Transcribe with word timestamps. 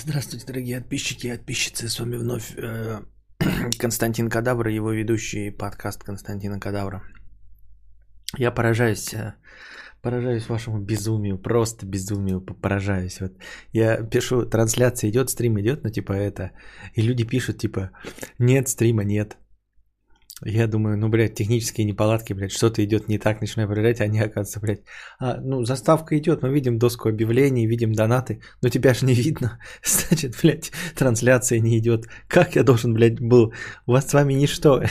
Здравствуйте, 0.00 0.46
дорогие 0.46 0.78
подписчики 0.78 1.26
и 1.26 1.32
подписчицы. 1.32 1.88
С 1.88 1.98
вами 1.98 2.16
вновь 2.16 2.54
э, 2.56 3.00
Константин 3.78 4.30
Кадавр 4.30 4.68
и 4.68 4.74
его 4.74 4.92
ведущий 4.92 5.50
подкаст 5.50 6.04
Константина 6.04 6.60
Кадавра. 6.60 7.02
Я 8.36 8.52
поражаюсь, 8.52 9.12
э, 9.14 9.34
поражаюсь 10.00 10.48
вашему 10.48 10.78
безумию, 10.78 11.38
просто 11.38 11.84
безумию 11.84 12.40
поражаюсь. 12.40 13.20
Вот 13.20 13.32
я 13.72 13.96
пишу, 13.96 14.46
трансляция 14.46 15.10
идет, 15.10 15.30
стрим 15.30 15.58
идет, 15.58 15.82
ну 15.82 15.90
типа 15.90 16.12
это, 16.12 16.52
и 16.94 17.02
люди 17.02 17.24
пишут 17.24 17.58
типа, 17.58 17.90
нет 18.38 18.68
стрима, 18.68 19.02
нет. 19.04 19.36
Я 20.44 20.68
думаю, 20.68 20.96
ну, 20.96 21.08
блядь, 21.08 21.34
технические 21.34 21.84
неполадки, 21.84 22.32
блядь, 22.32 22.52
что-то 22.52 22.84
идет 22.84 23.08
не 23.08 23.18
так, 23.18 23.40
начинаю 23.40 23.68
проверять, 23.68 24.00
а 24.00 24.04
они, 24.04 24.20
оказывается, 24.20 24.60
блядь, 24.60 24.82
а, 25.18 25.40
ну, 25.40 25.64
заставка 25.64 26.16
идет, 26.16 26.42
мы 26.42 26.50
видим 26.50 26.78
доску 26.78 27.08
объявлений, 27.08 27.66
видим 27.66 27.92
донаты, 27.92 28.40
но 28.62 28.68
тебя 28.68 28.94
же 28.94 29.04
не 29.06 29.14
видно, 29.14 29.58
значит, 29.84 30.36
блядь, 30.40 30.70
трансляция 30.94 31.58
не 31.60 31.76
идет. 31.78 32.06
Как 32.28 32.54
я 32.54 32.62
должен, 32.62 32.94
блядь, 32.94 33.20
был? 33.20 33.52
У 33.86 33.92
вас 33.92 34.08
с 34.08 34.14
вами 34.14 34.34
ничто. 34.34 34.82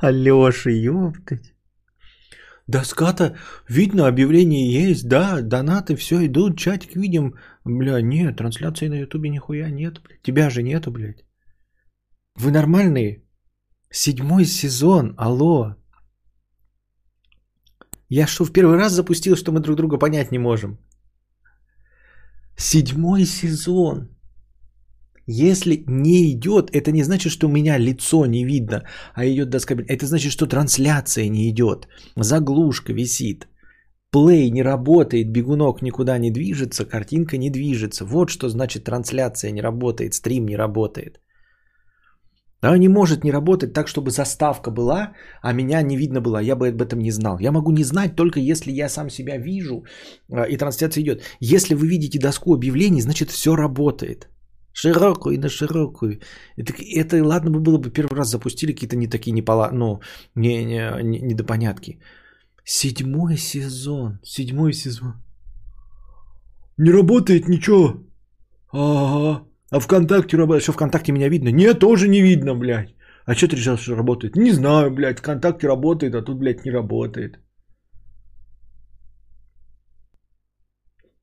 Алёша, 0.00 0.70
ёптать. 0.70 1.54
Доска-то 2.66 3.36
видно, 3.68 4.08
объявление 4.08 4.88
есть, 4.88 5.08
да, 5.08 5.40
донаты, 5.40 5.94
все 5.94 6.26
идут, 6.26 6.58
чатик 6.58 6.96
видим. 6.96 7.36
Бля, 7.64 8.00
нет, 8.00 8.38
трансляции 8.38 8.88
на 8.88 8.98
ютубе 8.98 9.30
нихуя 9.30 9.70
нет, 9.70 10.02
блядь. 10.02 10.22
Тебя 10.22 10.50
же 10.50 10.64
нету, 10.64 10.90
блядь. 10.90 11.25
Вы 12.38 12.50
нормальные? 12.50 13.22
Седьмой 13.90 14.44
сезон, 14.44 15.14
алло. 15.16 15.74
Я 18.10 18.26
что, 18.26 18.44
в 18.44 18.52
первый 18.52 18.76
раз 18.76 18.92
запустил, 18.92 19.36
что 19.36 19.52
мы 19.52 19.60
друг 19.60 19.76
друга 19.76 19.98
понять 19.98 20.32
не 20.32 20.38
можем? 20.38 20.78
Седьмой 22.58 23.24
сезон. 23.24 24.08
Если 25.26 25.84
не 25.88 26.30
идет, 26.32 26.70
это 26.70 26.92
не 26.92 27.04
значит, 27.04 27.32
что 27.32 27.46
у 27.46 27.50
меня 27.50 27.78
лицо 27.78 28.26
не 28.26 28.44
видно, 28.44 28.82
а 29.14 29.24
идет 29.26 29.48
доска. 29.50 29.74
Это 29.74 30.06
значит, 30.06 30.32
что 30.32 30.46
трансляция 30.46 31.28
не 31.30 31.48
идет. 31.48 31.88
Заглушка 32.16 32.92
висит. 32.92 33.48
Плей 34.10 34.50
не 34.50 34.62
работает, 34.62 35.32
бегунок 35.32 35.82
никуда 35.82 36.18
не 36.18 36.30
движется, 36.30 36.84
картинка 36.84 37.38
не 37.38 37.50
движется. 37.50 38.04
Вот 38.04 38.28
что 38.28 38.48
значит 38.48 38.84
трансляция 38.84 39.52
не 39.52 39.62
работает, 39.62 40.14
стрим 40.14 40.46
не 40.46 40.56
работает. 40.56 41.18
Она 42.66 42.78
не 42.78 42.88
может 42.88 43.24
не 43.24 43.32
работать 43.32 43.72
так, 43.72 43.88
чтобы 43.88 44.10
заставка 44.10 44.70
была, 44.70 45.12
а 45.42 45.52
меня 45.52 45.82
не 45.82 45.96
видно 45.96 46.20
было. 46.20 46.42
Я 46.42 46.56
бы 46.56 46.68
об 46.68 46.82
этом 46.82 46.98
не 46.98 47.12
знал. 47.12 47.38
Я 47.38 47.52
могу 47.52 47.70
не 47.70 47.84
знать 47.84 48.16
только 48.16 48.40
если 48.40 48.72
я 48.72 48.88
сам 48.88 49.10
себя 49.10 49.38
вижу 49.38 49.84
а, 50.32 50.48
и 50.48 50.56
трансляция 50.56 51.02
идет. 51.02 51.22
Если 51.40 51.74
вы 51.74 51.86
видите 51.86 52.18
доску 52.18 52.54
объявлений, 52.54 53.00
значит 53.00 53.30
все 53.30 53.56
работает. 53.56 54.28
Широкую 54.72 55.38
на 55.40 55.48
широкую. 55.48 56.20
Это, 56.56 56.72
это 56.94 57.24
ладно 57.24 57.50
бы 57.50 57.60
было 57.60 57.78
бы 57.78 57.90
первый 57.90 58.16
раз 58.16 58.30
запустили 58.30 58.72
какие-то 58.72 58.96
не 58.96 59.06
такие 59.06 59.32
непола, 59.32 59.70
ну, 59.72 60.00
не, 60.34 60.64
не, 60.64 61.02
не, 61.02 61.20
недопонятки. 61.20 62.00
Седьмой 62.64 63.36
сезон. 63.36 64.18
Седьмой 64.24 64.72
сезон. 64.72 65.14
Не 66.78 66.90
работает 66.90 67.48
ничего. 67.48 68.02
Ага. 68.72 69.44
А 69.70 69.80
ВКонтакте 69.80 70.36
работает. 70.36 70.62
Что 70.62 70.72
ВКонтакте 70.72 71.12
меня 71.12 71.28
видно? 71.28 71.50
Нет, 71.50 71.78
тоже 71.80 72.08
не 72.08 72.22
видно, 72.22 72.54
блядь. 72.54 72.94
А 73.26 73.34
что 73.34 73.48
ты 73.48 73.56
решил, 73.56 73.76
что 73.76 73.96
работает? 73.96 74.36
Не 74.36 74.52
знаю, 74.52 74.90
блядь. 74.90 75.18
ВКонтакте 75.18 75.66
работает, 75.66 76.14
а 76.14 76.22
тут, 76.22 76.38
блядь, 76.38 76.64
не 76.64 76.70
работает. 76.72 77.38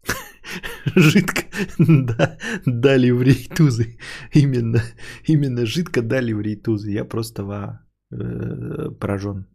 Жидко 0.95 1.43
да, 1.79 2.37
дали 2.65 3.11
в 3.11 3.21
рейтузы. 3.21 3.97
Именно, 4.33 4.81
именно 5.27 5.65
жидко 5.65 6.01
дали 6.01 6.33
в 6.33 6.41
рейтузы. 6.41 6.91
Я 6.91 7.05
просто 7.05 7.43
во, 7.43 7.79
э, 8.11 8.91
поражен. 8.99 9.45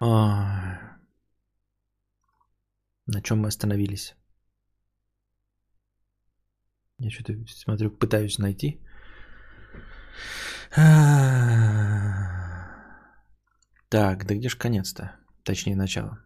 А, 0.00 0.98
на 3.06 3.22
чем 3.22 3.38
мы 3.38 3.48
остановились? 3.48 4.14
Я 6.98 7.10
что-то 7.10 7.34
смотрю, 7.48 7.90
пытаюсь 7.90 8.38
найти. 8.38 8.80
Так, 13.88 14.26
да 14.26 14.34
где 14.34 14.48
же 14.48 14.56
конец-то? 14.56 15.16
Точнее, 15.44 15.76
начало. 15.76 16.18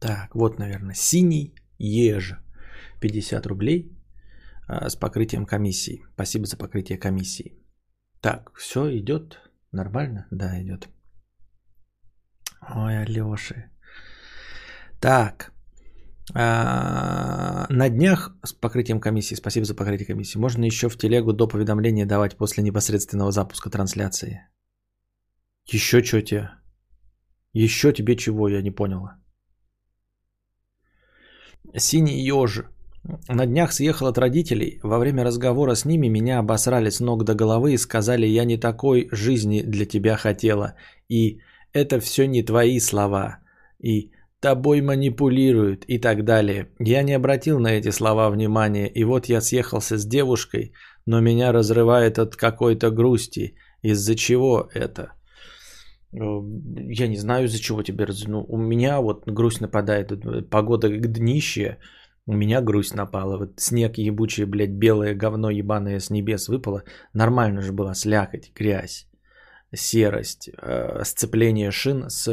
Так, 0.00 0.34
вот, 0.34 0.58
наверное, 0.58 0.94
синий 0.94 1.54
еж. 1.78 2.34
50 3.00 3.46
рублей 3.46 3.96
а, 4.68 4.88
с 4.88 4.96
покрытием 4.96 5.46
комиссии. 5.46 6.04
Спасибо 6.14 6.46
за 6.46 6.56
покрытие 6.56 6.98
комиссии. 6.98 7.56
Так, 8.20 8.52
все 8.56 8.96
идет 8.98 9.40
нормально? 9.72 10.26
Да, 10.30 10.60
идет. 10.60 10.88
Ой, 12.70 13.02
Алёши. 13.02 13.70
Так. 15.00 15.52
А, 16.34 17.66
на 17.68 17.88
днях 17.88 18.32
с 18.44 18.52
покрытием 18.52 19.00
комиссии, 19.00 19.34
спасибо 19.34 19.64
за 19.66 19.74
покрытие 19.74 20.06
комиссии, 20.06 20.38
можно 20.38 20.64
еще 20.64 20.88
в 20.88 20.96
телегу 20.96 21.32
до 21.32 21.48
поведомления 21.48 22.06
давать 22.06 22.36
после 22.36 22.62
непосредственного 22.62 23.32
запуска 23.32 23.70
трансляции. 23.70 24.48
Еще 25.66 26.02
что 26.02 26.22
тебе? 26.22 26.50
Еще 27.52 27.92
тебе 27.92 28.16
чего, 28.16 28.48
я 28.48 28.62
не 28.62 28.70
поняла. 28.70 29.18
Синий 31.76 32.24
ежи. 32.24 32.68
На 33.28 33.46
днях 33.46 33.72
съехал 33.72 34.06
от 34.06 34.18
родителей. 34.18 34.78
Во 34.82 34.98
время 34.98 35.24
разговора 35.24 35.74
с 35.74 35.84
ними 35.84 36.08
меня 36.08 36.38
обосрали 36.38 36.90
с 36.90 37.00
ног 37.00 37.24
до 37.24 37.34
головы 37.34 37.72
и 37.72 37.78
сказали, 37.78 38.26
я 38.26 38.44
не 38.44 38.56
такой 38.56 39.08
жизни 39.10 39.62
для 39.62 39.86
тебя 39.86 40.16
хотела. 40.16 40.74
И 41.08 41.40
это 41.72 42.00
все 42.00 42.26
не 42.26 42.42
твои 42.42 42.80
слова. 42.80 43.38
И 43.78 44.10
тобой 44.40 44.80
манипулируют 44.80 45.84
и 45.88 45.98
так 45.98 46.24
далее. 46.24 46.68
Я 46.80 47.02
не 47.02 47.12
обратил 47.16 47.60
на 47.60 47.68
эти 47.68 47.90
слова 47.90 48.28
внимания, 48.30 48.88
и 48.88 49.04
вот 49.04 49.26
я 49.26 49.40
съехался 49.40 49.96
с 49.96 50.04
девушкой, 50.04 50.72
но 51.06 51.20
меня 51.20 51.52
разрывает 51.52 52.18
от 52.18 52.36
какой-то 52.36 52.90
грусти. 52.90 53.54
Из-за 53.82 54.14
чего 54.14 54.68
это? 54.74 55.12
Э, 56.12 56.18
я 57.00 57.08
не 57.08 57.16
знаю, 57.16 57.44
из-за 57.44 57.60
чего 57.60 57.82
тебе 57.82 58.04
раз... 58.04 58.26
ну, 58.26 58.44
У 58.48 58.56
меня 58.56 59.00
вот 59.00 59.24
грусть 59.26 59.60
нападает. 59.60 60.12
Погода 60.50 60.88
днище, 60.88 61.78
у 62.26 62.32
меня 62.32 62.60
грусть 62.60 62.94
напала. 62.94 63.38
Вот 63.38 63.60
снег 63.60 63.98
ебучий, 63.98 64.44
блядь, 64.44 64.70
белое 64.70 65.14
говно 65.14 65.50
ебаное 65.50 66.00
с 66.00 66.10
небес 66.10 66.48
выпало. 66.48 66.82
Нормально 67.14 67.62
же 67.62 67.72
было, 67.72 67.94
слякоть, 67.94 68.52
грязь 68.54 69.08
серость, 69.74 70.48
э, 70.48 71.04
сцепление 71.04 71.70
шин 71.70 72.08
с 72.08 72.28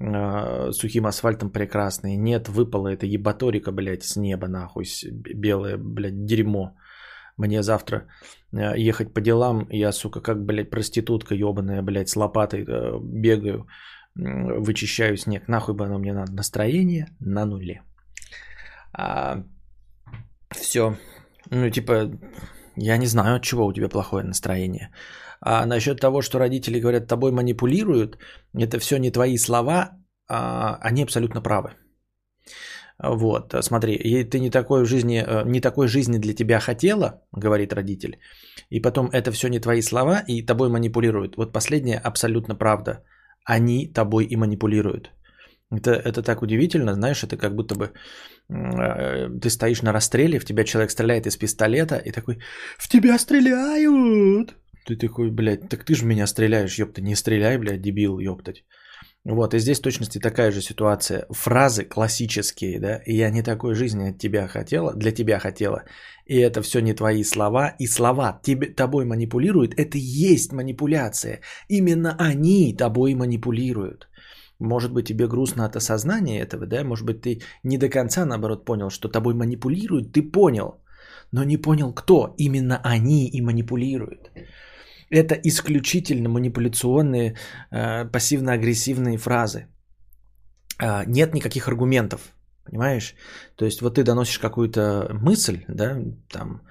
э, 0.00 0.72
сухим 0.72 1.06
асфальтом 1.06 1.50
прекрасный. 1.50 2.16
Нет, 2.16 2.48
выпало 2.48 2.88
это 2.88 3.06
ебаторика, 3.06 3.72
блядь, 3.72 4.02
с 4.02 4.16
неба 4.16 4.48
нахуй, 4.48 4.84
белое, 5.34 5.76
блядь, 5.78 6.24
дерьмо. 6.24 6.76
Мне 7.36 7.62
завтра 7.62 8.06
э, 8.52 8.78
ехать 8.78 9.14
по 9.14 9.20
делам, 9.20 9.66
я, 9.70 9.92
сука, 9.92 10.20
как, 10.20 10.44
блядь, 10.44 10.70
проститутка 10.70 11.34
ебаная, 11.34 11.82
блядь, 11.82 12.08
с 12.08 12.16
лопатой 12.16 12.64
бегаю, 13.02 13.66
вычищаю 14.14 15.16
снег. 15.16 15.48
Нахуй 15.48 15.74
бы 15.74 15.84
оно 15.84 15.98
мне 15.98 16.12
надо. 16.12 16.32
Настроение 16.32 17.06
на 17.20 17.46
нуле. 17.46 17.82
А, 18.92 19.44
все. 20.50 20.96
Ну, 21.50 21.70
типа, 21.70 22.10
я 22.76 22.96
не 22.96 23.06
знаю, 23.06 23.36
от 23.36 23.42
чего 23.42 23.66
у 23.66 23.72
тебя 23.72 23.88
плохое 23.88 24.24
настроение. 24.24 24.90
А 25.40 25.66
насчет 25.66 26.00
того, 26.00 26.22
что 26.22 26.38
родители 26.38 26.80
говорят, 26.80 27.06
тобой 27.06 27.32
манипулируют, 27.32 28.18
это 28.54 28.78
все 28.78 28.98
не 28.98 29.10
твои 29.10 29.38
слова, 29.38 29.90
а 30.28 30.78
они 30.82 31.02
абсолютно 31.02 31.40
правы. 31.40 31.70
Вот, 33.02 33.54
смотри, 33.62 34.24
ты 34.24 34.40
не 34.40 34.50
такой 34.50 34.82
в 34.82 34.86
жизни, 34.86 35.24
э, 35.26 35.44
не 35.46 35.60
такой 35.60 35.88
жизни 35.88 36.18
для 36.18 36.34
тебя 36.34 36.60
хотела, 36.60 37.22
говорит 37.32 37.72
родитель, 37.72 38.18
и 38.68 38.80
потом 38.80 39.06
это 39.06 39.32
все 39.32 39.48
не 39.48 39.58
твои 39.58 39.82
слова, 39.82 40.22
и 40.28 40.42
тобой 40.42 40.68
манипулируют. 40.68 41.36
Вот 41.36 41.52
последнее 41.52 41.98
абсолютно 41.98 42.54
правда. 42.54 43.02
Они 43.46 43.86
тобой 43.86 44.26
и 44.26 44.36
манипулируют. 44.36 45.10
Это, 45.72 45.92
это 45.92 46.22
так 46.22 46.42
удивительно, 46.42 46.94
знаешь, 46.94 47.24
это 47.24 47.38
как 47.38 47.54
будто 47.54 47.74
бы 47.74 47.92
э, 48.50 49.40
ты 49.40 49.48
стоишь 49.48 49.82
на 49.82 49.92
расстреле, 49.92 50.38
в 50.38 50.44
тебя 50.44 50.64
человек 50.64 50.90
стреляет 50.90 51.26
из 51.26 51.36
пистолета, 51.36 51.96
и 51.96 52.12
такой, 52.12 52.38
в 52.78 52.88
тебя 52.88 53.18
стреляют, 53.18 54.56
ты 54.86 54.96
такой, 54.96 55.30
блядь, 55.30 55.68
так 55.68 55.84
ты 55.84 55.94
же 55.94 56.04
меня 56.04 56.26
стреляешь, 56.26 56.78
ёпта, 56.78 57.00
не 57.02 57.16
стреляй, 57.16 57.58
блядь, 57.58 57.82
дебил, 57.82 58.18
ёптать. 58.18 58.64
Вот, 59.24 59.54
и 59.54 59.58
здесь 59.58 59.80
точности 59.80 60.18
такая 60.18 60.50
же 60.50 60.62
ситуация. 60.62 61.26
Фразы 61.30 61.84
классические, 61.84 62.80
да, 62.80 63.00
я 63.06 63.30
не 63.30 63.42
такой 63.42 63.74
жизни 63.74 64.10
от 64.10 64.18
тебя 64.18 64.48
хотела, 64.48 64.94
для 64.94 65.12
тебя 65.12 65.38
хотела, 65.38 65.84
и 66.24 66.36
это 66.38 66.62
все 66.62 66.80
не 66.80 66.94
твои 66.94 67.24
слова, 67.24 67.74
и 67.78 67.86
слова 67.86 68.40
тебе, 68.42 68.68
тобой 68.68 69.04
манипулируют, 69.04 69.74
это 69.78 69.98
и 69.98 70.00
есть 70.00 70.52
манипуляция. 70.52 71.40
Именно 71.68 72.16
они 72.18 72.74
тобой 72.74 73.14
манипулируют. 73.14 74.08
Может 74.58 74.92
быть, 74.92 75.08
тебе 75.08 75.26
грустно 75.26 75.66
от 75.66 75.76
осознания 75.76 76.40
этого, 76.40 76.66
да, 76.66 76.84
может 76.84 77.04
быть, 77.04 77.20
ты 77.20 77.42
не 77.62 77.78
до 77.78 77.90
конца, 77.90 78.24
наоборот, 78.24 78.64
понял, 78.64 78.90
что 78.90 79.08
тобой 79.08 79.34
манипулируют, 79.34 80.12
ты 80.12 80.22
понял, 80.22 80.80
но 81.32 81.44
не 81.44 81.56
понял, 81.56 81.92
кто. 81.92 82.34
Именно 82.38 82.80
они 82.82 83.28
и 83.28 83.40
манипулируют. 83.40 84.30
Это 85.10 85.34
исключительно 85.34 86.28
манипуляционные, 86.28 87.36
э, 87.70 88.04
пассивно-агрессивные 88.04 89.18
фразы. 89.18 89.66
Э, 90.82 91.04
нет 91.06 91.34
никаких 91.34 91.68
аргументов, 91.68 92.20
понимаешь? 92.64 93.14
То 93.56 93.64
есть 93.64 93.82
вот 93.82 93.96
ты 93.96 94.04
доносишь 94.04 94.38
какую-то 94.38 95.08
мысль, 95.12 95.64
да, 95.68 95.98
там, 96.28 96.62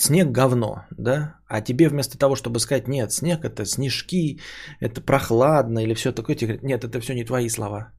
снег 0.00 0.32
говно, 0.32 0.86
да, 0.98 1.36
а 1.46 1.60
тебе 1.60 1.88
вместо 1.88 2.18
того, 2.18 2.36
чтобы 2.36 2.58
сказать, 2.58 2.88
нет, 2.88 3.12
снег 3.12 3.44
это 3.44 3.64
снежки, 3.64 4.40
это 4.80 5.00
прохладно 5.00 5.80
или 5.80 5.94
все 5.94 6.12
такое, 6.12 6.36
тебе 6.36 6.46
говорят, 6.46 6.64
нет, 6.64 6.84
это 6.84 7.00
все 7.00 7.14
не 7.14 7.24
твои 7.24 7.48
слова. 7.48 7.92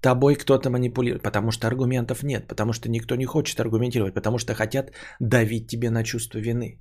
Тобой 0.00 0.36
кто-то 0.36 0.70
манипулирует, 0.70 1.22
потому 1.22 1.50
что 1.50 1.66
аргументов 1.66 2.22
нет, 2.22 2.46
потому 2.46 2.72
что 2.72 2.88
никто 2.88 3.16
не 3.16 3.24
хочет 3.24 3.60
аргументировать, 3.60 4.14
потому 4.14 4.38
что 4.38 4.54
хотят 4.54 4.92
давить 5.20 5.66
тебе 5.68 5.90
на 5.90 6.04
чувство 6.04 6.38
вины. 6.38 6.78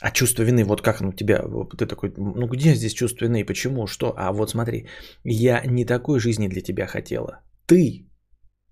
А 0.00 0.10
чувство 0.12 0.44
вины, 0.44 0.64
вот 0.64 0.80
как 0.80 1.00
оно 1.00 1.12
тебя, 1.12 1.42
ты 1.76 1.86
такой, 1.86 2.12
ну 2.16 2.46
где 2.46 2.74
здесь 2.74 2.94
чувство 2.94 3.24
вины, 3.24 3.44
почему, 3.44 3.86
что? 3.86 4.14
А 4.16 4.32
вот 4.32 4.50
смотри, 4.50 4.86
я 5.24 5.62
не 5.66 5.84
такой 5.84 6.20
жизни 6.20 6.48
для 6.48 6.60
тебя 6.60 6.86
хотела. 6.86 7.40
Ты, 7.66 8.06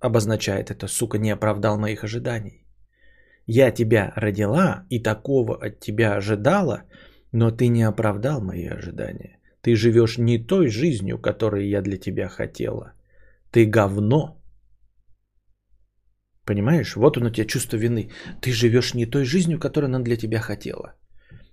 обозначает 0.01 0.71
это, 0.71 0.87
сука, 0.87 1.19
не 1.19 1.31
оправдал 1.33 1.79
моих 1.79 2.05
ожиданий. 2.05 2.65
Я 3.47 3.73
тебя 3.73 4.13
родила 4.17 4.87
и 4.91 5.03
такого 5.03 5.57
от 5.57 5.81
тебя 5.81 6.17
ожидала, 6.17 6.83
но 7.33 7.51
ты 7.51 7.69
не 7.69 7.83
оправдал 7.83 8.41
мои 8.41 8.67
ожидания. 8.67 9.41
Ты 9.63 9.75
живешь 9.75 10.19
не 10.19 10.39
той 10.39 10.69
жизнью, 10.69 11.19
которой 11.19 11.69
я 11.69 11.83
для 11.83 11.97
тебя 11.99 12.29
хотела. 12.29 12.93
Ты 13.51 13.67
говно. 13.67 14.41
Понимаешь? 16.45 16.95
Вот 16.95 17.17
оно 17.17 17.27
у 17.27 17.31
тебя 17.31 17.47
чувство 17.47 17.77
вины. 17.77 18.11
Ты 18.41 18.53
живешь 18.53 18.95
не 18.95 19.07
той 19.07 19.25
жизнью, 19.25 19.59
которую 19.59 19.89
она 19.89 20.05
для 20.05 20.17
тебя 20.17 20.39
хотела. 20.39 20.95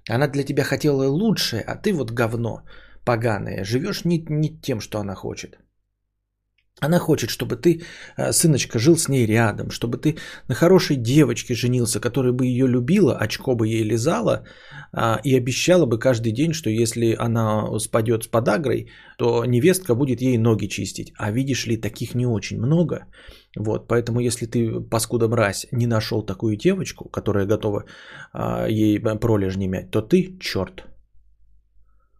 Она 0.09 0.27
для 0.27 0.43
тебя 0.43 0.63
хотела 0.63 1.07
лучшее, 1.07 1.61
а 1.61 1.75
ты 1.75 1.93
вот 1.93 2.11
говно 2.11 2.63
поганое. 3.05 3.63
Живешь 3.63 4.05
не, 4.05 4.25
не 4.29 4.49
тем, 4.61 4.81
что 4.81 4.99
она 4.99 5.15
хочет. 5.15 5.57
Она 6.81 6.99
хочет, 6.99 7.29
чтобы 7.29 7.55
ты, 7.55 7.81
э, 8.17 8.33
сыночка, 8.33 8.79
жил 8.79 8.97
с 8.97 9.07
ней 9.07 9.25
рядом, 9.25 9.69
чтобы 9.69 9.97
ты 9.97 10.17
на 10.49 10.55
хорошей 10.55 10.97
девочке 10.97 11.53
женился, 11.53 11.99
которая 11.99 12.33
бы 12.33 12.45
ее 12.45 12.67
любила, 12.67 13.15
очко 13.17 13.55
бы 13.55 13.67
ей 13.67 13.83
лизала 13.83 14.43
а, 14.91 15.19
и 15.23 15.37
обещала 15.37 15.85
бы 15.85 15.99
каждый 15.99 16.31
день, 16.33 16.53
что 16.53 16.69
если 16.69 17.15
она 17.19 17.79
спадет 17.79 18.23
с 18.23 18.27
подагрой, 18.27 18.89
то 19.17 19.45
невестка 19.45 19.95
будет 19.95 20.21
ей 20.21 20.37
ноги 20.37 20.67
чистить. 20.67 21.13
А 21.17 21.31
видишь 21.31 21.67
ли, 21.67 21.77
таких 21.77 22.15
не 22.15 22.25
очень 22.25 22.57
много. 22.57 23.05
Вот, 23.55 23.87
поэтому 23.87 24.19
если 24.19 24.47
ты, 24.47 24.81
паскуда 24.81 25.27
мразь, 25.27 25.67
не 25.71 25.87
нашел 25.87 26.25
такую 26.25 26.57
девочку, 26.57 27.09
которая 27.09 27.45
готова 27.45 27.85
а, 28.31 28.67
ей 28.67 28.99
пролежни 28.99 29.67
мять, 29.67 29.91
то 29.91 30.01
ты 30.01 30.37
черт 30.39 30.83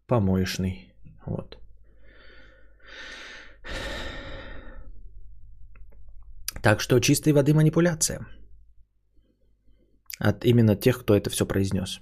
помоечный. 0.07 0.93
Вот. 1.25 1.57
Так 6.61 6.81
что 6.81 6.99
чистой 6.99 7.33
воды 7.33 7.53
манипуляция. 7.53 8.25
От 10.19 10.45
именно 10.45 10.75
тех, 10.75 10.99
кто 10.99 11.15
это 11.15 11.29
все 11.29 11.45
произнес. 11.45 11.99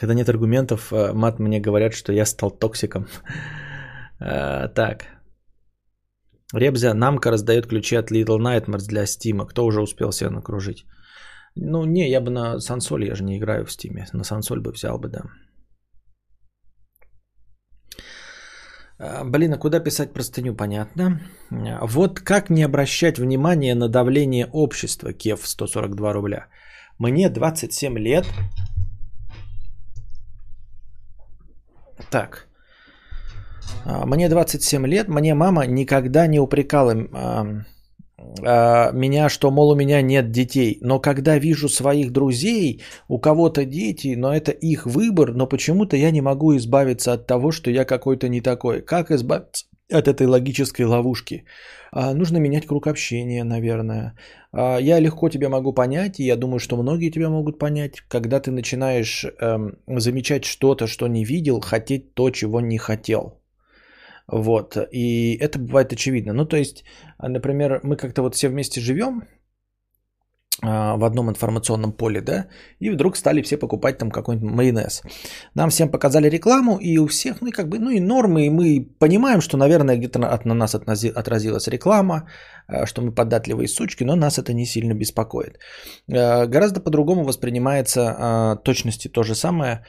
Когда 0.00 0.14
нет 0.14 0.28
аргументов, 0.28 0.92
э, 0.92 1.12
мат 1.12 1.38
мне 1.38 1.60
говорят, 1.60 1.92
что 1.92 2.12
я 2.12 2.24
стал 2.26 2.50
токсиком. 2.50 3.06
Э, 4.20 4.68
так. 4.68 5.13
Ребзя, 6.56 6.94
Намка 6.94 7.30
раздает 7.30 7.66
ключи 7.66 7.96
от 7.96 8.12
Little 8.12 8.38
Nightmares 8.38 8.86
для 8.86 9.06
Стима. 9.06 9.46
Кто 9.46 9.66
уже 9.66 9.80
успел 9.80 10.12
себя 10.12 10.30
накружить? 10.30 10.86
Ну, 11.56 11.84
не, 11.84 12.08
я 12.08 12.20
бы 12.20 12.30
на 12.30 12.60
Сансоле, 12.60 13.06
я 13.06 13.14
же 13.14 13.24
не 13.24 13.36
играю 13.38 13.64
в 13.64 13.72
Стиме. 13.72 14.06
На 14.12 14.24
Сансоль 14.24 14.60
бы 14.60 14.72
взял 14.72 14.98
бы, 14.98 15.08
да. 15.08 15.22
А, 18.98 19.24
блин, 19.24 19.52
а 19.52 19.58
куда 19.58 19.80
писать 19.80 20.12
простыню, 20.12 20.54
понятно. 20.54 21.20
Вот 21.82 22.20
как 22.20 22.50
не 22.50 22.64
обращать 22.64 23.18
внимание 23.18 23.74
на 23.74 23.88
давление 23.88 24.46
общества, 24.52 25.12
Кев 25.12 25.46
142 25.46 26.12
рубля. 26.12 26.46
Мне 26.98 27.28
27 27.28 27.98
лет. 27.98 28.26
Так. 32.10 32.48
А, 33.84 34.06
мне 34.06 34.28
27 34.28 34.86
лет, 34.86 35.08
мне 35.08 35.34
мама 35.34 35.66
никогда 35.66 36.26
не 36.26 36.40
упрекала 36.40 36.94
а, 38.42 38.92
меня, 38.92 39.28
что, 39.28 39.50
мол, 39.50 39.70
у 39.70 39.76
меня 39.76 40.02
нет 40.02 40.30
детей. 40.30 40.78
Но 40.80 40.98
когда 40.98 41.38
вижу 41.38 41.68
своих 41.68 42.10
друзей, 42.10 42.82
у 43.08 43.18
кого-то 43.18 43.64
дети, 43.64 44.14
но 44.16 44.34
это 44.34 44.50
их 44.50 44.86
выбор, 44.86 45.34
но 45.34 45.46
почему-то 45.46 45.96
я 45.96 46.10
не 46.10 46.20
могу 46.20 46.56
избавиться 46.56 47.12
от 47.12 47.26
того, 47.26 47.52
что 47.52 47.70
я 47.70 47.84
какой-то 47.84 48.28
не 48.28 48.40
такой. 48.40 48.82
Как 48.82 49.10
избавиться 49.10 49.66
от 49.92 50.08
этой 50.08 50.26
логической 50.26 50.86
ловушки? 50.86 51.44
А, 51.92 52.14
нужно 52.14 52.38
менять 52.38 52.66
круг 52.66 52.86
общения, 52.86 53.44
наверное. 53.44 54.14
Я 54.52 55.00
легко 55.00 55.28
тебя 55.28 55.48
могу 55.48 55.74
понять, 55.74 56.20
и 56.20 56.24
я 56.24 56.36
думаю, 56.36 56.60
что 56.60 56.76
многие 56.76 57.10
тебя 57.10 57.28
могут 57.28 57.58
понять, 57.58 58.00
когда 58.08 58.38
ты 58.38 58.52
начинаешь 58.52 59.24
эм, 59.24 59.78
замечать 59.88 60.44
что-то, 60.44 60.86
что 60.86 61.08
не 61.08 61.24
видел, 61.24 61.60
хотеть 61.60 62.14
то, 62.14 62.30
чего 62.30 62.60
не 62.60 62.78
хотел. 62.78 63.40
Вот. 64.26 64.76
И 64.92 65.36
это 65.40 65.58
бывает 65.58 65.92
очевидно. 65.92 66.32
Ну, 66.32 66.46
то 66.46 66.56
есть, 66.56 66.84
например, 67.18 67.80
мы 67.82 67.96
как-то 67.96 68.22
вот 68.22 68.34
все 68.34 68.48
вместе 68.48 68.80
живем 68.80 69.24
а, 70.62 70.96
в 70.96 71.04
одном 71.04 71.28
информационном 71.28 71.92
поле, 71.92 72.20
да, 72.20 72.46
и 72.78 72.90
вдруг 72.90 73.16
стали 73.16 73.42
все 73.42 73.56
покупать 73.56 73.98
там 73.98 74.10
какой-нибудь 74.10 74.50
майонез. 74.50 75.02
Нам 75.54 75.70
всем 75.70 75.90
показали 75.90 76.30
рекламу, 76.30 76.78
и 76.78 76.98
у 76.98 77.06
всех, 77.06 77.40
ну, 77.42 77.48
и 77.48 77.50
как 77.50 77.68
бы, 77.68 77.78
ну, 77.78 77.90
и 77.90 78.00
нормы, 78.00 78.46
и 78.46 78.50
мы 78.50 78.88
понимаем, 78.98 79.40
что, 79.40 79.56
наверное, 79.56 79.96
где-то 79.96 80.18
на 80.18 80.54
нас 80.54 80.74
отразилась 80.74 81.68
реклама, 81.68 82.28
а, 82.68 82.86
что 82.86 83.02
мы 83.02 83.12
податливые 83.12 83.68
сучки, 83.68 84.04
но 84.04 84.16
нас 84.16 84.38
это 84.38 84.52
не 84.52 84.64
сильно 84.64 84.94
беспокоит. 84.94 85.58
А, 86.08 86.46
гораздо 86.46 86.80
по-другому 86.80 87.24
воспринимается 87.24 88.60
точности 88.64 89.08
то 89.08 89.22
же 89.22 89.34
самое, 89.34 89.84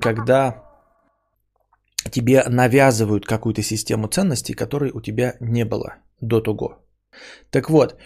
когда 0.00 0.65
тебе 2.10 2.42
навязывают 2.48 3.26
какую-то 3.26 3.62
систему 3.62 4.08
ценностей, 4.08 4.54
которой 4.54 4.90
у 4.90 5.00
тебя 5.00 5.34
не 5.40 5.64
было 5.64 5.96
до 6.20 6.40
того. 6.40 6.82
Так 7.50 7.70
вот, 7.70 7.96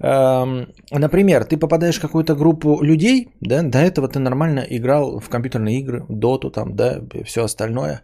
эм, 0.00 0.66
например, 0.90 1.44
ты 1.44 1.56
попадаешь 1.56 1.98
в 1.98 2.02
какую-то 2.02 2.34
группу 2.34 2.82
людей, 2.82 3.28
да, 3.40 3.62
до 3.62 3.78
этого 3.78 4.08
ты 4.08 4.18
нормально 4.18 4.66
играл 4.68 5.20
в 5.20 5.28
компьютерные 5.28 5.80
игры, 5.80 6.04
доту 6.08 6.50
там, 6.50 6.76
да, 6.76 7.00
все 7.24 7.44
остальное. 7.44 8.02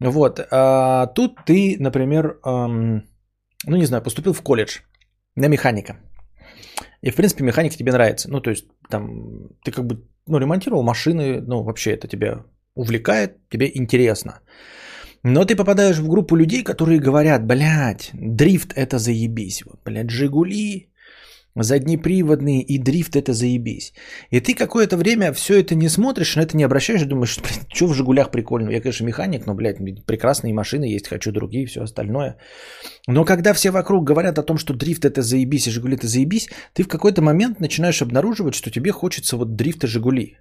Вот, 0.00 0.40
а 0.50 1.06
тут 1.06 1.44
ты, 1.46 1.76
например, 1.78 2.40
эм, 2.44 3.04
ну 3.66 3.76
не 3.76 3.86
знаю, 3.86 4.02
поступил 4.02 4.32
в 4.32 4.42
колледж 4.42 4.80
на 5.36 5.48
механика. 5.48 5.96
И, 7.02 7.10
в 7.10 7.16
принципе, 7.16 7.44
механика 7.44 7.76
тебе 7.76 7.92
нравится. 7.92 8.30
Ну, 8.30 8.40
то 8.40 8.50
есть, 8.50 8.66
там, 8.90 9.48
ты 9.64 9.72
как 9.72 9.86
бы, 9.86 10.04
ну, 10.26 10.38
ремонтировал 10.38 10.82
машины, 10.82 11.40
ну, 11.40 11.62
вообще 11.62 11.92
это 11.92 12.08
тебя 12.08 12.44
увлекает, 12.80 13.30
тебе 13.50 13.70
интересно. 13.74 14.40
Но 15.22 15.44
ты 15.44 15.54
попадаешь 15.54 15.98
в 15.98 16.08
группу 16.08 16.36
людей, 16.36 16.62
которые 16.64 16.98
говорят, 16.98 17.46
блядь, 17.46 18.10
дрифт 18.14 18.72
это 18.74 18.98
заебись. 18.98 19.62
Блядь, 19.84 20.10
Жигули, 20.10 20.88
заднеприводные 21.54 22.62
и 22.62 22.78
дрифт 22.78 23.16
это 23.16 23.32
заебись. 23.32 23.92
И 24.30 24.40
ты 24.40 24.54
какое-то 24.54 24.96
время 24.96 25.32
все 25.32 25.60
это 25.60 25.74
не 25.74 25.88
смотришь, 25.88 26.36
на 26.36 26.42
это 26.42 26.56
не 26.56 26.64
обращаешь, 26.64 27.02
думаешь, 27.02 27.38
блядь, 27.38 27.66
что 27.74 27.86
в 27.86 27.94
Жигулях 27.94 28.30
прикольно. 28.30 28.70
Я, 28.70 28.80
конечно, 28.80 29.04
механик, 29.06 29.46
но, 29.46 29.54
блядь, 29.54 29.78
прекрасные 30.06 30.54
машины 30.54 30.94
есть, 30.96 31.08
хочу 31.08 31.32
другие, 31.32 31.66
все 31.66 31.82
остальное. 31.82 32.36
Но 33.08 33.24
когда 33.24 33.52
все 33.52 33.70
вокруг 33.70 34.08
говорят 34.08 34.38
о 34.38 34.42
том, 34.42 34.56
что 34.58 34.74
дрифт 34.74 35.04
это 35.04 35.20
заебись 35.22 35.66
и 35.66 35.70
Жигули 35.70 35.96
это 35.96 36.06
заебись, 36.06 36.48
ты 36.72 36.82
в 36.82 36.88
какой-то 36.88 37.20
момент 37.20 37.60
начинаешь 37.60 38.02
обнаруживать, 38.02 38.54
что 38.54 38.70
тебе 38.70 38.92
хочется 38.92 39.36
вот 39.36 39.56
дрифта 39.56 39.86
Жигули. 39.86 40.38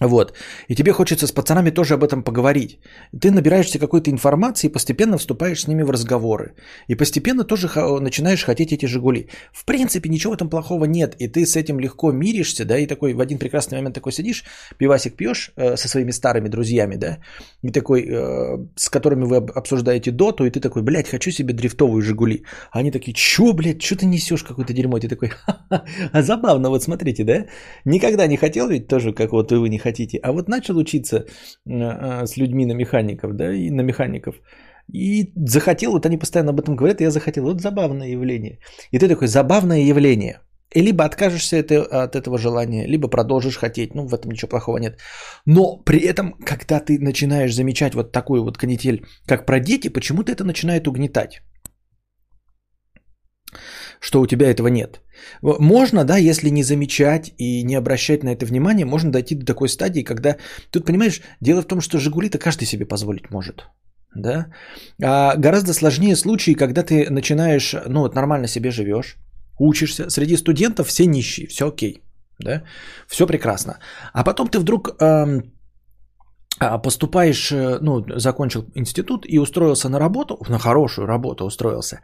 Вот. 0.00 0.32
И 0.68 0.74
тебе 0.74 0.92
хочется 0.92 1.26
с 1.26 1.32
пацанами 1.32 1.70
тоже 1.70 1.94
об 1.94 2.02
этом 2.02 2.22
поговорить. 2.22 2.78
Ты 3.20 3.30
набираешься 3.30 3.78
какой-то 3.78 4.10
информации 4.10 4.68
и 4.68 4.72
постепенно 4.72 5.18
вступаешь 5.18 5.60
с 5.60 5.68
ними 5.68 5.82
в 5.82 5.90
разговоры. 5.90 6.54
И 6.88 6.94
постепенно 6.94 7.44
тоже 7.44 7.68
начинаешь 8.00 8.44
хотеть 8.44 8.72
эти 8.72 8.86
«Жигули». 8.86 9.28
В 9.52 9.64
принципе, 9.64 10.08
ничего 10.08 10.32
в 10.32 10.36
этом 10.36 10.48
плохого 10.48 10.86
нет. 10.86 11.16
И 11.18 11.28
ты 11.28 11.44
с 11.44 11.54
этим 11.54 11.78
легко 11.78 12.12
миришься, 12.12 12.64
да, 12.64 12.78
и 12.78 12.86
такой 12.86 13.12
в 13.12 13.20
один 13.20 13.38
прекрасный 13.38 13.76
момент 13.76 13.94
такой 13.94 14.12
сидишь, 14.12 14.44
пивасик 14.78 15.16
пьешь 15.16 15.52
э, 15.56 15.76
со 15.76 15.88
своими 15.88 16.12
старыми 16.12 16.48
друзьями, 16.48 16.96
да, 16.96 17.18
и 17.62 17.70
такой, 17.70 18.06
э, 18.08 18.66
с 18.76 18.88
которыми 18.88 19.24
вы 19.24 19.36
обсуждаете 19.36 20.10
доту, 20.10 20.46
и 20.46 20.50
ты 20.50 20.60
такой, 20.60 20.82
блядь, 20.82 21.08
хочу 21.08 21.30
себе 21.30 21.52
дрифтовую 21.52 22.02
«Жигули». 22.02 22.44
А 22.72 22.78
они 22.78 22.90
такие, 22.90 23.12
чё, 23.12 23.52
блядь, 23.52 23.82
что 23.82 23.96
ты 23.96 24.06
несешь 24.06 24.44
какое-то 24.44 24.72
дерьмо? 24.72 24.96
И 24.96 25.00
ты 25.00 25.08
такой, 25.08 25.32
а 26.12 26.22
забавно, 26.22 26.70
вот 26.70 26.82
смотрите, 26.82 27.24
да? 27.24 27.46
Никогда 27.84 28.26
не 28.26 28.36
хотел 28.36 28.68
ведь 28.68 28.88
тоже, 28.88 29.12
как 29.12 29.32
вот 29.32 29.52
и 29.52 29.56
вы 29.56 29.68
не 29.68 29.78
хотите 29.78 29.89
хотите. 29.90 30.18
А 30.22 30.32
вот 30.32 30.48
начал 30.48 30.76
учиться 30.76 31.16
э, 31.16 31.24
э, 31.66 32.26
с 32.26 32.36
людьми 32.36 32.66
на 32.66 32.74
механиков, 32.74 33.32
да, 33.32 33.52
и 33.52 33.70
на 33.70 33.82
механиков. 33.82 34.34
И 34.92 35.32
захотел, 35.48 35.92
вот 35.92 36.06
они 36.06 36.18
постоянно 36.18 36.50
об 36.50 36.60
этом 36.60 36.76
говорят, 36.76 37.00
я 37.00 37.10
захотел. 37.10 37.44
Вот 37.44 37.60
забавное 37.60 38.08
явление. 38.08 38.58
И 38.92 38.98
ты 38.98 39.08
такой, 39.08 39.28
забавное 39.28 39.80
явление. 39.80 40.40
И 40.76 40.82
либо 40.82 41.04
откажешься 41.04 41.58
от 41.58 42.14
этого 42.14 42.38
желания, 42.38 42.86
либо 42.86 43.08
продолжишь 43.08 43.58
хотеть. 43.58 43.94
Ну, 43.94 44.06
в 44.06 44.14
этом 44.14 44.30
ничего 44.30 44.48
плохого 44.48 44.78
нет. 44.78 44.98
Но 45.46 45.82
при 45.84 45.98
этом, 45.98 46.32
когда 46.46 46.80
ты 46.80 46.98
начинаешь 46.98 47.54
замечать 47.54 47.94
вот 47.94 48.12
такую 48.12 48.42
вот 48.44 48.58
канитель, 48.58 49.04
как 49.26 49.46
про 49.46 49.60
дети, 49.60 49.88
почему-то 49.88 50.32
это 50.32 50.44
начинает 50.44 50.86
угнетать 50.86 51.42
что 54.00 54.20
у 54.20 54.26
тебя 54.26 54.50
этого 54.50 54.68
нет. 54.68 55.00
Можно, 55.42 56.04
да, 56.04 56.16
если 56.16 56.50
не 56.50 56.64
замечать 56.64 57.32
и 57.38 57.62
не 57.62 57.76
обращать 57.76 58.24
на 58.24 58.30
это 58.30 58.46
внимание, 58.46 58.86
можно 58.86 59.12
дойти 59.12 59.34
до 59.34 59.44
такой 59.44 59.68
стадии, 59.68 60.02
когда... 60.02 60.36
Тут, 60.70 60.86
понимаешь, 60.86 61.20
дело 61.40 61.62
в 61.62 61.66
том, 61.66 61.80
что 61.80 61.98
«Жигули»-то 61.98 62.38
каждый 62.38 62.64
себе 62.64 62.86
позволить 62.86 63.30
может. 63.30 63.66
Да? 64.14 64.46
А 65.02 65.36
гораздо 65.36 65.74
сложнее 65.74 66.16
случаи, 66.16 66.54
когда 66.54 66.82
ты 66.82 67.10
начинаешь, 67.10 67.74
ну 67.86 68.00
вот 68.00 68.14
нормально 68.14 68.48
себе 68.48 68.70
живешь, 68.70 69.16
учишься, 69.58 70.10
среди 70.10 70.36
студентов 70.36 70.88
все 70.88 71.06
нищие, 71.06 71.46
все 71.46 71.68
окей, 71.68 72.02
да, 72.38 72.62
все 73.06 73.26
прекрасно. 73.26 73.78
А 74.12 74.24
потом 74.24 74.48
ты 74.48 74.58
вдруг 74.58 74.96
эм, 74.98 75.52
поступаешь, 76.60 77.52
э, 77.52 77.78
ну, 77.80 78.04
закончил 78.16 78.64
институт 78.74 79.24
и 79.26 79.38
устроился 79.38 79.88
на 79.88 79.98
работу, 79.98 80.44
на 80.48 80.58
хорошую 80.58 81.06
работу 81.06 81.44
устроился. 81.44 82.00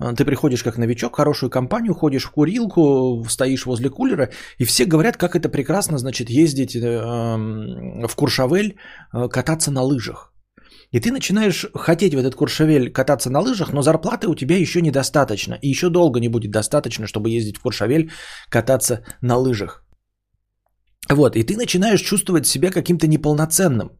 А, 0.00 0.12
ты 0.14 0.24
приходишь 0.24 0.64
как 0.64 0.78
новичок, 0.78 1.16
хорошую 1.16 1.50
компанию, 1.50 1.94
ходишь 1.94 2.24
в 2.24 2.30
курилку, 2.30 3.24
стоишь 3.28 3.66
возле 3.66 3.88
кулера, 3.88 4.30
и 4.58 4.64
все 4.64 4.84
говорят, 4.84 5.16
как 5.16 5.36
это 5.36 5.48
прекрасно, 5.48 5.98
значит, 5.98 6.28
ездить 6.30 6.74
э, 6.74 6.80
в 6.80 8.14
Куршавель, 8.16 8.76
э, 9.14 9.28
кататься 9.28 9.70
на 9.70 9.82
лыжах. 9.82 10.32
И 10.90 10.98
ты 10.98 11.12
начинаешь 11.12 11.66
хотеть 11.74 12.14
в 12.14 12.18
этот 12.18 12.34
Куршавель 12.34 12.90
кататься 12.90 13.30
на 13.30 13.40
лыжах, 13.40 13.72
но 13.72 13.82
зарплаты 13.82 14.26
у 14.26 14.34
тебя 14.34 14.56
еще 14.58 14.82
недостаточно. 14.82 15.54
И 15.62 15.68
еще 15.68 15.88
долго 15.88 16.18
не 16.18 16.28
будет 16.28 16.50
достаточно, 16.50 17.06
чтобы 17.06 17.30
ездить 17.30 17.58
в 17.58 17.60
Куршавель, 17.60 18.10
кататься 18.48 19.04
на 19.20 19.36
лыжах. 19.36 19.84
Вот, 21.08 21.36
и 21.36 21.42
ты 21.42 21.56
начинаешь 21.56 22.00
чувствовать 22.00 22.46
себя 22.46 22.70
каким-то 22.70 23.06
неполноценным. 23.06 23.99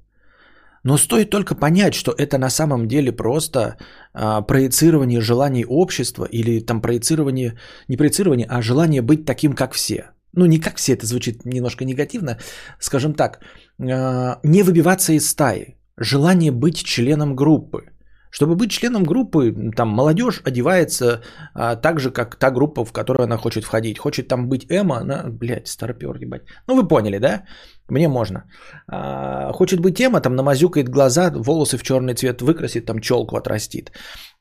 Но 0.84 0.96
стоит 0.96 1.30
только 1.30 1.54
понять, 1.54 1.94
что 1.94 2.12
это 2.12 2.38
на 2.38 2.50
самом 2.50 2.88
деле 2.88 3.12
просто 3.12 3.76
а, 4.12 4.40
проецирование 4.42 5.20
желаний 5.20 5.66
общества 5.68 6.24
или 6.24 6.60
там 6.60 6.80
проецирование, 6.80 7.58
не 7.88 7.96
проецирование, 7.96 8.46
а 8.50 8.62
желание 8.62 9.02
быть 9.02 9.26
таким, 9.26 9.52
как 9.52 9.74
все. 9.74 10.10
Ну, 10.32 10.46
не 10.46 10.58
как 10.58 10.76
все, 10.76 10.94
это 10.94 11.06
звучит 11.06 11.44
немножко 11.44 11.84
негативно. 11.84 12.38
Скажем 12.78 13.14
так, 13.14 13.40
а, 13.78 14.38
не 14.42 14.62
выбиваться 14.62 15.12
из 15.12 15.28
стаи. 15.28 15.76
Желание 15.98 16.50
быть 16.50 16.82
членом 16.84 17.36
группы. 17.36 17.90
Чтобы 18.30 18.54
быть 18.54 18.70
членом 18.70 19.04
группы, 19.04 19.72
там 19.76 19.88
молодежь 19.88 20.40
одевается 20.44 21.20
а, 21.54 21.76
так 21.76 22.00
же, 22.00 22.10
как 22.10 22.36
та 22.36 22.50
группа, 22.50 22.84
в 22.84 22.92
которую 22.92 23.24
она 23.24 23.36
хочет 23.36 23.64
входить. 23.64 23.98
Хочет 23.98 24.28
там 24.28 24.48
быть 24.48 24.66
Эма, 24.70 24.98
она, 24.98 25.24
блядь, 25.28 25.68
старпер, 25.68 26.16
ебать. 26.16 26.42
Ну, 26.66 26.76
вы 26.76 26.88
поняли, 26.88 27.18
да? 27.18 27.44
Мне 27.88 28.08
можно. 28.08 28.44
А, 28.88 29.52
хочет 29.52 29.80
быть 29.80 30.00
Эма, 30.00 30.20
там 30.20 30.36
намазюкает 30.36 30.88
глаза, 30.88 31.30
волосы 31.30 31.76
в 31.76 31.82
черный 31.82 32.14
цвет 32.14 32.40
выкрасит, 32.42 32.86
там 32.86 33.00
челку 33.00 33.36
отрастит. 33.36 33.92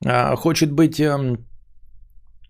А, 0.05 0.35
хочет 0.35 0.71
быть... 0.71 0.99
Эм, 0.99 1.48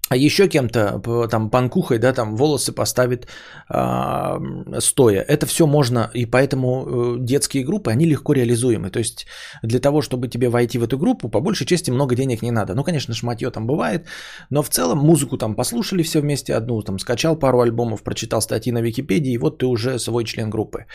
а 0.09 0.15
еще 0.15 0.47
кем-то, 0.47 1.27
там, 1.29 1.49
панкухой, 1.49 1.99
да, 1.99 2.13
там, 2.13 2.35
волосы 2.35 2.71
поставит 2.71 3.27
э, 3.69 4.79
стоя. 4.79 5.21
Это 5.21 5.45
все 5.45 5.67
можно, 5.67 6.09
и 6.15 6.25
поэтому 6.25 6.85
э, 6.87 7.17
детские 7.19 7.63
группы, 7.63 7.91
они 7.91 8.05
легко 8.05 8.33
реализуемы. 8.33 8.89
То 8.89 8.99
есть, 8.99 9.27
для 9.63 9.79
того, 9.79 10.01
чтобы 10.01 10.27
тебе 10.27 10.49
войти 10.49 10.79
в 10.79 10.83
эту 10.83 10.97
группу, 10.97 11.29
по 11.29 11.41
большей 11.41 11.67
части 11.67 11.91
много 11.91 12.15
денег 12.15 12.41
не 12.41 12.51
надо. 12.51 12.73
Ну, 12.73 12.83
конечно, 12.83 13.13
шматье 13.13 13.51
там 13.51 13.67
бывает, 13.67 14.07
но 14.49 14.63
в 14.63 14.69
целом 14.69 14.97
музыку 14.97 15.37
там 15.37 15.55
послушали 15.55 16.03
все 16.03 16.21
вместе 16.21 16.55
одну, 16.55 16.81
там, 16.81 16.99
скачал 16.99 17.39
пару 17.39 17.61
альбомов, 17.61 18.03
прочитал 18.03 18.41
статьи 18.41 18.71
на 18.71 18.81
Википедии, 18.81 19.33
и 19.33 19.37
вот 19.37 19.59
ты 19.59 19.65
уже 19.65 19.99
свой 19.99 20.23
член 20.25 20.49
группы. 20.49 20.85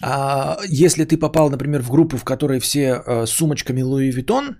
А 0.00 0.58
если 0.68 1.04
ты 1.04 1.18
попал, 1.18 1.50
например, 1.50 1.82
в 1.82 1.90
группу, 1.90 2.16
в 2.16 2.24
которой 2.24 2.60
все 2.60 3.02
э, 3.04 3.26
сумочками 3.26 3.82
Луи 3.82 4.10
Виттон, 4.10 4.56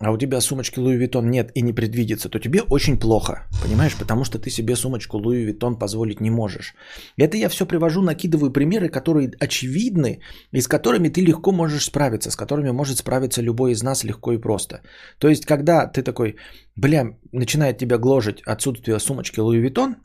а 0.00 0.10
у 0.10 0.18
тебя 0.18 0.40
сумочки 0.40 0.80
Louis 0.80 0.96
Vuitton 0.96 1.30
нет 1.30 1.50
и 1.54 1.62
не 1.62 1.72
предвидится, 1.72 2.28
то 2.28 2.38
тебе 2.38 2.62
очень 2.62 2.98
плохо, 2.98 3.46
понимаешь, 3.62 3.96
потому 3.96 4.24
что 4.24 4.38
ты 4.38 4.50
себе 4.50 4.76
сумочку 4.76 5.18
Louis 5.18 5.44
Vuitton 5.44 5.78
позволить 5.78 6.20
не 6.20 6.30
можешь. 6.30 6.74
Это 7.16 7.36
я 7.36 7.48
все 7.48 7.66
привожу, 7.66 8.02
накидываю 8.02 8.52
примеры, 8.52 8.88
которые 8.88 9.30
очевидны 9.40 10.20
и 10.52 10.60
с 10.60 10.68
которыми 10.68 11.08
ты 11.08 11.20
легко 11.20 11.52
можешь 11.52 11.84
справиться, 11.84 12.30
с 12.30 12.36
которыми 12.36 12.70
может 12.70 12.98
справиться 12.98 13.42
любой 13.42 13.72
из 13.72 13.82
нас 13.82 14.04
легко 14.04 14.32
и 14.32 14.38
просто. 14.38 14.82
То 15.18 15.28
есть, 15.28 15.46
когда 15.46 15.86
ты 15.86 16.02
такой, 16.02 16.36
бля, 16.76 17.16
начинает 17.32 17.78
тебя 17.78 17.98
гложить 17.98 18.42
отсутствие 18.46 18.98
сумочки 18.98 19.40
Louis 19.40 19.60
Vuitton, 19.60 19.96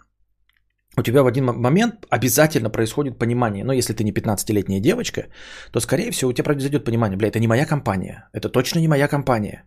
у 0.98 1.04
тебя 1.04 1.22
в 1.22 1.28
один 1.28 1.46
момент 1.46 2.06
обязательно 2.10 2.72
происходит 2.72 3.20
понимание. 3.20 3.64
Но 3.64 3.74
если 3.74 3.94
ты 3.94 4.04
не 4.04 4.12
15-летняя 4.12 4.82
девочка, 4.82 5.28
то, 5.72 5.80
скорее 5.80 6.12
всего, 6.12 6.30
у 6.32 6.34
тебя 6.34 6.44
произойдет 6.44 6.86
понимание, 6.86 7.18
бля, 7.18 7.28
это 7.28 7.40
не 7.40 7.48
моя 7.48 7.66
компания. 7.66 8.30
Это 8.34 8.50
точно 8.50 8.80
не 8.80 8.88
моя 8.88 9.08
компания. 9.08 9.64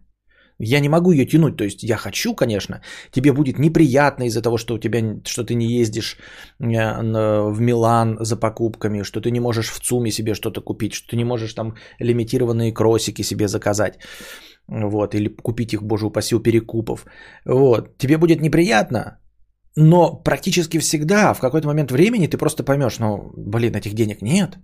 Я 0.62 0.80
не 0.80 0.88
могу 0.88 1.12
ее 1.12 1.24
тянуть, 1.24 1.56
то 1.56 1.64
есть 1.64 1.82
я 1.82 1.96
хочу, 1.96 2.34
конечно, 2.34 2.82
тебе 3.10 3.32
будет 3.32 3.58
неприятно 3.58 4.24
из-за 4.24 4.42
того, 4.42 4.58
что 4.58 4.74
у 4.74 4.78
тебя, 4.78 5.00
что 5.24 5.42
ты 5.44 5.54
не 5.54 5.80
ездишь 5.80 6.18
э, 6.60 7.50
в 7.50 7.60
Милан 7.60 8.18
за 8.20 8.36
покупками, 8.36 9.02
что 9.02 9.20
ты 9.20 9.30
не 9.30 9.40
можешь 9.40 9.70
в 9.70 9.80
ЦУМе 9.80 10.10
себе 10.10 10.34
что-то 10.34 10.60
купить, 10.60 10.92
что 10.92 11.08
ты 11.08 11.16
не 11.16 11.24
можешь 11.24 11.54
там 11.54 11.76
лимитированные 11.98 12.74
кросики 12.74 13.22
себе 13.22 13.48
заказать, 13.48 13.98
вот, 14.68 15.14
или 15.14 15.28
купить 15.28 15.72
их, 15.72 15.82
боже 15.82 16.06
упаси, 16.06 16.34
у 16.34 16.40
перекупов, 16.40 17.06
вот, 17.46 17.96
тебе 17.96 18.18
будет 18.18 18.42
неприятно, 18.42 19.18
но 19.76 20.22
практически 20.24 20.78
всегда 20.78 21.32
в 21.32 21.40
какой-то 21.40 21.68
момент 21.68 21.90
времени 21.90 22.26
ты 22.26 22.36
просто 22.36 22.64
поймешь, 22.64 22.98
ну, 22.98 23.32
блин, 23.34 23.74
этих 23.74 23.94
денег 23.94 24.20
нет, 24.20 24.58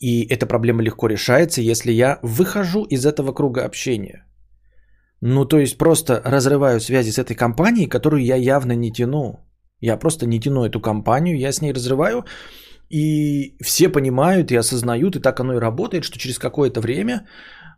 и 0.00 0.26
эта 0.34 0.46
проблема 0.46 0.82
легко 0.82 1.06
решается, 1.06 1.60
если 1.60 1.92
я 1.92 2.18
выхожу 2.22 2.84
из 2.90 3.06
этого 3.06 3.32
круга 3.32 3.64
общения. 3.64 4.26
Ну, 5.20 5.44
то 5.44 5.58
есть 5.58 5.78
просто 5.78 6.20
разрываю 6.24 6.80
связи 6.80 7.10
с 7.10 7.18
этой 7.18 7.34
компанией, 7.34 7.88
которую 7.88 8.24
я 8.24 8.36
явно 8.36 8.72
не 8.72 8.92
тяну. 8.92 9.40
Я 9.80 9.96
просто 9.96 10.26
не 10.26 10.40
тяну 10.40 10.64
эту 10.64 10.80
компанию, 10.80 11.38
я 11.38 11.52
с 11.52 11.62
ней 11.62 11.72
разрываю, 11.72 12.24
и 12.90 13.56
все 13.62 13.88
понимают 13.88 14.52
и 14.52 14.56
осознают, 14.56 15.16
и 15.16 15.20
так 15.20 15.40
оно 15.40 15.54
и 15.54 15.60
работает, 15.60 16.04
что 16.04 16.18
через 16.18 16.38
какое-то 16.38 16.80
время 16.80 17.26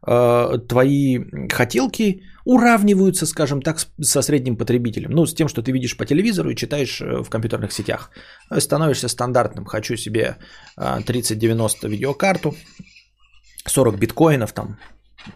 э, 0.06 0.58
твои 0.68 1.18
хотелки 1.52 2.22
уравниваются, 2.44 3.26
скажем 3.26 3.62
так, 3.62 3.78
со 4.00 4.22
средним 4.22 4.56
потребителем. 4.56 5.10
Ну, 5.10 5.26
с 5.26 5.34
тем, 5.34 5.48
что 5.48 5.62
ты 5.62 5.72
видишь 5.72 5.96
по 5.96 6.04
телевизору 6.04 6.50
и 6.50 6.56
читаешь 6.56 7.00
э, 7.00 7.22
в 7.22 7.30
компьютерных 7.30 7.72
сетях. 7.72 8.10
Становишься 8.58 9.08
стандартным. 9.08 9.64
Хочу 9.64 9.96
себе 9.96 10.36
3090 10.76 11.86
э, 11.86 11.90
видеокарту, 11.90 12.54
40 13.66 13.98
биткоинов 13.98 14.52
там, 14.52 14.78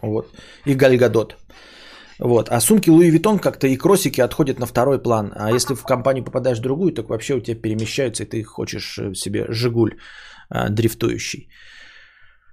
вот, 0.02 0.26
и 0.66 0.74
гальгадот. 0.74 1.36
Вот. 2.18 2.48
А 2.48 2.60
сумки 2.60 2.90
Луи 2.90 3.10
Витон 3.10 3.38
как-то 3.38 3.66
и 3.66 3.76
кросики 3.76 4.20
отходят 4.20 4.58
на 4.58 4.66
второй 4.66 5.02
план. 5.02 5.32
А 5.34 5.52
если 5.52 5.74
в 5.74 5.82
компанию 5.82 6.24
попадаешь 6.24 6.58
в 6.58 6.62
другую, 6.62 6.92
так 6.92 7.08
вообще 7.08 7.34
у 7.34 7.40
тебя 7.40 7.56
перемещаются, 7.56 8.22
и 8.22 8.26
ты 8.26 8.42
хочешь 8.42 8.98
э, 8.98 9.14
себе 9.14 9.46
Жигуль 9.48 9.96
а, 10.50 10.68
дрифтующий. 10.68 11.48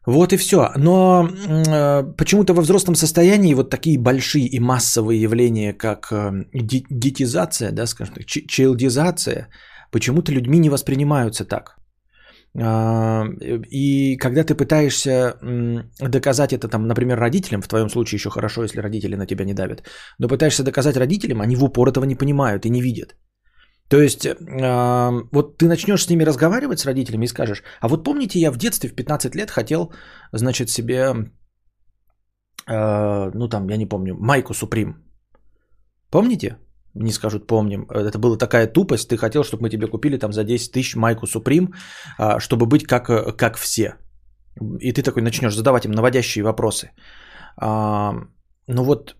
Вот 0.05 0.33
и 0.33 0.37
все. 0.37 0.71
Но 0.77 1.27
э, 1.27 2.03
почему-то 2.17 2.53
во 2.53 2.61
взрослом 2.61 2.95
состоянии 2.95 3.53
вот 3.53 3.69
такие 3.69 3.99
большие 3.99 4.45
и 4.47 4.59
массовые 4.59 5.21
явления, 5.21 5.73
как 5.73 6.11
э, 6.11 6.45
детизация, 6.89 7.71
да, 7.71 7.87
скажем 7.87 8.15
так, 8.15 8.25
чилдизация, 8.25 9.49
почему-то 9.91 10.31
людьми 10.31 10.59
не 10.59 10.69
воспринимаются 10.69 11.45
так. 11.45 11.78
А, 12.57 13.25
и 13.71 14.17
когда 14.17 14.43
ты 14.43 14.55
пытаешься 14.55 15.35
доказать 15.99 16.53
это, 16.53 16.67
там, 16.67 16.87
например, 16.87 17.19
родителям, 17.19 17.61
в 17.61 17.67
твоем 17.67 17.89
случае 17.89 18.17
еще 18.17 18.29
хорошо, 18.29 18.63
если 18.63 18.81
родители 18.81 19.15
на 19.15 19.27
тебя 19.27 19.45
не 19.45 19.53
давят, 19.53 19.83
но 20.19 20.27
пытаешься 20.27 20.63
доказать 20.63 20.97
родителям, 20.97 21.41
они 21.41 21.55
в 21.55 21.63
упор 21.63 21.89
этого 21.89 22.05
не 22.05 22.15
понимают 22.15 22.65
и 22.65 22.69
не 22.69 22.81
видят. 22.81 23.15
То 23.89 24.01
есть, 24.01 24.25
э, 24.25 24.35
вот 25.31 25.57
ты 25.57 25.67
начнешь 25.67 26.03
с 26.03 26.09
ними 26.09 26.25
разговаривать 26.25 26.79
с 26.79 26.85
родителями 26.85 27.25
и 27.25 27.27
скажешь, 27.27 27.63
а 27.81 27.87
вот 27.87 28.03
помните, 28.03 28.39
я 28.39 28.51
в 28.51 28.57
детстве 28.57 28.89
в 28.89 28.95
15 28.95 29.35
лет 29.35 29.51
хотел, 29.51 29.91
значит, 30.31 30.69
себе, 30.69 31.31
э, 32.67 33.31
ну 33.33 33.49
там, 33.49 33.69
я 33.69 33.77
не 33.77 33.87
помню, 33.87 34.15
майку 34.19 34.53
Суприм. 34.53 34.95
Помните? 36.11 36.57
Не 36.95 37.11
скажут, 37.11 37.47
помним. 37.47 37.85
Это 37.89 38.17
была 38.17 38.37
такая 38.37 38.67
тупость. 38.67 39.09
Ты 39.09 39.17
хотел, 39.17 39.43
чтобы 39.43 39.63
мы 39.63 39.69
тебе 39.69 39.87
купили 39.87 40.17
там 40.17 40.33
за 40.33 40.43
10 40.43 40.71
тысяч 40.71 40.95
майку 40.95 41.27
Суприм, 41.27 41.73
э, 42.19 42.39
чтобы 42.39 42.65
быть 42.65 42.85
как, 42.85 43.37
как 43.37 43.57
все. 43.57 43.95
И 44.81 44.91
ты 44.91 45.03
такой 45.03 45.21
начнешь 45.21 45.55
задавать 45.55 45.85
им 45.85 45.91
наводящие 45.91 46.43
вопросы. 46.43 46.91
А, 47.57 48.13
ну 48.67 48.83
вот, 48.83 49.15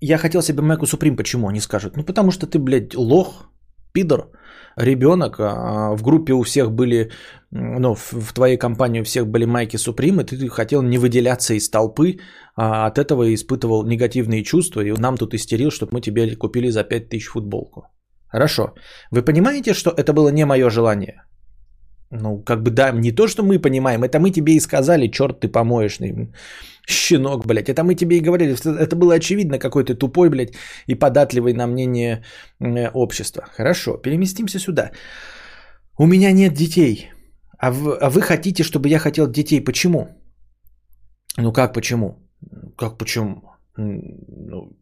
я 0.00 0.18
хотел 0.18 0.42
себе 0.42 0.62
майку 0.62 0.86
Суприм, 0.86 1.16
почему 1.16 1.48
они 1.48 1.60
скажут? 1.60 1.96
Ну 1.96 2.04
потому 2.04 2.30
что 2.30 2.46
ты, 2.46 2.58
блядь, 2.58 2.94
лох, 2.94 3.49
пидор, 3.92 4.30
ребенок, 4.76 5.36
а 5.38 5.94
в 5.96 6.02
группе 6.02 6.32
у 6.32 6.42
всех 6.42 6.70
были, 6.72 7.10
ну, 7.50 7.94
в 7.94 8.32
твоей 8.32 8.56
компании 8.56 9.00
у 9.00 9.04
всех 9.04 9.26
были 9.26 9.44
майки 9.46 9.76
Суприм, 9.76 10.20
и 10.20 10.24
ты 10.24 10.48
хотел 10.48 10.82
не 10.82 10.98
выделяться 10.98 11.54
из 11.54 11.70
толпы, 11.70 12.18
а 12.56 12.86
от 12.86 12.98
этого 12.98 13.34
испытывал 13.34 13.86
негативные 13.86 14.44
чувства, 14.44 14.80
и 14.80 14.92
нам 14.92 15.16
тут 15.16 15.34
истерил, 15.34 15.70
чтобы 15.70 15.94
мы 15.94 16.00
тебе 16.00 16.36
купили 16.36 16.70
за 16.70 16.84
5000 16.84 17.26
футболку. 17.26 17.82
Хорошо. 18.28 18.74
Вы 19.10 19.22
понимаете, 19.22 19.74
что 19.74 19.90
это 19.90 20.12
было 20.12 20.30
не 20.30 20.46
мое 20.46 20.70
желание? 20.70 21.24
Ну, 22.10 22.42
как 22.42 22.62
бы 22.62 22.70
да, 22.70 22.90
не 22.90 23.12
то, 23.12 23.28
что 23.28 23.42
мы 23.42 23.60
понимаем, 23.60 24.02
это 24.02 24.18
мы 24.18 24.30
тебе 24.30 24.52
и 24.54 24.60
сказали, 24.60 25.10
черт 25.10 25.40
ты 25.40 25.48
помоечный, 25.48 26.32
щенок, 26.88 27.46
блядь. 27.46 27.68
Это 27.68 27.84
мы 27.84 27.94
тебе 27.94 28.16
и 28.16 28.20
говорили, 28.20 28.56
это 28.78 28.96
было 28.96 29.14
очевидно, 29.14 29.58
какой 29.58 29.84
ты 29.84 29.94
тупой, 29.94 30.28
блядь, 30.28 30.54
и 30.88 30.96
податливый 30.96 31.52
на 31.52 31.66
мнение 31.66 32.24
э, 32.60 32.90
общества. 32.94 33.44
Хорошо, 33.56 33.96
переместимся 33.96 34.58
сюда. 34.58 34.90
У 35.98 36.06
меня 36.06 36.32
нет 36.32 36.54
детей, 36.54 37.10
а 37.58 37.70
вы, 37.70 37.96
а 37.96 38.10
вы 38.10 38.22
хотите, 38.22 38.64
чтобы 38.64 38.88
я 38.88 38.98
хотел 38.98 39.30
детей. 39.30 39.60
Почему? 39.64 40.08
Ну 41.36 41.52
как 41.52 41.74
почему? 41.74 42.28
Как 42.76 42.98
почему? 42.98 43.42
Ну, 43.76 44.76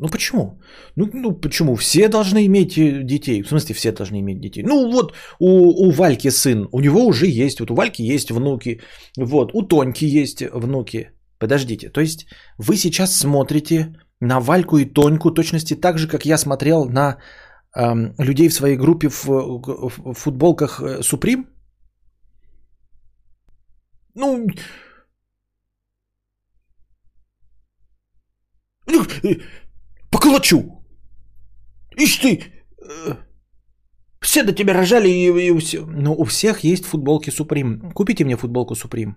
ну 0.00 0.08
почему? 0.08 0.60
Ну, 0.96 1.10
ну 1.12 1.40
почему? 1.40 1.76
Все 1.76 2.08
должны 2.08 2.46
иметь 2.46 2.78
э, 2.78 3.02
детей. 3.04 3.42
В 3.42 3.48
смысле, 3.48 3.74
все 3.74 3.92
должны 3.92 4.20
иметь 4.20 4.40
детей. 4.40 4.62
Ну 4.62 4.90
вот 4.90 5.14
у, 5.38 5.86
у 5.86 5.90
Вальки 5.90 6.30
сын, 6.30 6.68
у 6.72 6.80
него 6.80 7.06
уже 7.06 7.26
есть, 7.26 7.60
вот 7.60 7.70
у 7.70 7.74
Вальки 7.74 8.02
есть 8.02 8.30
внуки, 8.30 8.80
вот 9.18 9.50
у 9.54 9.62
Тоньки 9.62 10.04
есть 10.04 10.42
внуки. 10.52 11.10
Подождите, 11.38 11.90
то 11.90 12.00
есть 12.00 12.26
вы 12.58 12.76
сейчас 12.76 13.16
смотрите 13.16 13.94
на 14.20 14.40
Вальку 14.40 14.78
и 14.78 14.86
Тоньку 14.86 15.30
точности 15.30 15.80
так 15.80 15.98
же, 15.98 16.08
как 16.08 16.26
я 16.26 16.38
смотрел 16.38 16.84
на 16.86 17.18
эм, 17.76 18.14
людей 18.18 18.48
в 18.48 18.54
своей 18.54 18.76
группе 18.76 19.08
в, 19.08 19.26
в, 19.26 19.90
в 19.98 20.14
футболках 20.14 20.82
Суприм? 21.02 21.46
Ну, 24.14 24.46
поколочу. 30.20 30.84
Ишь 31.96 32.18
ты, 32.18 32.42
э, 32.82 33.16
все 34.20 34.42
до 34.42 34.52
тебя 34.52 34.74
рожали 34.74 35.08
и, 35.08 35.48
и 35.48 35.58
все. 35.58 35.86
Ну, 35.86 36.14
у 36.14 36.24
всех 36.24 36.64
есть 36.64 36.84
футболки 36.84 37.30
Суприм. 37.30 37.92
Купите 37.94 38.24
мне 38.24 38.36
футболку 38.36 38.74
Суприм. 38.74 39.16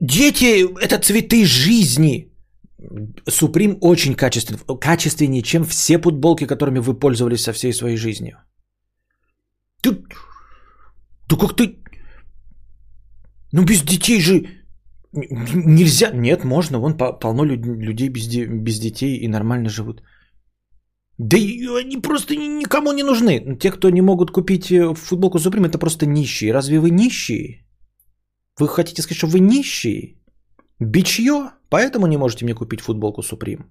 Дети– 0.00 0.64
это 0.80 0.98
цветы 0.98 1.44
жизни. 1.44 2.32
Суприм 3.28 3.78
очень 3.80 4.14
качествен, 4.14 4.58
качественнее, 4.80 5.42
чем 5.42 5.64
все 5.64 5.98
футболки, 5.98 6.46
которыми 6.46 6.78
вы 6.78 6.98
пользовались 6.98 7.42
со 7.42 7.52
всей 7.52 7.72
своей 7.72 7.96
жизнью. 7.96 8.36
Ты, 9.82 9.90
ты 11.28 11.36
как 11.36 11.56
ты... 11.56 11.82
Ну 13.52 13.64
без 13.64 13.82
детей 13.82 14.20
же 14.20 14.65
Нельзя. 15.12 16.10
Нет, 16.14 16.44
можно. 16.44 16.78
Вон 16.78 16.96
полно 16.96 17.44
людей 17.44 18.08
без, 18.08 18.28
без 18.28 18.80
детей 18.80 19.16
и 19.16 19.28
нормально 19.28 19.68
живут. 19.68 20.02
Да 21.18 21.38
и 21.38 21.66
они 21.80 21.96
просто 22.02 22.36
никому 22.36 22.92
не 22.92 23.02
нужны. 23.02 23.56
Те, 23.58 23.70
кто 23.70 23.90
не 23.90 24.02
могут 24.02 24.30
купить 24.30 24.70
э, 24.70 24.94
футболку 24.94 25.38
Supreme, 25.38 25.66
это 25.66 25.78
просто 25.78 26.06
нищие. 26.06 26.52
Разве 26.52 26.78
вы 26.78 26.90
нищие? 26.90 27.64
Вы 28.60 28.68
хотите 28.68 29.02
сказать, 29.02 29.18
что 29.18 29.26
вы 29.26 29.40
нищие? 29.40 30.16
Бичье? 30.80 31.52
Поэтому 31.70 32.06
не 32.06 32.18
можете 32.18 32.44
мне 32.44 32.54
купить 32.54 32.80
футболку 32.80 33.22
Supreme? 33.22 33.64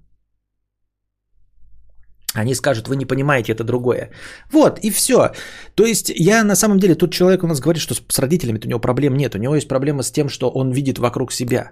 Они 2.36 2.56
скажут, 2.56 2.88
вы 2.88 2.96
не 2.96 3.06
понимаете, 3.06 3.54
это 3.54 3.64
другое. 3.64 4.12
Вот, 4.52 4.80
и 4.80 4.92
все. 4.92 5.32
То 5.76 5.86
есть 5.86 6.12
я 6.16 6.44
на 6.44 6.56
самом 6.56 6.80
деле, 6.80 6.96
тут 6.96 7.14
человек 7.14 7.44
у 7.44 7.48
нас 7.48 7.60
говорит, 7.60 7.82
что 7.82 7.96
с 7.96 8.20
родителями 8.20 8.60
у 8.66 8.68
него 8.68 8.80
проблем 8.80 9.16
нет. 9.18 9.36
У 9.36 9.40
него 9.40 9.56
есть 9.56 9.68
проблема 9.68 10.04
с 10.04 10.12
тем, 10.12 10.30
что 10.30 10.50
он 10.50 10.72
видит 10.72 10.98
вокруг 10.98 11.32
себя. 11.32 11.72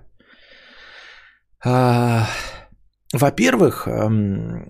А, 1.65 2.27
во-первых, 3.13 3.87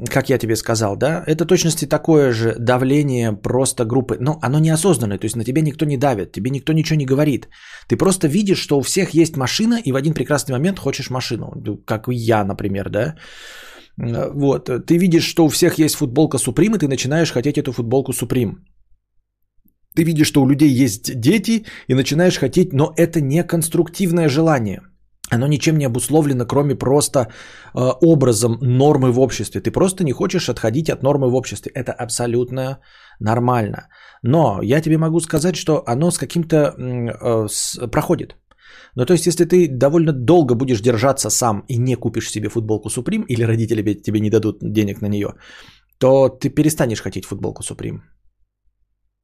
как 0.10 0.30
я 0.30 0.38
тебе 0.38 0.56
сказал, 0.56 0.96
да, 0.98 1.24
это 1.28 1.46
точности 1.46 1.86
такое 1.86 2.32
же 2.32 2.56
давление 2.60 3.32
просто 3.32 3.86
группы, 3.86 4.17
но 4.20 4.38
оно 4.41 4.60
неосознанное, 4.60 5.17
то 5.17 5.26
есть 5.26 5.36
на 5.36 5.46
тебя 5.46 5.62
никто 5.62 5.86
не 5.86 5.98
давит, 5.98 6.32
тебе 6.32 6.50
никто 6.50 6.74
ничего 6.74 7.00
не 7.00 7.06
говорит. 7.06 7.48
Ты 7.88 7.98
просто 7.98 8.28
видишь, 8.28 8.60
что 8.60 8.78
у 8.78 8.82
всех 8.82 9.13
есть 9.13 9.38
машина, 9.38 9.80
и 9.86 9.91
в 9.91 9.96
один 9.96 10.13
прекрасный 10.13 10.54
момент 10.54 10.80
хочешь 10.80 11.10
машину, 11.10 11.54
как 11.86 12.08
я, 12.10 12.44
например, 12.44 12.89
да. 12.89 13.15
Э, 14.01 14.32
вот, 14.34 14.69
ты 14.86 14.97
видишь, 14.97 15.25
что 15.25 15.45
у 15.45 15.49
всех 15.49 15.79
есть 15.79 15.95
футболка 15.95 16.38
Supreme, 16.38 16.75
и 16.75 16.79
ты 16.79 16.88
начинаешь 16.88 17.32
хотеть 17.32 17.58
эту 17.58 17.71
футболку 17.71 18.12
Supreme. 18.12 18.56
Ты 19.95 20.03
видишь, 20.03 20.27
что 20.27 20.41
у 20.41 20.47
людей 20.47 20.69
есть 20.69 21.19
дети, 21.19 21.65
и 21.88 21.93
начинаешь 21.93 22.39
хотеть, 22.39 22.73
но 22.73 22.93
это 22.97 23.21
не 23.21 23.43
конструктивное 23.43 24.29
желание. 24.29 24.82
Оно 25.32 25.47
ничем 25.47 25.77
не 25.77 25.86
обусловлено, 25.86 26.45
кроме 26.45 26.75
просто 26.75 27.19
э, 27.19 27.27
образом 28.01 28.58
нормы 28.62 29.12
в 29.12 29.19
обществе. 29.19 29.62
Ты 29.62 29.71
просто 29.71 30.03
не 30.03 30.12
хочешь 30.12 30.49
отходить 30.49 30.89
от 30.89 31.03
нормы 31.03 31.29
в 31.29 31.36
обществе. 31.36 31.71
Это 31.75 31.91
абсолютно 31.91 32.79
нормально. 33.19 33.88
Но 34.21 34.62
я 34.62 34.82
тебе 34.82 34.97
могу 34.97 35.19
сказать, 35.21 35.56
что 35.56 35.84
оно 35.88 36.12
с 36.12 36.17
каким-то 36.17 36.75
э, 36.77 37.47
с, 37.49 37.79
проходит. 37.88 38.36
Ну, 38.95 39.06
то 39.06 39.13
есть, 39.13 39.25
если 39.25 39.45
ты 39.45 39.67
довольно 39.67 40.13
долго 40.13 40.56
будешь 40.56 40.82
держаться 40.82 41.29
сам 41.29 41.63
и 41.67 41.77
не 41.77 41.95
купишь 41.95 42.29
себе 42.29 42.49
футболку 42.49 42.89
Supreme, 42.89 43.25
или 43.27 43.43
родители 43.43 43.93
тебе 43.93 44.19
не 44.19 44.29
дадут 44.29 44.58
денег 44.62 45.01
на 45.01 45.08
нее, 45.08 45.34
то 45.97 46.29
ты 46.29 46.49
перестанешь 46.49 47.01
хотеть 47.01 47.25
футболку 47.25 47.63
Supreme. 47.63 48.01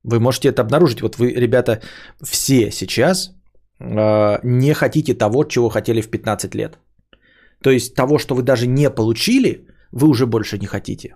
Вы 0.04 0.20
можете 0.20 0.50
это 0.50 0.62
обнаружить. 0.62 1.02
Вот 1.02 1.18
вы, 1.18 1.34
ребята, 1.34 1.82
все 2.24 2.72
сейчас 2.72 3.32
э, 3.80 4.40
не 4.44 4.74
хотите 4.74 5.14
того, 5.14 5.44
чего 5.44 5.70
хотели 5.70 6.02
в 6.02 6.10
15 6.10 6.56
лет. 6.56 6.80
То 7.64 7.70
есть 7.70 7.96
того, 7.96 8.18
что 8.18 8.36
вы 8.36 8.44
даже 8.44 8.68
не 8.68 8.90
получили, 8.90 9.68
вы 9.92 10.08
уже 10.08 10.26
больше 10.26 10.58
не 10.58 10.68
хотите. 10.68 11.16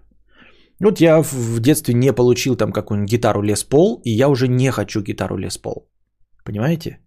Вот 0.80 1.00
я 1.00 1.22
в 1.22 1.60
детстве 1.60 1.94
не 1.94 2.14
получил 2.14 2.56
там 2.56 2.72
какую-нибудь 2.72 3.12
гитару 3.12 3.42
Лес 3.42 3.64
Пол, 3.64 4.02
и 4.04 4.12
я 4.12 4.28
уже 4.28 4.48
не 4.48 4.72
хочу 4.72 5.02
гитару 5.02 5.38
Лес 5.38 5.58
Пол. 5.58 5.90
Понимаете? 6.44 7.00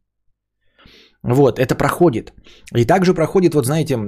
Вот, 1.26 1.58
это 1.58 1.74
проходит. 1.74 2.32
И 2.76 2.84
также 2.84 3.14
проходит, 3.14 3.54
вот 3.54 3.66
знаете, 3.66 3.98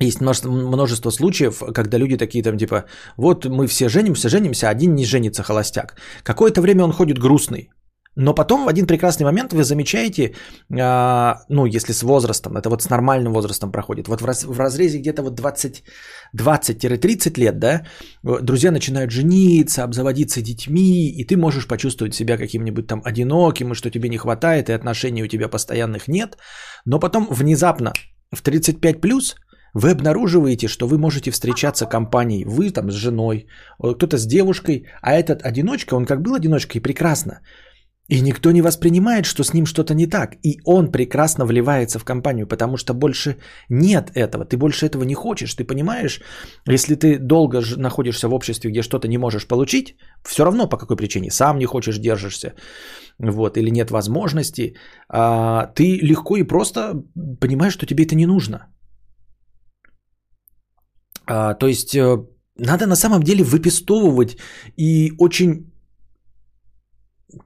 есть 0.00 0.20
множество, 0.20 0.50
множество 0.50 1.10
случаев, 1.10 1.62
когда 1.74 1.98
люди 1.98 2.16
такие 2.16 2.42
там 2.44 2.58
типа, 2.58 2.84
вот 3.16 3.44
мы 3.46 3.66
все 3.66 3.88
женимся, 3.88 4.28
женимся, 4.28 4.68
один 4.68 4.94
не 4.94 5.04
женится 5.04 5.42
холостяк. 5.42 5.96
Какое-то 6.22 6.60
время 6.60 6.84
он 6.84 6.92
ходит 6.92 7.18
грустный. 7.18 7.70
Но 8.16 8.34
потом 8.34 8.64
в 8.64 8.68
один 8.68 8.86
прекрасный 8.86 9.24
момент 9.24 9.52
вы 9.52 9.64
замечаете, 9.64 10.22
э, 10.24 11.34
ну, 11.48 11.66
если 11.66 11.92
с 11.92 12.02
возрастом, 12.02 12.56
это 12.56 12.68
вот 12.68 12.82
с 12.82 12.90
нормальным 12.90 13.32
возрастом 13.32 13.72
проходит, 13.72 14.08
вот 14.08 14.20
в 14.20 14.58
разрезе 14.58 14.98
где-то 14.98 15.22
вот 15.22 15.34
20, 15.34 15.82
20-30 16.36 17.40
лет, 17.40 17.58
да, 17.58 17.86
друзья 18.22 18.70
начинают 18.70 19.10
жениться, 19.10 19.82
обзаводиться 19.84 20.42
детьми, 20.42 21.08
и 21.08 21.24
ты 21.24 21.36
можешь 21.36 21.66
почувствовать 21.66 22.14
себя 22.14 22.36
каким-нибудь 22.36 22.86
там 22.86 23.00
одиноким, 23.04 23.72
и 23.72 23.74
что 23.74 23.90
тебе 23.90 24.08
не 24.08 24.18
хватает, 24.18 24.68
и 24.68 24.72
отношений 24.72 25.24
у 25.24 25.28
тебя 25.28 25.48
постоянных 25.48 26.08
нет, 26.08 26.36
но 26.84 26.98
потом 27.00 27.26
внезапно 27.30 27.92
в 28.30 28.42
35 28.42 29.00
плюс 29.00 29.36
вы 29.74 29.90
обнаруживаете, 29.90 30.68
что 30.68 30.86
вы 30.86 30.98
можете 30.98 31.30
встречаться 31.30 31.86
компанией, 31.86 32.44
вы 32.44 32.70
там 32.70 32.90
с 32.90 32.94
женой, 32.94 33.46
кто-то 33.78 34.18
с 34.18 34.26
девушкой, 34.26 34.84
а 35.00 35.14
этот 35.14 35.42
одиночка, 35.42 35.94
он 35.94 36.04
как 36.04 36.20
был 36.20 36.34
одиночкой, 36.34 36.82
прекрасно. 36.82 37.40
И 38.08 38.20
никто 38.20 38.52
не 38.52 38.62
воспринимает, 38.62 39.26
что 39.26 39.44
с 39.44 39.54
ним 39.54 39.64
что-то 39.64 39.94
не 39.94 40.06
так. 40.06 40.34
И 40.42 40.60
он 40.64 40.90
прекрасно 40.90 41.46
вливается 41.46 41.98
в 41.98 42.04
компанию, 42.04 42.46
потому 42.46 42.76
что 42.76 42.94
больше 42.94 43.36
нет 43.70 44.10
этого. 44.14 44.44
Ты 44.44 44.56
больше 44.56 44.86
этого 44.86 45.04
не 45.04 45.14
хочешь. 45.14 45.54
Ты 45.54 45.64
понимаешь, 45.64 46.20
если 46.68 46.96
ты 46.96 47.18
долго 47.18 47.62
находишься 47.76 48.28
в 48.28 48.34
обществе, 48.34 48.70
где 48.70 48.82
что-то 48.82 49.08
не 49.08 49.18
можешь 49.18 49.46
получить, 49.46 49.96
все 50.24 50.44
равно 50.44 50.68
по 50.68 50.76
какой 50.76 50.96
причине, 50.96 51.30
сам 51.30 51.58
не 51.58 51.66
хочешь, 51.66 51.98
держишься, 51.98 52.54
вот, 53.18 53.56
или 53.56 53.70
нет 53.70 53.90
возможности, 53.90 54.74
а, 55.08 55.66
ты 55.66 55.98
легко 56.02 56.36
и 56.36 56.42
просто 56.42 56.94
понимаешь, 57.40 57.74
что 57.74 57.86
тебе 57.86 58.04
это 58.04 58.16
не 58.16 58.26
нужно. 58.26 58.66
А, 61.26 61.54
то 61.54 61.68
есть 61.68 61.94
э, 61.94 62.16
надо 62.56 62.86
на 62.86 62.96
самом 62.96 63.22
деле 63.22 63.44
выпестовывать 63.44 64.36
и 64.76 65.12
очень 65.18 65.71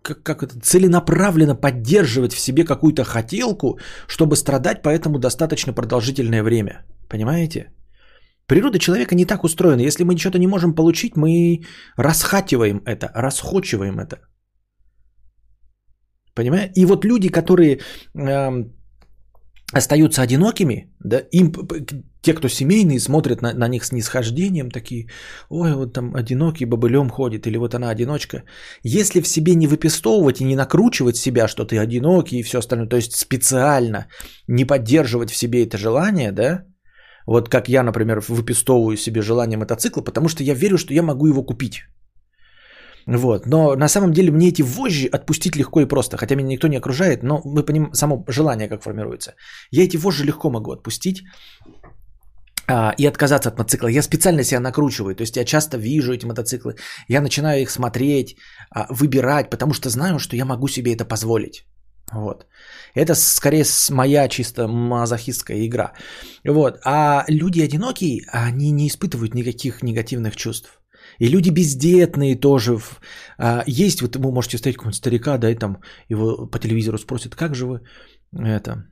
как, 0.02 0.22
как 0.22 0.42
это, 0.42 0.60
целенаправленно 0.60 1.54
поддерживать 1.54 2.32
в 2.32 2.40
себе 2.40 2.64
какую-то 2.64 3.04
хотелку, 3.04 3.78
чтобы 4.06 4.36
страдать 4.36 4.82
по 4.82 4.88
этому 4.88 5.18
достаточно 5.18 5.72
продолжительное 5.72 6.42
время. 6.42 6.84
Понимаете? 7.08 7.70
Природа 8.46 8.78
человека 8.78 9.14
не 9.14 9.26
так 9.26 9.44
устроена. 9.44 9.82
Если 9.82 10.04
мы 10.04 10.16
что-то 10.16 10.38
не 10.38 10.46
можем 10.46 10.74
получить, 10.74 11.16
мы 11.16 11.64
расхативаем 11.96 12.80
это, 12.84 13.10
расхочиваем 13.14 13.98
это. 13.98 14.18
Понимаете? 16.34 16.72
И 16.80 16.86
вот 16.86 17.04
люди, 17.04 17.28
которые 17.28 17.80
э, 18.14 18.64
остаются 19.72 20.22
одинокими, 20.22 20.92
да, 21.00 21.18
им, 21.32 21.52
те, 22.22 22.34
кто 22.34 22.48
семейные, 22.48 23.00
смотрят 23.00 23.42
на, 23.42 23.52
на 23.52 23.68
них 23.68 23.84
с 23.84 23.92
нисхождением, 23.92 24.70
такие, 24.70 25.08
ой, 25.50 25.74
вот 25.74 25.92
там 25.92 26.14
одинокий 26.14 26.66
бобылем 26.66 27.10
ходит, 27.10 27.46
или 27.46 27.58
вот 27.58 27.74
она 27.74 27.90
одиночка. 27.90 28.42
Если 28.84 29.20
в 29.20 29.28
себе 29.28 29.54
не 29.54 29.66
выпестовывать 29.66 30.40
и 30.40 30.44
не 30.44 30.56
накручивать 30.56 31.16
себя, 31.16 31.48
что 31.48 31.64
ты 31.64 31.78
одинокий 31.78 32.38
и 32.38 32.42
все 32.42 32.58
остальное, 32.58 32.88
то 32.88 32.96
есть 32.96 33.16
специально 33.16 34.06
не 34.48 34.64
поддерживать 34.64 35.30
в 35.30 35.36
себе 35.36 35.64
это 35.64 35.78
желание, 35.78 36.32
да, 36.32 36.64
вот 37.26 37.48
как 37.48 37.68
я, 37.68 37.82
например, 37.82 38.20
выпестовываю 38.28 38.96
себе 38.96 39.20
желание 39.20 39.58
мотоцикла, 39.58 40.02
потому 40.02 40.28
что 40.28 40.44
я 40.44 40.54
верю, 40.54 40.78
что 40.78 40.94
я 40.94 41.02
могу 41.02 41.26
его 41.26 41.44
купить. 41.44 41.82
Вот. 43.06 43.46
Но 43.46 43.76
на 43.76 43.88
самом 43.88 44.12
деле 44.12 44.30
мне 44.30 44.48
эти 44.48 44.62
вожжи 44.62 45.06
отпустить 45.06 45.56
легко 45.56 45.80
и 45.80 45.86
просто. 45.86 46.16
Хотя 46.16 46.34
меня 46.34 46.48
никто 46.48 46.68
не 46.68 46.76
окружает, 46.76 47.22
но 47.22 47.40
мы 47.44 47.62
понимаем 47.62 47.94
само 47.94 48.24
желание, 48.28 48.68
как 48.68 48.82
формируется. 48.82 49.34
Я 49.70 49.84
эти 49.84 49.96
вожжи 49.96 50.24
легко 50.24 50.50
могу 50.50 50.72
отпустить 50.72 51.22
а, 52.68 52.94
и 52.98 53.06
отказаться 53.06 53.48
от 53.48 53.58
мотоцикла. 53.58 53.88
Я 53.88 54.02
специально 54.02 54.42
себя 54.42 54.60
накручиваю. 54.60 55.14
То 55.14 55.22
есть 55.22 55.36
я 55.36 55.44
часто 55.44 55.78
вижу 55.78 56.12
эти 56.12 56.26
мотоциклы. 56.26 56.74
Я 57.08 57.20
начинаю 57.20 57.62
их 57.62 57.70
смотреть, 57.70 58.36
а, 58.70 58.86
выбирать, 58.90 59.50
потому 59.50 59.72
что 59.72 59.88
знаю, 59.88 60.18
что 60.18 60.36
я 60.36 60.44
могу 60.44 60.68
себе 60.68 60.92
это 60.92 61.04
позволить. 61.04 61.64
Вот. 62.12 62.46
Это 62.94 63.14
скорее 63.14 63.64
моя 63.90 64.28
чисто 64.28 64.68
мазохистская 64.68 65.66
игра. 65.66 65.92
Вот. 66.44 66.78
А 66.84 67.24
люди 67.28 67.60
одинокие, 67.60 68.26
они 68.32 68.72
не 68.72 68.88
испытывают 68.88 69.34
никаких 69.34 69.82
негативных 69.82 70.34
чувств. 70.36 70.80
И 71.18 71.28
люди 71.28 71.50
бездетные 71.50 72.36
тоже. 72.36 72.78
А, 73.38 73.62
есть, 73.66 74.02
вот 74.02 74.16
вы 74.16 74.32
можете 74.32 74.56
встретить 74.56 74.78
какого-нибудь 74.78 74.98
старика, 74.98 75.38
да, 75.38 75.50
и 75.50 75.54
там 75.54 75.78
его 76.08 76.46
по 76.46 76.58
телевизору 76.58 76.98
спросят, 76.98 77.34
как 77.34 77.54
же 77.54 77.66
вы 77.66 77.80
это, 78.32 78.86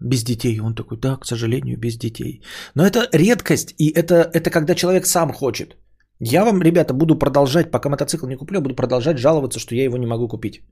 без 0.00 0.24
детей. 0.24 0.60
Он 0.60 0.74
такой, 0.74 0.98
да, 0.98 1.16
к 1.16 1.26
сожалению, 1.26 1.78
без 1.78 1.96
детей. 1.96 2.42
Но 2.74 2.84
это 2.84 3.08
редкость, 3.12 3.74
и 3.78 3.90
это, 3.90 4.30
это 4.34 4.50
когда 4.50 4.74
человек 4.74 5.06
сам 5.06 5.32
хочет. 5.32 5.76
Я 6.20 6.44
вам, 6.44 6.62
ребята, 6.62 6.94
буду 6.94 7.18
продолжать, 7.18 7.70
пока 7.70 7.88
мотоцикл 7.88 8.26
не 8.26 8.36
куплю, 8.36 8.60
буду 8.60 8.74
продолжать 8.76 9.18
жаловаться, 9.18 9.58
что 9.58 9.74
я 9.74 9.84
его 9.84 9.96
не 9.96 10.06
могу 10.06 10.28
купить. 10.28 10.62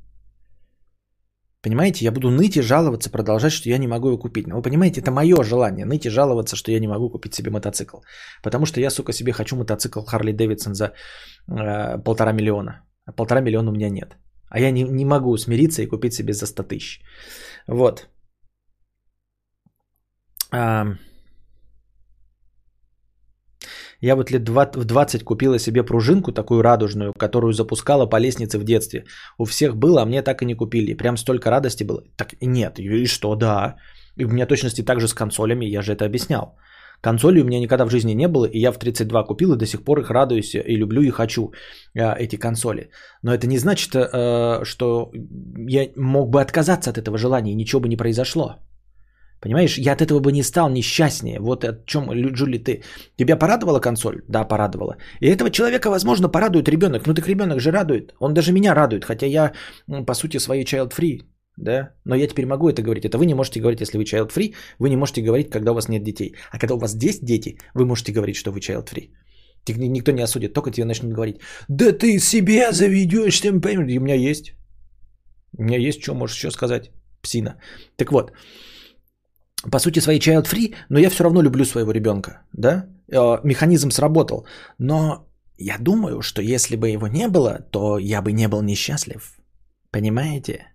Понимаете, 1.63 2.05
я 2.05 2.11
буду 2.11 2.31
ныть 2.31 2.57
и 2.57 2.63
жаловаться, 2.63 3.11
продолжать, 3.11 3.53
что 3.53 3.69
я 3.69 3.79
не 3.79 3.87
могу 3.87 4.09
его 4.09 4.19
купить. 4.19 4.47
Но 4.47 4.57
вы 4.57 4.63
понимаете, 4.63 5.01
это 5.01 5.11
мое 5.11 5.43
желание, 5.43 5.85
ныть 5.85 6.07
и 6.07 6.11
жаловаться, 6.11 6.57
что 6.57 6.73
я 6.73 6.81
не 6.81 6.89
могу 6.89 7.11
купить 7.11 7.35
себе 7.35 7.51
мотоцикл. 7.51 7.99
Потому 8.43 8.67
что 8.67 8.81
я, 8.81 8.91
сука, 8.91 9.13
себе 9.13 9.33
хочу 9.33 9.57
мотоцикл 9.57 10.01
Харли 10.01 10.33
Дэвидсон 10.33 10.75
за 10.75 10.85
э, 11.49 11.99
полтора 11.99 12.33
миллиона. 12.33 12.83
А 13.05 13.13
полтора 13.13 13.41
миллиона 13.41 13.71
у 13.71 13.75
меня 13.75 13.91
нет. 13.91 14.17
А 14.49 14.59
я 14.59 14.71
не, 14.71 14.85
не 14.85 15.05
могу 15.05 15.37
смириться 15.37 15.83
и 15.83 15.87
купить 15.87 16.15
себе 16.15 16.33
за 16.33 16.47
100 16.47 16.63
тысяч. 16.63 17.01
Вот. 17.69 18.09
А, 20.51 20.87
я 24.01 24.17
вот 24.17 24.31
лет 24.31 24.49
в 24.49 24.85
20 24.85 25.25
купила 25.25 25.59
себе 25.59 25.83
пружинку 25.83 26.33
такую 26.33 26.63
радужную, 26.63 27.13
которую 27.13 27.53
запускала 27.53 28.07
по 28.07 28.21
лестнице 28.21 28.59
в 28.59 28.65
детстве. 28.65 29.05
У 29.39 29.45
всех 29.45 29.77
было, 29.77 30.03
а 30.03 30.07
мне 30.07 30.23
так 30.23 30.43
и 30.43 30.47
не 30.47 30.55
купили. 30.55 30.97
Прям 30.97 31.17
столько 31.17 31.51
радости 31.51 31.85
было. 31.85 32.03
Так 32.17 32.35
нет, 32.41 32.79
и 32.79 33.07
что, 33.07 33.35
да. 33.35 33.77
И 34.17 34.25
у 34.25 34.29
меня 34.29 34.47
точности 34.47 34.83
так 34.83 35.01
же 35.01 35.09
с 35.09 35.15
консолями, 35.15 35.67
я 35.67 35.83
же 35.83 35.93
это 35.93 36.05
объяснял. 36.05 36.57
Консолей 37.03 37.43
у 37.43 37.47
меня 37.47 37.61
никогда 37.61 37.87
в 37.87 37.91
жизни 37.91 38.13
не 38.13 38.29
было, 38.29 38.45
и 38.45 38.59
я 38.61 38.73
в 38.73 38.79
32 38.79 39.25
купил, 39.25 39.53
и 39.53 39.59
до 39.59 39.67
сих 39.67 39.83
пор 39.85 40.01
их 40.01 40.11
радуюсь, 40.11 40.55
и 40.55 40.77
люблю, 40.77 41.03
и 41.03 41.11
хочу 41.11 41.53
э, 41.95 42.15
эти 42.19 42.37
консоли. 42.37 42.91
Но 43.23 43.33
это 43.33 43.47
не 43.47 43.59
значит, 43.59 43.95
э, 43.95 44.65
что 44.65 45.11
я 45.69 45.89
мог 45.97 46.31
бы 46.31 46.43
отказаться 46.43 46.91
от 46.91 46.99
этого 46.99 47.17
желания, 47.17 47.53
и 47.53 47.57
ничего 47.57 47.81
бы 47.81 47.89
не 47.89 47.97
произошло. 47.97 48.57
Понимаешь, 49.41 49.79
я 49.79 49.93
от 49.93 50.03
этого 50.03 50.21
бы 50.21 50.33
не 50.33 50.43
стал 50.43 50.71
несчастнее. 50.71 51.39
Вот 51.41 51.65
о 51.65 51.83
чем, 51.87 52.11
Джули, 52.13 52.59
ты. 52.59 52.83
Тебя 53.17 53.37
порадовала 53.37 53.81
консоль? 53.81 54.23
Да, 54.29 54.45
порадовала. 54.45 54.97
И 55.21 55.27
этого 55.27 55.51
человека, 55.51 55.91
возможно, 55.91 56.29
порадует 56.29 56.69
ребенок. 56.69 57.07
Ну 57.07 57.15
так 57.15 57.27
ребенок 57.27 57.61
же 57.61 57.71
радует. 57.71 58.15
Он 58.21 58.35
даже 58.35 58.53
меня 58.53 58.75
радует, 58.75 59.05
хотя 59.05 59.27
я, 59.27 59.53
по 60.07 60.15
сути, 60.15 60.39
своей 60.39 60.65
child 60.65 60.93
free. 60.93 61.23
Да? 61.57 61.95
Но 62.05 62.15
я 62.15 62.27
теперь 62.27 62.47
могу 62.47 62.69
это 62.69 62.83
говорить. 62.83 63.05
Это 63.05 63.19
вы 63.19 63.27
не 63.27 63.35
можете 63.35 63.61
говорить, 63.61 63.81
если 63.81 63.99
вы 63.99 64.05
child 64.05 64.31
free. 64.31 64.55
Вы 64.79 64.89
не 64.89 64.97
можете 64.97 65.23
говорить, 65.23 65.51
когда 65.51 65.71
у 65.73 65.75
вас 65.75 65.89
нет 65.89 66.03
детей. 66.03 66.35
А 66.53 66.59
когда 66.59 66.75
у 66.75 66.79
вас 66.79 66.95
есть 66.95 67.25
дети, 67.25 67.59
вы 67.75 67.87
можете 67.87 68.13
говорить, 68.13 68.37
что 68.37 68.51
вы 68.51 68.61
child 68.61 68.89
free. 68.93 69.11
Никто 69.69 70.13
не 70.13 70.23
осудит, 70.23 70.53
только 70.53 70.71
тебе 70.71 70.85
начнут 70.85 71.13
говорить, 71.13 71.37
да 71.69 71.93
ты 71.93 72.19
себе 72.19 72.73
заведешь, 72.73 73.41
тем 73.41 73.61
И 73.61 73.99
у 73.99 74.01
меня 74.01 74.15
есть. 74.15 74.55
У 75.59 75.63
меня 75.63 75.79
есть, 75.79 76.03
что 76.03 76.15
можешь 76.15 76.37
еще 76.37 76.51
сказать, 76.51 76.91
псина. 77.23 77.61
Так 77.97 78.13
вот, 78.13 78.33
по 79.71 79.79
сути, 79.79 80.01
своей 80.01 80.21
child 80.21 80.47
free, 80.47 80.75
но 80.89 80.99
я 80.99 81.11
все 81.11 81.25
равно 81.25 81.43
люблю 81.43 81.65
своего 81.65 81.93
ребенка, 81.93 82.43
да? 82.53 82.87
Э, 83.09 83.39
механизм 83.45 83.91
сработал. 83.91 84.47
Но 84.79 85.27
я 85.59 85.77
думаю, 85.79 86.23
что 86.23 86.41
если 86.43 86.77
бы 86.77 86.89
его 86.89 87.09
не 87.09 87.29
было, 87.29 87.67
то 87.71 87.99
я 87.99 88.23
бы 88.23 88.33
не 88.33 88.49
был 88.49 88.63
несчастлив. 88.63 89.39
Понимаете? 89.91 90.70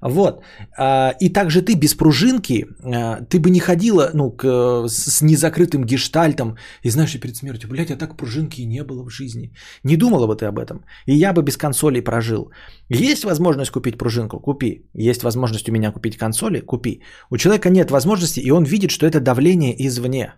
Вот. 0.00 0.42
А, 0.78 1.14
и 1.20 1.28
также 1.28 1.62
ты 1.62 1.74
без 1.74 1.94
пружинки, 1.94 2.66
а, 2.82 3.22
ты 3.28 3.38
бы 3.38 3.50
не 3.50 3.60
ходила 3.60 4.10
ну, 4.14 4.30
к, 4.30 4.44
с 4.88 5.22
незакрытым 5.22 5.84
гештальтом 5.84 6.56
и 6.82 6.90
знаешь, 6.90 7.14
и 7.14 7.18
перед 7.18 7.36
смертью, 7.36 7.70
блядь, 7.70 7.90
а 7.90 7.96
так 7.96 8.16
пружинки 8.16 8.60
и 8.60 8.66
не 8.66 8.82
было 8.82 9.04
в 9.04 9.10
жизни. 9.10 9.52
Не 9.84 9.96
думала 9.96 10.26
бы 10.26 10.36
ты 10.36 10.46
об 10.46 10.58
этом. 10.58 10.84
И 11.06 11.14
я 11.14 11.32
бы 11.32 11.42
без 11.42 11.56
консолей 11.56 12.02
прожил. 12.02 12.50
Есть 12.88 13.24
возможность 13.24 13.70
купить 13.70 13.98
пружинку? 13.98 14.40
Купи. 14.40 14.86
Есть 14.94 15.22
возможность 15.22 15.68
у 15.68 15.72
меня 15.72 15.92
купить 15.92 16.16
консоли? 16.16 16.60
Купи. 16.60 17.02
У 17.30 17.36
человека 17.36 17.70
нет 17.70 17.90
возможности, 17.90 18.40
и 18.40 18.50
он 18.50 18.64
видит, 18.64 18.90
что 18.90 19.06
это 19.06 19.20
давление 19.20 19.74
извне. 19.86 20.34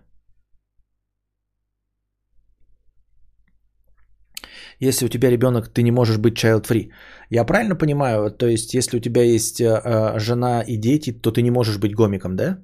Если 4.79 5.05
у 5.05 5.09
тебя 5.09 5.29
ребенок, 5.29 5.67
ты 5.67 5.83
не 5.83 5.91
можешь 5.91 6.17
быть 6.17 6.37
child-free. 6.37 6.91
Я 7.29 7.45
правильно 7.45 7.75
понимаю? 7.75 8.31
То 8.31 8.47
есть, 8.47 8.73
если 8.73 8.97
у 8.97 9.01
тебя 9.01 9.23
есть 9.23 9.61
э, 9.61 9.65
э, 9.65 10.19
жена 10.19 10.61
и 10.61 10.77
дети, 10.77 11.11
то 11.11 11.31
ты 11.31 11.41
не 11.41 11.51
можешь 11.51 11.77
быть 11.77 11.95
гомиком, 11.95 12.35
да? 12.35 12.59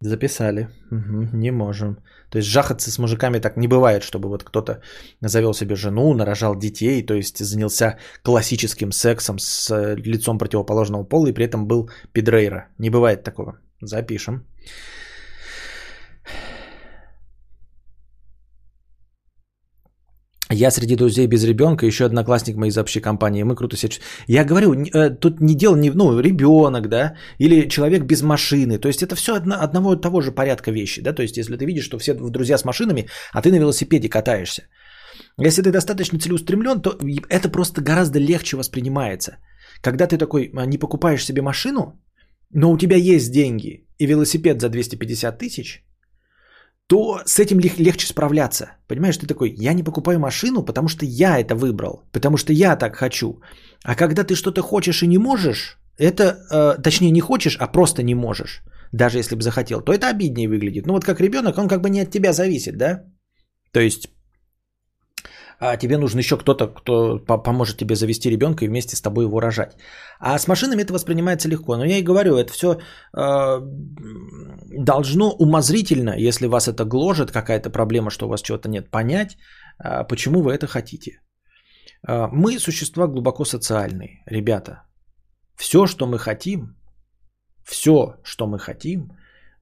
Записали. 0.00 0.68
Угу, 0.92 1.36
не 1.36 1.50
можем. 1.50 1.98
То 2.30 2.38
есть 2.38 2.48
жахаться 2.48 2.90
с 2.90 2.98
мужиками 2.98 3.40
так 3.40 3.56
не 3.56 3.66
бывает, 3.68 4.02
чтобы 4.02 4.28
вот 4.28 4.44
кто-то 4.44 4.80
завел 5.20 5.54
себе 5.54 5.74
жену, 5.74 6.14
нарожал 6.14 6.56
детей, 6.56 7.06
то 7.06 7.14
есть 7.14 7.38
занялся 7.44 7.98
классическим 8.22 8.92
сексом 8.92 9.38
с 9.38 9.70
э, 9.70 9.96
лицом 9.96 10.38
противоположного 10.38 11.04
пола 11.04 11.28
и 11.28 11.32
при 11.32 11.44
этом 11.44 11.66
был 11.66 11.90
пидрейра. 12.12 12.68
Не 12.78 12.90
бывает 12.90 13.24
такого. 13.24 13.58
Запишем. 13.80 14.44
Я 20.60 20.70
среди 20.70 20.96
друзей 20.96 21.28
без 21.28 21.44
ребенка, 21.44 21.86
еще 21.86 22.04
одноклассник 22.04 22.56
мой 22.56 22.68
из 22.68 22.78
общей 22.78 23.00
компании. 23.00 23.44
Мы 23.44 23.54
круто 23.54 23.76
себя 23.76 23.90
чувствуем. 23.90 24.24
Я 24.26 24.44
говорю, 24.44 24.72
э, 24.72 25.10
тут 25.10 25.40
не 25.40 25.54
дело, 25.54 25.76
не, 25.76 25.90
ну, 25.90 26.20
ребенок, 26.20 26.88
да, 26.88 27.14
или 27.38 27.68
человек 27.68 28.02
без 28.02 28.22
машины. 28.22 28.78
То 28.78 28.88
есть 28.88 29.02
это 29.02 29.14
все 29.14 29.34
одно, 29.34 29.54
одного 29.54 29.94
и 29.94 30.00
того 30.00 30.20
же 30.20 30.32
порядка 30.32 30.72
вещи, 30.72 31.02
да. 31.02 31.12
То 31.12 31.22
есть 31.22 31.36
если 31.36 31.56
ты 31.56 31.64
видишь, 31.64 31.84
что 31.84 31.98
все 31.98 32.14
друзья 32.14 32.58
с 32.58 32.64
машинами, 32.64 33.06
а 33.32 33.42
ты 33.42 33.50
на 33.50 33.58
велосипеде 33.58 34.08
катаешься. 34.08 34.62
Если 35.40 35.62
ты 35.62 35.70
достаточно 35.70 36.18
целеустремлен, 36.18 36.80
то 36.80 36.98
это 37.28 37.48
просто 37.48 37.80
гораздо 37.80 38.18
легче 38.18 38.56
воспринимается. 38.56 39.36
Когда 39.80 40.06
ты 40.06 40.18
такой 40.18 40.50
а, 40.56 40.66
не 40.66 40.78
покупаешь 40.78 41.24
себе 41.24 41.42
машину, 41.42 42.00
но 42.52 42.72
у 42.72 42.78
тебя 42.78 42.96
есть 42.96 43.32
деньги 43.32 43.86
и 43.98 44.06
велосипед 44.06 44.60
за 44.60 44.68
250 44.68 45.38
тысяч, 45.38 45.84
то 46.88 47.20
с 47.26 47.38
этим 47.38 47.60
легче 47.60 48.06
справляться. 48.06 48.66
Понимаешь, 48.88 49.18
ты 49.18 49.26
такой, 49.26 49.54
я 49.58 49.74
не 49.74 49.82
покупаю 49.82 50.18
машину, 50.18 50.64
потому 50.64 50.88
что 50.88 51.04
я 51.04 51.38
это 51.38 51.54
выбрал, 51.54 52.02
потому 52.12 52.36
что 52.38 52.52
я 52.52 52.76
так 52.76 52.96
хочу. 52.96 53.40
А 53.84 53.94
когда 53.94 54.24
ты 54.24 54.34
что-то 54.34 54.62
хочешь 54.62 55.02
и 55.02 55.06
не 55.06 55.18
можешь, 55.18 55.78
это, 55.98 56.22
э, 56.50 56.82
точнее 56.82 57.10
не 57.10 57.20
хочешь, 57.20 57.56
а 57.60 57.66
просто 57.66 58.02
не 58.02 58.14
можешь, 58.14 58.62
даже 58.92 59.18
если 59.18 59.36
бы 59.36 59.42
захотел, 59.42 59.82
то 59.82 59.92
это 59.92 60.08
обиднее 60.08 60.48
выглядит. 60.48 60.86
Ну 60.86 60.94
вот 60.94 61.04
как 61.04 61.20
ребенок, 61.20 61.58
он 61.58 61.68
как 61.68 61.82
бы 61.82 61.90
не 61.90 62.00
от 62.00 62.10
тебя 62.10 62.32
зависит, 62.32 62.78
да? 62.78 63.04
То 63.72 63.80
есть 63.80 64.08
а 65.60 65.76
тебе 65.76 65.98
нужен 65.98 66.18
еще 66.18 66.36
кто-то, 66.36 66.68
кто 66.68 67.18
поможет 67.18 67.76
тебе 67.76 67.94
завести 67.94 68.30
ребенка 68.30 68.64
и 68.64 68.68
вместе 68.68 68.96
с 68.96 69.00
тобой 69.00 69.24
его 69.24 69.40
рожать. 69.40 69.76
А 70.20 70.38
с 70.38 70.46
машинами 70.46 70.82
это 70.82 70.92
воспринимается 70.92 71.48
легко. 71.48 71.76
Но 71.76 71.84
я 71.84 71.98
и 71.98 72.04
говорю, 72.04 72.36
это 72.36 72.52
все 72.52 72.78
э, 73.16 73.60
должно 74.84 75.32
умозрительно, 75.32 76.14
если 76.16 76.46
вас 76.46 76.68
это 76.68 76.84
гложет, 76.84 77.32
какая-то 77.32 77.70
проблема, 77.70 78.10
что 78.10 78.26
у 78.26 78.28
вас 78.28 78.42
чего-то 78.42 78.68
нет, 78.68 78.90
понять, 78.90 79.36
э, 79.84 80.04
почему 80.08 80.42
вы 80.42 80.52
это 80.52 80.66
хотите. 80.66 81.20
Э, 82.06 82.28
мы 82.32 82.58
существа 82.60 83.08
глубоко 83.08 83.44
социальные, 83.44 84.22
ребята. 84.26 84.84
Все, 85.56 85.86
что 85.86 86.06
мы 86.06 86.18
хотим, 86.18 86.76
все, 87.64 88.14
что 88.22 88.46
мы 88.46 88.58
хотим, 88.60 89.10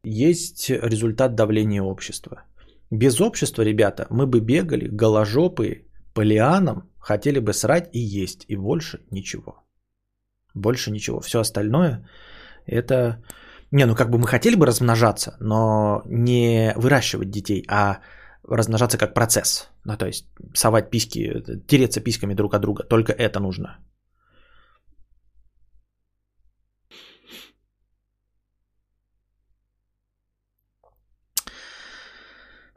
есть 0.05 0.69
результат 0.69 1.35
давления 1.35 1.83
общества. 1.83 2.43
Без 2.91 3.21
общества, 3.21 3.63
ребята, 3.63 4.07
мы 4.11 4.27
бы 4.27 4.41
бегали 4.41 4.89
голожопые 4.89 5.86
по 6.17 6.25
лианам, 6.25 6.91
хотели 6.99 7.41
бы 7.41 7.53
срать 7.53 7.91
и 7.93 7.99
есть, 7.99 8.45
и 8.49 8.57
больше 8.57 8.99
ничего. 9.11 9.53
Больше 10.55 10.91
ничего. 10.91 11.21
Все 11.21 11.39
остальное 11.39 12.09
это... 12.67 13.23
Не, 13.71 13.87
ну 13.87 13.95
как 13.95 14.11
бы 14.11 14.19
мы 14.19 14.27
хотели 14.27 14.57
бы 14.57 14.67
размножаться, 14.67 15.37
но 15.41 16.03
не 16.07 16.73
выращивать 16.77 17.31
детей, 17.31 17.65
а 17.69 17.99
размножаться 18.49 18.99
как 18.99 19.15
процесс. 19.15 19.69
Ну, 19.85 19.97
то 19.97 20.07
есть 20.07 20.27
совать 20.55 20.91
письки, 20.91 21.43
тереться 21.67 22.01
письками 22.01 22.35
друг 22.35 22.55
от 22.55 22.63
друга. 22.63 22.85
Только 22.85 23.13
это 23.13 23.41
нужно. 23.41 23.79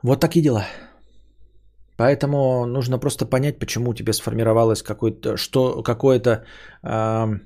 Вот 0.04 0.20
такие 0.20 0.44
дела. 0.44 0.66
Поэтому 2.00 2.66
нужно 2.66 3.00
просто 3.00 3.26
понять, 3.26 3.60
почему 3.60 3.90
у 3.90 3.94
тебя 3.94 4.14
сформировалось 4.14 4.84
какое-то, 4.84 5.36
что, 5.36 5.84
какое-то 5.84 6.46
э, 6.82 7.40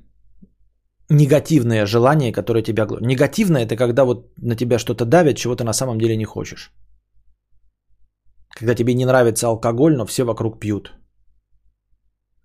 негативное 1.09 1.87
желание, 1.87 2.31
которое 2.31 2.61
тебя... 2.61 2.85
Негативное 3.01 3.65
это 3.65 3.75
когда 3.75 4.05
вот 4.05 4.31
на 4.37 4.55
тебя 4.55 4.77
что-то 4.77 5.05
давит, 5.05 5.37
чего 5.37 5.55
ты 5.55 5.63
на 5.63 5.73
самом 5.73 5.97
деле 5.97 6.17
не 6.17 6.25
хочешь. 6.25 6.71
Когда 8.59 8.75
тебе 8.75 8.93
не 8.93 9.05
нравится 9.05 9.47
алкоголь, 9.47 9.95
но 9.95 10.05
все 10.05 10.23
вокруг 10.23 10.59
пьют. 10.59 10.93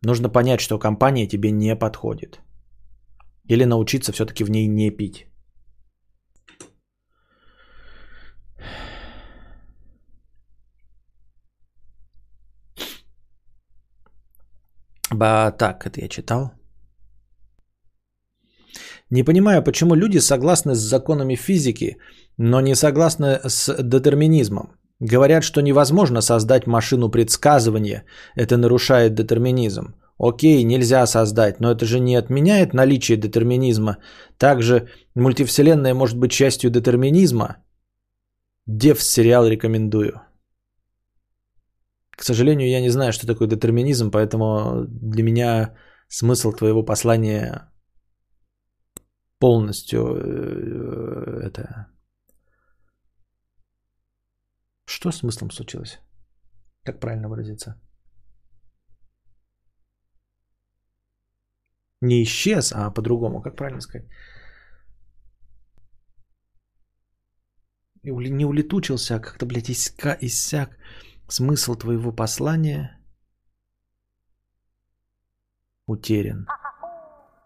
Нужно 0.07 0.31
понять, 0.31 0.61
что 0.61 0.79
компания 0.79 1.29
тебе 1.29 1.51
не 1.51 1.77
подходит. 1.77 2.41
Или 3.51 3.65
научиться 3.65 4.13
все-таки 4.13 4.45
в 4.45 4.51
ней 4.51 4.67
не 4.67 4.91
пить. 4.97 5.28
Ба, 15.11 15.51
так, 15.59 15.87
это 15.87 16.01
я 16.01 16.09
читал. 16.09 16.53
Не 19.11 19.25
понимаю, 19.25 19.63
почему 19.63 19.95
люди 19.95 20.19
согласны 20.19 20.75
с 20.75 20.79
законами 20.79 21.35
физики, 21.37 21.97
но 22.37 22.61
не 22.61 22.75
согласны 22.75 23.41
с 23.45 23.75
детерминизмом. 23.83 24.75
Говорят, 25.01 25.45
что 25.45 25.63
невозможно 25.63 26.21
создать 26.21 26.67
машину 26.67 27.09
предсказывания. 27.09 28.05
Это 28.37 28.57
нарушает 28.57 29.15
детерминизм. 29.15 29.95
Окей, 30.19 30.65
нельзя 30.65 31.07
создать, 31.07 31.61
но 31.61 31.71
это 31.71 31.87
же 31.87 32.01
не 32.01 32.17
отменяет 32.17 32.75
наличие 32.75 33.17
детерминизма. 33.17 33.99
Также 34.37 34.89
мультивселенная 35.15 35.95
может 35.95 36.19
быть 36.19 36.33
частью 36.33 36.71
детерминизма. 36.71 37.57
Дев 38.67 39.01
сериал 39.01 39.47
рекомендую. 39.47 40.21
К 42.19 42.25
сожалению, 42.25 42.69
я 42.69 42.81
не 42.81 42.91
знаю, 42.91 43.13
что 43.13 43.27
такое 43.27 43.49
детерминизм, 43.49 44.11
поэтому 44.11 44.87
для 44.89 45.23
меня 45.23 45.77
смысл 46.09 46.53
твоего 46.53 46.85
послания 46.85 47.71
полностью 49.39 50.01
э, 50.01 51.47
это... 51.47 51.87
Что 54.85 55.13
с 55.13 55.19
смыслом 55.19 55.51
случилось? 55.53 56.01
Как 56.83 56.99
правильно 56.99 57.29
выразиться? 57.29 57.81
Не 62.01 62.23
исчез, 62.25 62.73
а 62.73 62.91
по-другому. 62.91 63.43
Как 63.43 63.57
правильно 63.57 63.81
сказать? 63.81 64.09
Не 68.03 68.45
улетучился, 68.45 69.17
а 69.17 69.21
как-то, 69.21 69.47
блядь, 69.47 69.71
иссяк 69.71 70.79
смысл 71.29 71.75
твоего 71.75 72.13
послания 72.13 72.99
утерян. 75.87 76.47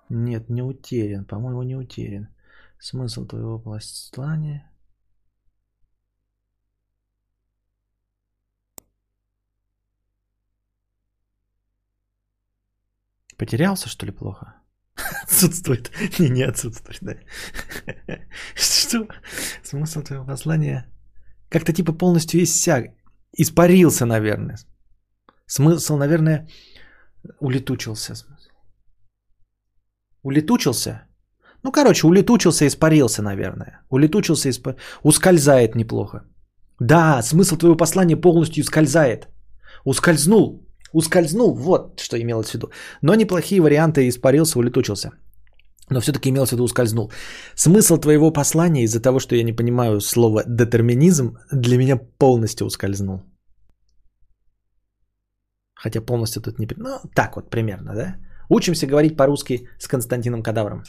Нет, 0.08 0.48
не 0.48 0.62
утерян. 0.62 1.24
По-моему, 1.24 1.62
не 1.62 1.76
утерян. 1.76 2.28
Смысл 2.78 3.26
твоего 3.26 3.58
послания... 3.58 4.68
Потерялся, 13.38 13.88
что 13.88 14.06
ли, 14.06 14.12
плохо? 14.12 14.54
Отсутствует. 15.24 15.90
Не, 16.20 16.28
не 16.28 16.42
отсутствует, 16.42 16.98
да. 17.00 17.14
Что? 18.54 19.08
Смысл 19.64 20.02
твоего 20.02 20.24
послания 20.24 20.92
как-то 21.52 21.72
типа 21.72 21.92
полностью 21.92 22.42
иссяк. 22.42 22.90
Испарился, 23.38 24.06
наверное. 24.06 24.58
Смысл, 25.46 25.96
наверное, 25.96 26.48
улетучился. 27.40 28.14
Улетучился? 30.22 31.02
Ну, 31.62 31.72
короче, 31.72 32.06
улетучился, 32.06 32.66
испарился, 32.66 33.22
наверное. 33.22 33.80
Улетучился, 33.90 34.48
исп... 34.50 34.76
ускользает 35.02 35.74
неплохо. 35.74 36.24
Да, 36.80 37.22
смысл 37.22 37.56
твоего 37.56 37.76
послания 37.76 38.16
полностью 38.16 38.62
ускользает. 38.62 39.28
Ускользнул. 39.84 40.66
Ускользнул, 40.92 41.54
вот 41.54 42.00
что 42.00 42.16
имелось 42.16 42.50
в 42.50 42.54
виду. 42.54 42.70
Но 43.02 43.14
неплохие 43.14 43.60
варианты 43.60 44.08
испарился, 44.08 44.58
улетучился. 44.58 45.10
Но 45.92 46.00
все-таки 46.00 46.30
имелось 46.30 46.48
в 46.48 46.52
виду 46.52 46.64
ускользнул. 46.64 47.12
Смысл 47.54 47.98
твоего 47.98 48.32
послания 48.32 48.84
из-за 48.84 49.00
того, 49.00 49.20
что 49.20 49.36
я 49.36 49.44
не 49.44 49.52
понимаю 49.52 50.00
слово 50.00 50.42
детерминизм, 50.46 51.36
для 51.52 51.76
меня 51.76 51.96
полностью 52.18 52.66
ускользнул. 52.66 53.22
Хотя 55.74 56.00
полностью 56.00 56.42
тут 56.42 56.58
не... 56.58 56.66
Ну, 56.76 57.00
так 57.14 57.36
вот 57.36 57.50
примерно, 57.50 57.94
да? 57.94 58.16
Учимся 58.48 58.86
говорить 58.86 59.16
по-русски 59.16 59.68
с 59.78 59.88
Константином 59.88 60.42
Кадавром. 60.42 60.82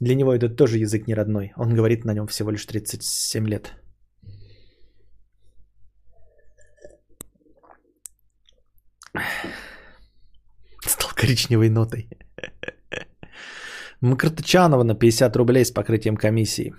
Для 0.00 0.14
него 0.14 0.32
это 0.32 0.48
тоже 0.48 0.78
язык 0.78 1.06
не 1.06 1.14
родной. 1.14 1.52
Он 1.56 1.74
говорит 1.74 2.04
на 2.04 2.14
нем 2.14 2.26
всего 2.26 2.50
лишь 2.50 2.64
37 2.64 3.48
лет. 3.48 3.74
Стал 10.86 11.10
коричневой 11.14 11.68
нотой. 11.68 12.08
Мкртычанова 14.02 14.82
на 14.82 14.94
50 14.94 15.36
рублей 15.36 15.64
с 15.64 15.70
покрытием 15.70 16.16
комиссии. 16.16 16.72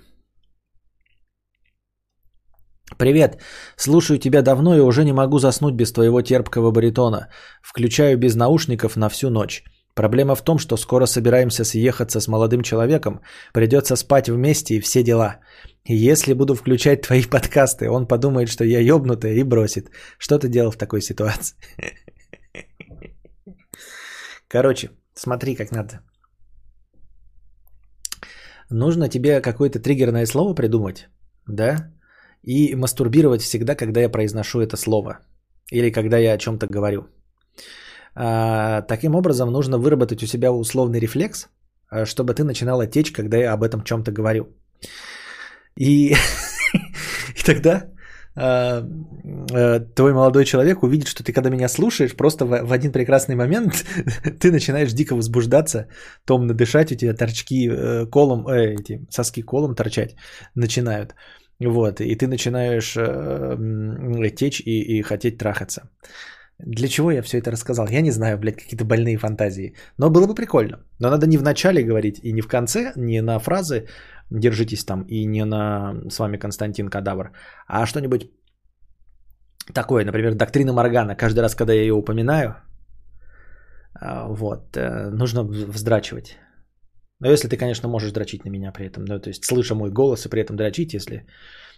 Привет. 2.98 3.42
Слушаю 3.78 4.20
тебя 4.20 4.42
давно 4.42 4.76
и 4.76 4.80
уже 4.80 5.04
не 5.04 5.14
могу 5.14 5.40
заснуть 5.40 5.76
без 5.76 5.92
твоего 5.92 6.22
терпкого 6.22 6.72
баритона. 6.72 7.30
Включаю 7.62 8.18
без 8.18 8.36
наушников 8.36 8.96
на 8.96 9.10
всю 9.10 9.30
ночь. 9.30 9.64
Проблема 9.94 10.36
в 10.36 10.42
том, 10.42 10.58
что 10.58 10.78
скоро 10.78 11.06
собираемся 11.06 11.64
съехаться 11.64 12.20
с 12.20 12.28
молодым 12.28 12.64
человеком, 12.64 13.22
придется 13.54 13.96
спать 13.96 14.30
вместе 14.30 14.76
и 14.76 14.80
все 14.80 15.04
дела. 15.04 15.40
Если 15.86 16.34
буду 16.34 16.56
включать 16.56 17.02
твои 17.02 17.24
подкасты, 17.30 17.90
он 17.90 18.08
подумает, 18.08 18.50
что 18.50 18.64
я 18.64 18.80
ёбнутая 18.80 19.34
и 19.34 19.44
бросит. 19.44 19.92
Что 20.18 20.40
ты 20.40 20.48
делал 20.48 20.72
в 20.72 20.78
такой 20.78 21.02
ситуации? 21.02 21.56
Короче, 24.48 24.90
смотри, 25.14 25.56
как 25.56 25.72
надо. 25.72 26.02
Нужно 28.72 29.10
тебе 29.10 29.42
какое-то 29.42 29.80
триггерное 29.80 30.26
слово 30.26 30.56
придумать, 30.56 31.10
да? 31.48 31.92
И 32.42 32.76
мастурбировать 32.76 33.42
всегда, 33.42 33.76
когда 33.76 34.02
я 34.02 34.10
произношу 34.10 34.62
это 34.62 34.78
слово. 34.78 35.20
Или 35.72 35.92
когда 35.92 36.18
я 36.18 36.34
о 36.34 36.38
чем-то 36.38 36.68
говорю. 36.68 37.08
А, 38.16 38.82
таким 38.82 39.16
образом, 39.16 39.52
нужно 39.52 39.78
выработать 39.78 40.24
у 40.24 40.26
себя 40.26 40.52
условный 40.52 41.00
рефлекс, 41.00 41.50
а, 41.90 42.06
чтобы 42.06 42.34
ты 42.34 42.44
начинала 42.44 42.88
течь, 42.88 43.12
когда 43.12 43.38
я 43.38 43.54
об 43.54 43.64
этом 43.64 43.84
чем-то 43.84 44.12
говорю. 44.12 44.46
И, 45.76 46.14
и 47.36 47.44
тогда 47.46 47.92
твой 48.34 50.14
молодой 50.14 50.46
человек 50.46 50.84
увидит, 50.84 51.08
что 51.08 51.24
ты 51.24 51.34
когда 51.34 51.50
меня 51.50 51.68
слушаешь, 51.68 52.16
просто 52.16 52.46
в, 52.46 52.50
в 52.64 52.72
один 52.72 52.92
прекрасный 52.92 53.36
момент 53.36 53.86
ты 54.40 54.52
начинаешь 54.52 54.94
дико 54.94 55.16
возбуждаться, 55.16 55.88
томно 56.26 56.54
дышать, 56.54 56.92
у 56.92 56.96
тебя 56.96 57.14
торчки 57.14 57.68
э, 57.70 58.06
колом, 58.06 58.48
э, 58.48 58.76
эти 58.76 59.06
соски 59.10 59.42
колом 59.42 59.76
торчать 59.76 60.16
начинают. 60.56 61.16
Вот, 61.60 62.00
и 62.02 62.16
ты 62.16 62.28
начинаешь 62.28 62.96
э, 62.98 64.36
течь 64.36 64.62
и, 64.62 64.98
и 64.98 65.02
хотеть 65.02 65.38
трахаться. 65.38 65.90
Для 66.66 66.88
чего 66.88 67.12
я 67.12 67.22
все 67.22 67.38
это 67.40 67.52
рассказал? 67.52 67.88
Я 67.90 68.02
не 68.02 68.12
знаю, 68.12 68.38
блядь, 68.38 68.58
какие-то 68.58 68.86
больные 68.86 69.18
фантазии. 69.18 69.76
Но 69.98 70.10
было 70.10 70.28
бы 70.28 70.36
прикольно. 70.36 70.78
Но 71.00 71.10
надо 71.10 71.28
не 71.28 71.38
в 71.38 71.44
начале 71.44 71.84
говорить 71.84 72.20
и 72.24 72.32
не 72.34 72.42
в 72.42 72.48
конце, 72.48 72.94
не 72.96 73.22
на 73.22 73.40
фразы 73.40 73.88
«держитесь 74.32 74.86
там» 74.86 75.04
и 75.04 75.26
не 75.26 75.46
на 75.46 75.94
«с 76.10 76.20
вами 76.20 76.38
Константин 76.38 76.90
Кадавр», 76.90 77.32
а 77.68 77.86
что-нибудь 77.86 78.32
такое, 79.74 80.06
например, 80.06 80.36
доктрина 80.36 80.74
Моргана. 80.74 81.16
Каждый 81.16 81.42
раз, 81.42 81.56
когда 81.56 81.74
я 81.74 81.82
ее 81.82 81.94
упоминаю, 81.94 82.56
а, 83.94 84.28
вот, 84.28 84.78
э, 84.78 85.10
нужно 85.10 85.44
вздрачивать. 85.44 86.38
Но 87.20 87.30
если 87.30 87.48
ты, 87.48 87.58
конечно, 87.58 87.90
можешь 87.90 88.12
дрочить 88.12 88.46
на 88.46 88.50
меня 88.50 88.72
при 88.72 88.88
этом, 88.88 89.06
да, 89.06 89.20
то 89.20 89.30
есть 89.30 89.46
слыша 89.46 89.76
мой 89.76 89.92
голос 89.92 90.26
и 90.26 90.30
при 90.30 90.42
этом 90.42 90.56
дрочить, 90.56 90.94
если... 90.94 91.26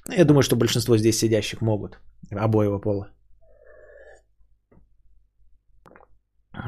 Я 0.09 0.25
думаю, 0.25 0.43
что 0.43 0.55
большинство 0.55 0.97
здесь 0.97 1.17
сидящих 1.17 1.61
могут, 1.61 1.99
обоего 2.31 2.79
пола. 2.79 3.09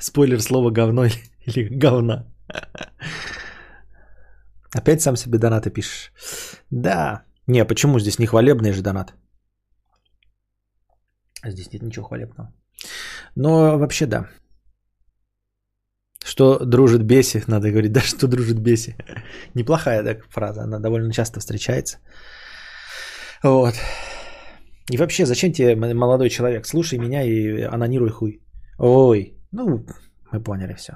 Спойлер 0.00 0.40
слова 0.40 0.70
говно 0.70 1.06
или 1.46 1.68
говна. 1.70 2.24
Опять 4.76 5.00
сам 5.00 5.16
себе 5.16 5.38
донаты 5.38 5.70
пишешь. 5.70 6.12
Да. 6.70 7.22
Не, 7.46 7.64
почему 7.64 8.00
здесь 8.00 8.18
не 8.18 8.26
хвалебный 8.26 8.72
же 8.72 8.82
донат? 8.82 9.14
Здесь 11.44 11.72
нет 11.72 11.82
ничего 11.82 12.06
хвалебного. 12.06 12.52
Но 13.36 13.78
вообще 13.78 14.06
да. 14.06 14.28
Что 16.24 16.58
дружит 16.58 17.02
беси, 17.02 17.42
надо 17.48 17.70
говорить, 17.70 17.92
да, 17.92 18.00
что 18.00 18.28
дружит 18.28 18.58
беси. 18.58 18.94
Неплохая 19.54 20.02
так 20.04 20.24
фраза, 20.28 20.62
она 20.62 20.78
довольно 20.78 21.12
часто 21.12 21.40
встречается. 21.40 21.98
Вот. 23.42 23.74
И 24.90 24.96
вообще, 24.98 25.26
зачем 25.26 25.52
тебе, 25.52 25.74
молодой 25.76 26.28
человек, 26.28 26.66
слушай 26.66 26.98
меня 26.98 27.22
и 27.22 27.62
анонируй 27.62 28.10
хуй. 28.10 28.40
Ой, 28.78 29.34
ну, 29.52 29.86
мы 30.32 30.42
поняли 30.42 30.74
все. 30.74 30.92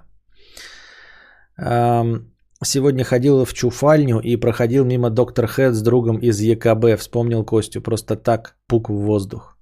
Сегодня 2.62 3.04
ходил 3.04 3.44
в 3.44 3.54
чуфальню 3.54 4.20
и 4.20 4.36
проходил 4.36 4.84
мимо 4.84 5.08
доктор 5.08 5.46
Хэт 5.46 5.74
с 5.74 5.80
другом 5.82 6.18
из 6.18 6.40
ЕКБ. 6.40 6.98
Вспомнил 6.98 7.42
Костю. 7.42 7.80
Просто 7.80 8.16
так 8.16 8.56
пук 8.66 8.90
в 8.90 8.94
воздух. 8.94 9.56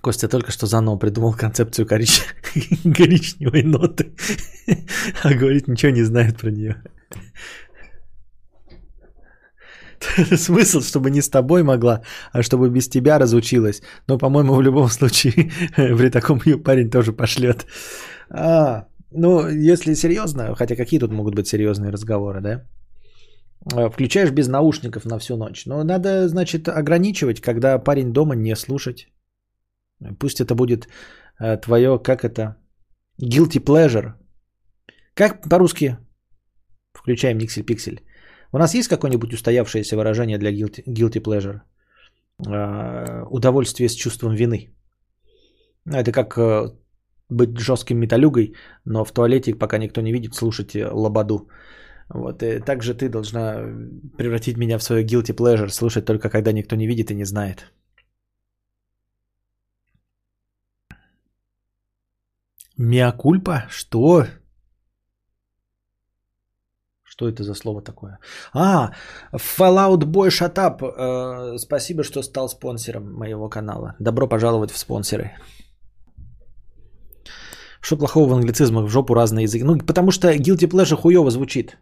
Костя 0.00 0.28
только 0.28 0.50
что 0.50 0.66
заново 0.66 0.98
придумал 0.98 1.34
концепцию 1.34 1.86
корич... 1.86 2.22
коричневой 2.96 3.62
ноты. 3.64 4.14
а 5.22 5.34
говорит, 5.34 5.68
ничего 5.68 5.92
не 5.92 6.04
знает 6.04 6.38
про 6.38 6.50
нее. 6.50 6.82
Смысл, 10.36 10.80
чтобы 10.80 11.10
не 11.10 11.20
с 11.20 11.28
тобой 11.28 11.62
могла, 11.62 12.02
а 12.32 12.42
чтобы 12.42 12.70
без 12.70 12.88
тебя 12.88 13.18
разучилась. 13.18 13.82
Но, 14.06 14.18
по-моему, 14.18 14.54
в 14.54 14.62
любом 14.62 14.88
случае 14.88 15.52
при 15.76 16.10
таком 16.10 16.40
парень 16.62 16.90
тоже 16.90 17.12
пошлет. 17.12 17.66
А, 18.30 18.86
ну, 19.14 19.48
если 19.48 19.94
серьезно, 19.94 20.54
хотя 20.54 20.76
какие 20.76 21.00
тут 21.00 21.12
могут 21.12 21.34
быть 21.34 21.46
серьезные 21.46 21.92
разговоры, 21.92 22.40
да? 22.40 22.64
А, 23.72 23.90
включаешь 23.90 24.30
без 24.30 24.48
наушников 24.48 25.04
на 25.04 25.18
всю 25.18 25.36
ночь. 25.36 25.66
Но 25.66 25.84
надо, 25.84 26.28
значит, 26.28 26.68
ограничивать, 26.68 27.40
когда 27.40 27.78
парень 27.78 28.12
дома 28.12 28.34
не 28.34 28.56
слушать. 28.56 29.08
Пусть 30.18 30.40
это 30.40 30.54
будет 30.54 30.88
э, 31.40 31.56
твое, 31.56 31.98
как 31.98 32.24
это, 32.24 32.56
guilty 33.22 33.60
pleasure. 33.64 34.12
Как 35.14 35.48
по-русски? 35.48 35.96
Включаем 36.92 37.38
никсель-пиксель. 37.38 38.02
У 38.52 38.58
нас 38.58 38.74
есть 38.74 38.88
какое-нибудь 38.88 39.32
устоявшееся 39.32 39.96
выражение 39.96 40.38
для 40.38 40.50
guilty, 40.50 40.82
guilty 40.86 41.22
pleasure? 41.22 41.60
Э, 42.46 43.24
удовольствие 43.30 43.88
с 43.88 43.94
чувством 43.94 44.34
вины. 44.34 44.74
Это 45.86 46.12
как 46.12 46.36
э, 46.38 46.70
быть 47.34 47.58
жестким 47.58 47.98
металюгой, 47.98 48.54
но 48.84 49.04
в 49.04 49.12
туалете, 49.12 49.54
пока 49.54 49.78
никто 49.78 50.00
не 50.00 50.12
видит, 50.12 50.34
слушайте 50.34 50.86
лободу. 50.86 51.48
Вот, 52.08 52.42
и 52.42 52.60
также 52.60 52.94
ты 52.94 53.08
должна 53.08 53.62
превратить 54.18 54.56
меня 54.56 54.78
в 54.78 54.82
свое 54.82 55.04
guilty 55.04 55.34
pleasure, 55.34 55.68
слушать 55.68 56.04
только 56.04 56.28
когда 56.28 56.52
никто 56.52 56.76
не 56.76 56.86
видит 56.86 57.10
и 57.10 57.14
не 57.14 57.24
знает. 57.24 57.72
Миакульпа? 62.76 63.66
Что? 63.70 64.26
Что 67.02 67.28
это 67.28 67.44
за 67.44 67.54
слово 67.54 67.80
такое? 67.80 68.18
А, 68.52 68.90
Fallout 69.32 70.04
Boy 70.04 70.30
Shut 70.30 70.54
Up. 70.56 70.82
Э, 70.82 71.58
спасибо, 71.58 72.02
что 72.02 72.22
стал 72.22 72.48
спонсором 72.48 73.14
моего 73.14 73.48
канала. 73.48 73.94
Добро 74.00 74.26
пожаловать 74.26 74.72
в 74.72 74.78
спонсоры. 74.78 75.30
Что 77.84 77.98
плохого 77.98 78.28
в 78.28 78.32
англицизмах? 78.32 78.86
В 78.86 78.88
жопу 78.88 79.14
разные 79.14 79.42
языки. 79.42 79.64
Ну, 79.64 79.78
потому 79.78 80.10
что 80.10 80.28
guilty 80.28 80.66
pleasure 80.70 80.96
хуево 80.96 81.30
звучит. 81.30 81.76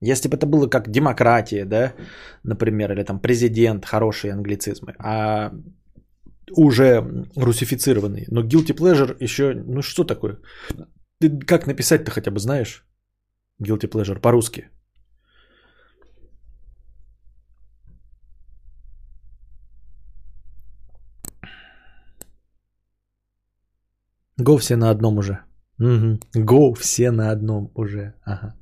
Если 0.00 0.28
бы 0.28 0.36
это 0.36 0.46
было 0.46 0.68
как 0.68 0.88
демократия, 0.88 1.64
да, 1.64 1.94
например, 2.44 2.92
или 2.92 3.02
там 3.02 3.18
президент, 3.18 3.84
хорошие 3.84 4.32
англицизмы. 4.32 4.94
А 4.98 5.52
уже 6.56 7.02
русифицированный. 7.36 8.24
Но 8.28 8.42
guilty 8.42 8.72
pleasure 8.72 9.16
еще, 9.20 9.54
ну 9.66 9.82
что 9.82 10.04
такое? 10.04 10.38
Ты 11.20 11.44
как 11.44 11.66
написать-то 11.66 12.12
хотя 12.12 12.30
бы 12.30 12.38
знаешь? 12.38 12.86
Guilty 13.60 13.88
pleasure 13.88 14.20
по-русски. 14.20 14.70
Го 24.36 24.56
все 24.56 24.76
на 24.76 24.90
одном 24.90 25.18
уже. 25.18 25.47
Угу. 25.80 26.74
Все 26.74 27.10
на 27.10 27.30
одном 27.30 27.70
уже. 27.74 28.14
Ага. 28.24 28.54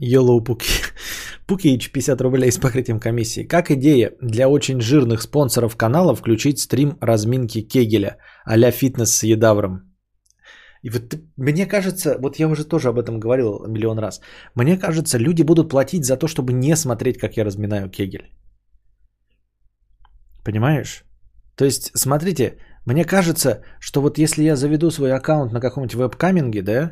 Yellow 0.00 0.44
Пуки. 0.44 0.68
Пукич 1.46 1.92
50 1.92 2.20
рублей 2.20 2.50
с 2.50 2.58
покрытием 2.58 2.98
комиссии. 2.98 3.44
Как 3.44 3.70
идея 3.70 4.12
для 4.20 4.48
очень 4.48 4.80
жирных 4.80 5.22
спонсоров 5.22 5.76
канала 5.76 6.14
включить 6.14 6.58
стрим 6.58 6.98
разминки 7.00 7.62
Кегеля 7.62 8.16
а 8.44 8.70
фитнес 8.70 9.14
с 9.14 9.22
едавром? 9.22 9.80
И 10.82 10.90
вот 10.90 11.16
мне 11.36 11.66
кажется, 11.66 12.16
вот 12.18 12.38
я 12.38 12.48
уже 12.48 12.64
тоже 12.64 12.88
об 12.88 12.98
этом 12.98 13.20
говорил 13.20 13.64
миллион 13.66 13.98
раз, 13.98 14.20
мне 14.54 14.76
кажется, 14.76 15.18
люди 15.18 15.42
будут 15.42 15.70
платить 15.70 16.04
за 16.04 16.16
то, 16.16 16.26
чтобы 16.26 16.52
не 16.52 16.76
смотреть, 16.76 17.18
как 17.18 17.36
я 17.36 17.44
разминаю 17.44 17.90
Кегель. 17.90 18.30
Понимаешь? 20.46 21.04
То 21.56 21.64
есть, 21.64 21.90
смотрите, 21.94 22.58
мне 22.86 23.04
кажется, 23.04 23.62
что 23.80 24.00
вот 24.00 24.18
если 24.18 24.44
я 24.44 24.56
заведу 24.56 24.90
свой 24.90 25.12
аккаунт 25.12 25.52
на 25.52 25.60
каком-нибудь 25.60 25.94
веб-каминге, 25.94 26.62
да, 26.62 26.90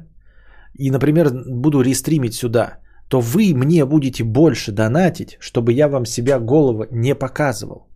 и, 0.78 0.90
например, 0.90 1.30
буду 1.46 1.82
рестримить 1.82 2.34
сюда, 2.34 2.78
то 3.08 3.20
вы 3.20 3.54
мне 3.54 3.84
будете 3.84 4.24
больше 4.24 4.72
донатить, 4.72 5.36
чтобы 5.40 5.72
я 5.72 5.88
вам 5.88 6.06
себя 6.06 6.40
голову 6.40 6.86
не 6.90 7.14
показывал. 7.14 7.86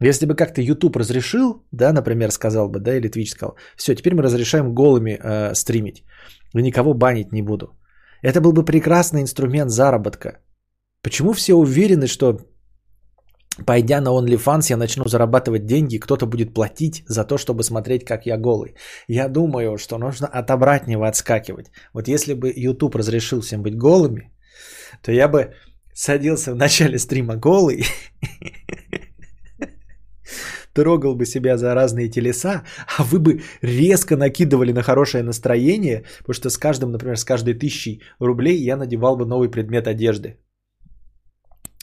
Если 0.00 0.26
бы 0.26 0.34
как-то 0.34 0.62
YouTube 0.62 0.96
разрешил, 0.96 1.66
да, 1.72 1.92
например, 1.92 2.30
сказал 2.30 2.70
бы, 2.70 2.80
да, 2.80 2.96
или 2.96 3.10
Twitch 3.10 3.30
сказал, 3.30 3.56
все, 3.76 3.94
теперь 3.94 4.14
мы 4.14 4.22
разрешаем 4.22 4.74
голыми 4.74 5.18
э, 5.22 5.54
стримить, 5.54 6.04
и 6.54 6.62
никого 6.62 6.94
банить 6.94 7.32
не 7.32 7.42
буду. 7.42 7.66
Это 8.22 8.40
был 8.40 8.52
бы 8.52 8.64
прекрасный 8.64 9.20
инструмент 9.20 9.70
заработка. 9.70 10.38
Почему 11.02 11.34
все 11.34 11.54
уверены, 11.54 12.06
что 12.06 12.38
пойдя 13.66 14.00
на 14.00 14.10
OnlyFans, 14.10 14.70
я 14.70 14.76
начну 14.76 15.04
зарабатывать 15.04 15.66
деньги, 15.66 15.98
кто-то 15.98 16.26
будет 16.26 16.54
платить 16.54 17.04
за 17.08 17.24
то, 17.24 17.38
чтобы 17.38 17.62
смотреть, 17.62 18.04
как 18.04 18.26
я 18.26 18.36
голый. 18.36 18.74
Я 19.08 19.28
думаю, 19.28 19.78
что 19.78 19.98
нужно 19.98 20.26
от 20.26 20.50
обратного 20.50 21.08
отскакивать. 21.08 21.70
Вот 21.92 22.08
если 22.08 22.34
бы 22.34 22.52
YouTube 22.56 22.96
разрешил 22.96 23.40
всем 23.40 23.62
быть 23.62 23.76
голыми, 23.76 24.32
то 25.02 25.12
я 25.12 25.28
бы 25.28 25.54
садился 25.94 26.52
в 26.52 26.56
начале 26.56 26.98
стрима 26.98 27.36
голый, 27.36 27.84
трогал 30.72 31.16
бы 31.16 31.26
себя 31.26 31.56
за 31.56 31.74
разные 31.74 32.08
телеса, 32.08 32.62
а 32.98 33.02
вы 33.02 33.18
бы 33.18 33.40
резко 33.62 34.16
накидывали 34.16 34.72
на 34.72 34.82
хорошее 34.82 35.24
настроение, 35.24 36.04
потому 36.18 36.34
что 36.34 36.50
с 36.50 36.58
каждым, 36.58 36.92
например, 36.92 37.16
с 37.16 37.24
каждой 37.24 37.54
тысячей 37.54 38.02
рублей 38.20 38.62
я 38.62 38.76
надевал 38.76 39.16
бы 39.16 39.26
новый 39.26 39.50
предмет 39.50 39.88
одежды. 39.88 40.36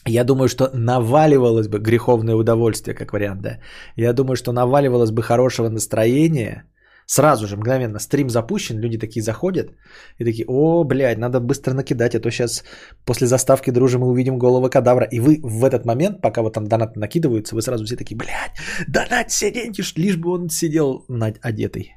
Я 0.06 0.24
думаю, 0.24 0.48
что 0.48 0.70
наваливалось 0.72 1.68
бы 1.68 1.78
греховное 1.78 2.36
удовольствие, 2.36 2.94
как 2.94 3.12
вариант, 3.12 3.42
да. 3.42 3.58
Я 3.96 4.12
думаю, 4.12 4.36
что 4.36 4.52
наваливалось 4.52 5.10
бы 5.10 5.22
хорошего 5.22 5.68
настроения. 5.68 6.64
Сразу 7.06 7.46
же, 7.46 7.56
мгновенно, 7.56 8.00
стрим 8.00 8.28
запущен, 8.28 8.78
люди 8.78 8.98
такие 8.98 9.22
заходят 9.22 9.70
и 10.18 10.24
такие, 10.24 10.44
о, 10.48 10.84
блядь, 10.84 11.18
надо 11.18 11.40
быстро 11.40 11.72
накидать, 11.72 12.14
а 12.14 12.20
то 12.20 12.30
сейчас 12.30 12.64
после 13.04 13.26
заставки 13.26 13.70
дружим 13.70 14.00
мы 14.00 14.08
увидим 14.08 14.38
голого 14.38 14.68
кадавра. 14.68 15.06
И 15.12 15.20
вы 15.20 15.38
в 15.42 15.64
этот 15.64 15.84
момент, 15.84 16.20
пока 16.20 16.42
вот 16.42 16.54
там 16.54 16.66
донаты 16.66 16.98
накидываются, 16.98 17.54
вы 17.54 17.62
сразу 17.62 17.84
все 17.84 17.96
такие, 17.96 18.16
блядь, 18.16 18.56
донать 18.88 19.30
все 19.30 19.52
деньги, 19.52 19.82
лишь 19.96 20.16
бы 20.16 20.30
он 20.30 20.50
сидел 20.50 21.04
одетый. 21.42 21.92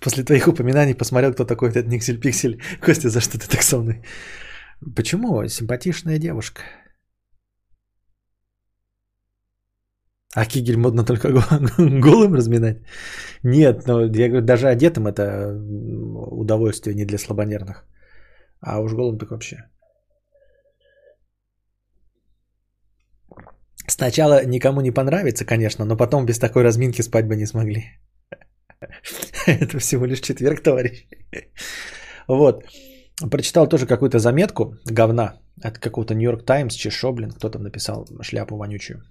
После 0.00 0.24
твоих 0.24 0.48
упоминаний 0.48 0.94
посмотрел, 0.94 1.32
кто 1.32 1.44
такой 1.44 1.70
этот 1.70 1.88
Никсель 1.88 2.20
Пиксель. 2.20 2.60
Костя, 2.80 3.08
за 3.08 3.20
что 3.20 3.38
ты 3.38 3.48
так 3.48 3.62
со 3.62 3.78
мной? 3.78 4.02
Почему? 4.96 5.48
Симпатичная 5.48 6.18
девушка. 6.18 6.62
А 10.34 10.44
кигель 10.44 10.76
модно 10.76 11.04
только 11.04 11.28
голым 11.78 12.34
разминать? 12.34 12.82
Нет, 13.42 13.86
но 13.86 14.02
я 14.02 14.28
говорю, 14.28 14.46
даже 14.46 14.68
одетым 14.68 15.06
это 15.06 15.54
удовольствие 16.40 16.94
не 16.94 17.04
для 17.04 17.18
слабонервных. 17.18 17.84
А 18.60 18.80
уж 18.80 18.92
голым 18.92 19.18
так 19.18 19.30
вообще. 19.30 19.56
Сначала 23.88 24.44
никому 24.44 24.80
не 24.80 24.90
понравится, 24.90 25.44
конечно, 25.46 25.84
но 25.84 25.96
потом 25.96 26.26
без 26.26 26.38
такой 26.38 26.62
разминки 26.62 27.02
спать 27.02 27.26
бы 27.26 27.36
не 27.36 27.46
смогли. 27.46 27.98
Это 29.46 29.78
всего 29.78 30.06
лишь 30.06 30.20
четверг, 30.20 30.62
товарищ. 30.62 31.06
Вот. 32.28 32.64
Прочитал 33.30 33.66
тоже 33.68 33.86
какую-то 33.86 34.18
заметку 34.18 34.76
говна 34.84 35.40
от 35.64 35.78
какого-то 35.78 36.14
Нью-Йорк 36.14 36.44
Таймс, 36.44 36.74
Чешо, 36.74 37.12
блин, 37.12 37.30
кто 37.30 37.50
там 37.50 37.62
написал 37.62 38.06
шляпу 38.22 38.56
вонючую. 38.56 39.02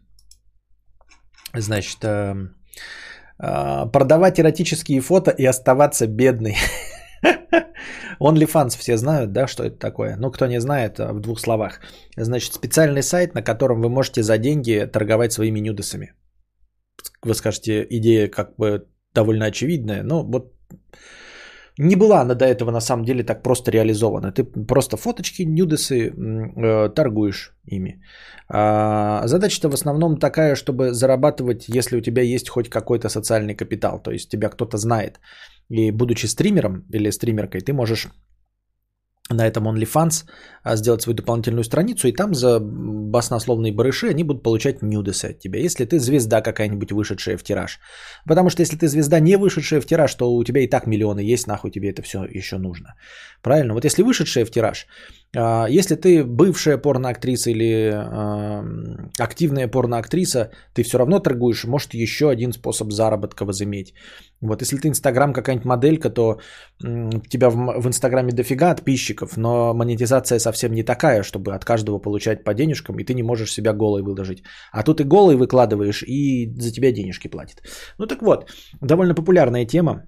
Значит, 1.53 2.03
эм, 2.03 2.55
а, 3.39 3.85
продавать 3.85 4.39
эротические 4.39 5.01
фото 5.01 5.31
и 5.31 5.45
оставаться 5.45 6.07
бедной. 6.07 6.55
OnlyFans 8.19 8.77
все 8.77 8.97
знают, 8.97 9.31
да, 9.31 9.47
что 9.47 9.63
это 9.63 9.77
такое? 9.77 10.15
Ну, 10.17 10.31
кто 10.31 10.47
не 10.47 10.61
знает, 10.61 10.99
в 10.99 11.19
двух 11.19 11.39
словах. 11.39 11.79
Значит, 12.17 12.53
специальный 12.53 13.03
сайт, 13.03 13.35
на 13.35 13.43
котором 13.43 13.81
вы 13.81 13.89
можете 13.89 14.23
за 14.23 14.37
деньги 14.37 14.89
торговать 14.91 15.33
своими 15.33 15.59
нюдосами. 15.59 16.13
Вы 17.21 17.33
скажете, 17.33 17.85
идея 17.89 18.29
как 18.29 18.55
бы 18.55 18.87
довольно 19.17 19.45
очевидная, 19.45 20.03
но 20.03 20.23
вот 20.23 20.53
не 21.79 21.95
была 21.95 22.21
она 22.21 22.35
до 22.35 22.45
этого 22.45 22.71
на 22.71 22.81
самом 22.81 23.05
деле 23.05 23.23
так 23.23 23.43
просто 23.43 23.71
реализована. 23.71 24.31
Ты 24.31 24.43
просто 24.43 24.97
фоточки, 24.97 25.45
нюдесы 25.45 26.09
э, 26.09 26.89
торгуешь 26.95 27.53
ими. 27.71 28.01
А 28.49 29.27
задача-то 29.27 29.69
в 29.69 29.73
основном 29.73 30.17
такая, 30.17 30.55
чтобы 30.55 30.93
зарабатывать, 30.93 31.77
если 31.77 31.97
у 31.97 32.01
тебя 32.01 32.21
есть 32.21 32.49
хоть 32.49 32.69
какой-то 32.69 33.09
социальный 33.09 33.55
капитал, 33.55 33.99
то 33.99 34.11
есть 34.11 34.29
тебя 34.29 34.49
кто-то 34.49 34.77
знает. 34.77 35.19
И 35.69 35.91
будучи 35.91 36.27
стримером 36.27 36.85
или 36.93 37.11
стримеркой, 37.11 37.61
ты 37.61 37.73
можешь 37.73 38.07
на 39.29 39.47
этом 39.47 39.67
OnlyFans 39.67 40.25
а, 40.63 40.75
сделать 40.75 41.01
свою 41.01 41.15
дополнительную 41.15 41.63
страницу, 41.63 42.07
и 42.07 42.13
там 42.13 42.33
за 42.33 42.59
баснословные 42.59 43.73
барыши 43.73 44.09
они 44.09 44.23
будут 44.23 44.43
получать 44.43 44.81
нюдесы 44.81 45.25
от 45.25 45.39
тебя, 45.39 45.59
если 45.59 45.85
ты 45.85 45.99
звезда 45.99 46.41
какая-нибудь 46.41 46.91
вышедшая 46.91 47.37
в 47.37 47.43
тираж. 47.43 47.79
Потому 48.25 48.49
что 48.49 48.61
если 48.61 48.77
ты 48.77 48.87
звезда 48.87 49.19
не 49.19 49.37
вышедшая 49.37 49.81
в 49.81 49.85
тираж, 49.85 50.15
то 50.15 50.33
у 50.33 50.43
тебя 50.43 50.61
и 50.61 50.67
так 50.67 50.87
миллионы 50.87 51.19
есть, 51.33 51.47
нахуй 51.47 51.71
тебе 51.71 51.89
это 51.89 52.01
все 52.01 52.25
еще 52.25 52.57
нужно. 52.57 52.95
Правильно? 53.41 53.73
Вот 53.73 53.85
если 53.85 54.03
вышедшая 54.03 54.45
в 54.45 54.51
тираж, 54.51 54.87
а, 55.35 55.67
если 55.69 55.95
ты 55.95 56.23
бывшая 56.23 56.77
порноактриса 56.77 57.51
или 57.51 57.91
э, 57.91 59.21
активная 59.23 59.67
порноактриса, 59.67 60.51
ты 60.73 60.83
все 60.83 60.97
равно 60.97 61.19
торгуешь, 61.19 61.65
может 61.65 61.93
еще 61.93 62.29
один 62.29 62.53
способ 62.53 62.91
заработка 62.91 63.45
возыметь. 63.45 63.93
Вот 64.41 64.61
если 64.61 64.77
ты 64.77 64.87
Инстаграм 64.87 65.33
какая-нибудь 65.33 65.65
моделька, 65.65 66.09
то 66.09 66.39
э, 66.83 67.09
тебя 67.29 67.49
в, 67.49 67.81
в 67.81 67.87
Инстаграме 67.87 68.31
дофига 68.31 68.77
подписчиков, 68.77 69.37
но 69.37 69.73
монетизация 69.73 70.39
совсем 70.39 70.73
не 70.73 70.83
такая, 70.83 71.23
чтобы 71.23 71.55
от 71.55 71.65
каждого 71.65 71.99
получать 71.99 72.43
по 72.43 72.53
денежкам, 72.53 72.99
и 72.99 73.03
ты 73.03 73.13
не 73.13 73.23
можешь 73.23 73.51
себя 73.51 73.73
голой 73.73 74.03
выложить. 74.03 74.43
А 74.71 74.83
тут 74.83 75.01
и 75.01 75.03
голой 75.03 75.35
выкладываешь, 75.35 76.03
и 76.03 76.53
за 76.59 76.71
тебя 76.71 76.91
денежки 76.91 77.29
платят. 77.29 77.61
Ну 77.99 78.07
так 78.07 78.21
вот, 78.21 78.49
довольно 78.81 79.15
популярная 79.15 79.65
тема. 79.65 80.03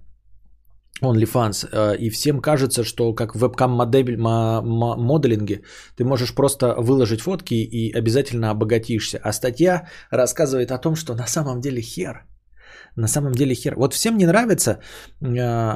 OnlyFans, 1.02 1.68
э, 1.72 1.96
и 1.98 2.10
всем 2.10 2.42
кажется, 2.42 2.84
что 2.84 3.16
как 3.16 3.36
в 3.36 3.40
вебкам-моделинге 3.40 5.62
ты 5.96 6.04
можешь 6.04 6.36
просто 6.36 6.76
выложить 6.78 7.22
фотки 7.22 7.54
и 7.54 7.98
обязательно 7.98 8.52
обогатишься. 8.52 9.20
А 9.24 9.34
статья 9.34 9.88
рассказывает 10.12 10.72
о 10.72 10.78
том, 10.78 10.96
что 10.96 11.16
на 11.16 11.28
самом 11.28 11.62
деле 11.62 11.82
хер. 11.82 12.26
На 12.96 13.08
самом 13.08 13.32
деле 13.32 13.56
хер. 13.56 13.76
Вот 13.76 13.94
всем 13.94 14.18
не 14.18 14.26
нравится, 14.26 14.72
э, 14.72 15.26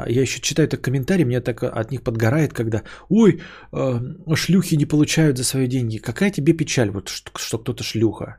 я 0.09 0.21
еще 0.21 0.41
читаю 0.41 0.67
так 0.67 0.81
комментарии, 0.81 1.25
мне 1.25 1.41
так 1.41 1.63
от 1.63 1.91
них 1.91 2.03
подгорает, 2.03 2.53
когда 2.53 2.83
«Ой, 3.09 3.41
э, 3.71 4.35
шлюхи 4.35 4.75
не 4.75 4.85
получают 4.85 5.37
за 5.37 5.43
свои 5.43 5.67
деньги». 5.67 5.97
Какая 5.97 6.31
тебе 6.31 6.53
печаль, 6.53 6.89
вот 6.89 7.09
что, 7.09 7.57
кто-то 7.57 7.83
шлюха? 7.83 8.37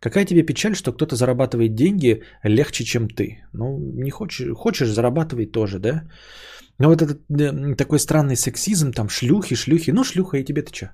Какая 0.00 0.24
тебе 0.24 0.42
печаль, 0.42 0.74
что 0.74 0.92
кто-то 0.92 1.14
зарабатывает 1.14 1.74
деньги 1.74 2.22
легче, 2.42 2.84
чем 2.84 3.08
ты? 3.08 3.44
Ну, 3.52 3.78
не 3.78 4.10
хочешь, 4.10 4.54
хочешь 4.54 4.88
зарабатывай 4.88 5.46
тоже, 5.46 5.78
да? 5.78 6.02
Но 6.78 6.88
вот 6.88 7.02
этот 7.02 7.20
такой 7.76 7.98
странный 7.98 8.36
сексизм, 8.36 8.92
там 8.92 9.08
шлюхи, 9.08 9.54
шлюхи, 9.54 9.90
ну 9.92 10.04
шлюха, 10.04 10.38
и 10.38 10.44
тебе-то 10.44 10.74
что? 10.74 10.90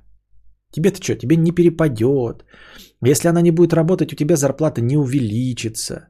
Тебе-то 0.72 1.00
что? 1.00 1.14
Тебе 1.14 1.36
не 1.36 1.52
перепадет. 1.52 2.44
Если 3.04 3.28
она 3.28 3.40
не 3.40 3.52
будет 3.52 3.72
работать, 3.72 4.12
у 4.12 4.16
тебя 4.16 4.36
зарплата 4.36 4.80
не 4.80 4.96
увеличится. 4.96 6.08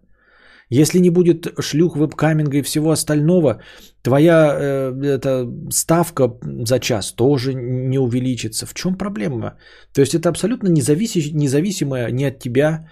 Если 0.68 0.98
не 0.98 1.10
будет 1.10 1.46
шлюх, 1.60 1.96
вебкаминга 1.96 2.58
и 2.58 2.62
всего 2.62 2.90
остального, 2.90 3.60
твоя 4.02 4.56
э, 4.58 5.18
эта 5.18 5.46
ставка 5.70 6.32
за 6.42 6.80
час 6.80 7.12
тоже 7.12 7.54
не 7.54 7.98
увеличится. 7.98 8.66
В 8.66 8.74
чем 8.74 8.96
проблема? 8.96 9.56
То 9.92 10.00
есть 10.00 10.14
это 10.14 10.28
абсолютно 10.28 10.68
независимое, 10.68 11.30
независимое 11.34 12.10
не 12.10 12.24
от 12.24 12.38
тебя, 12.38 12.88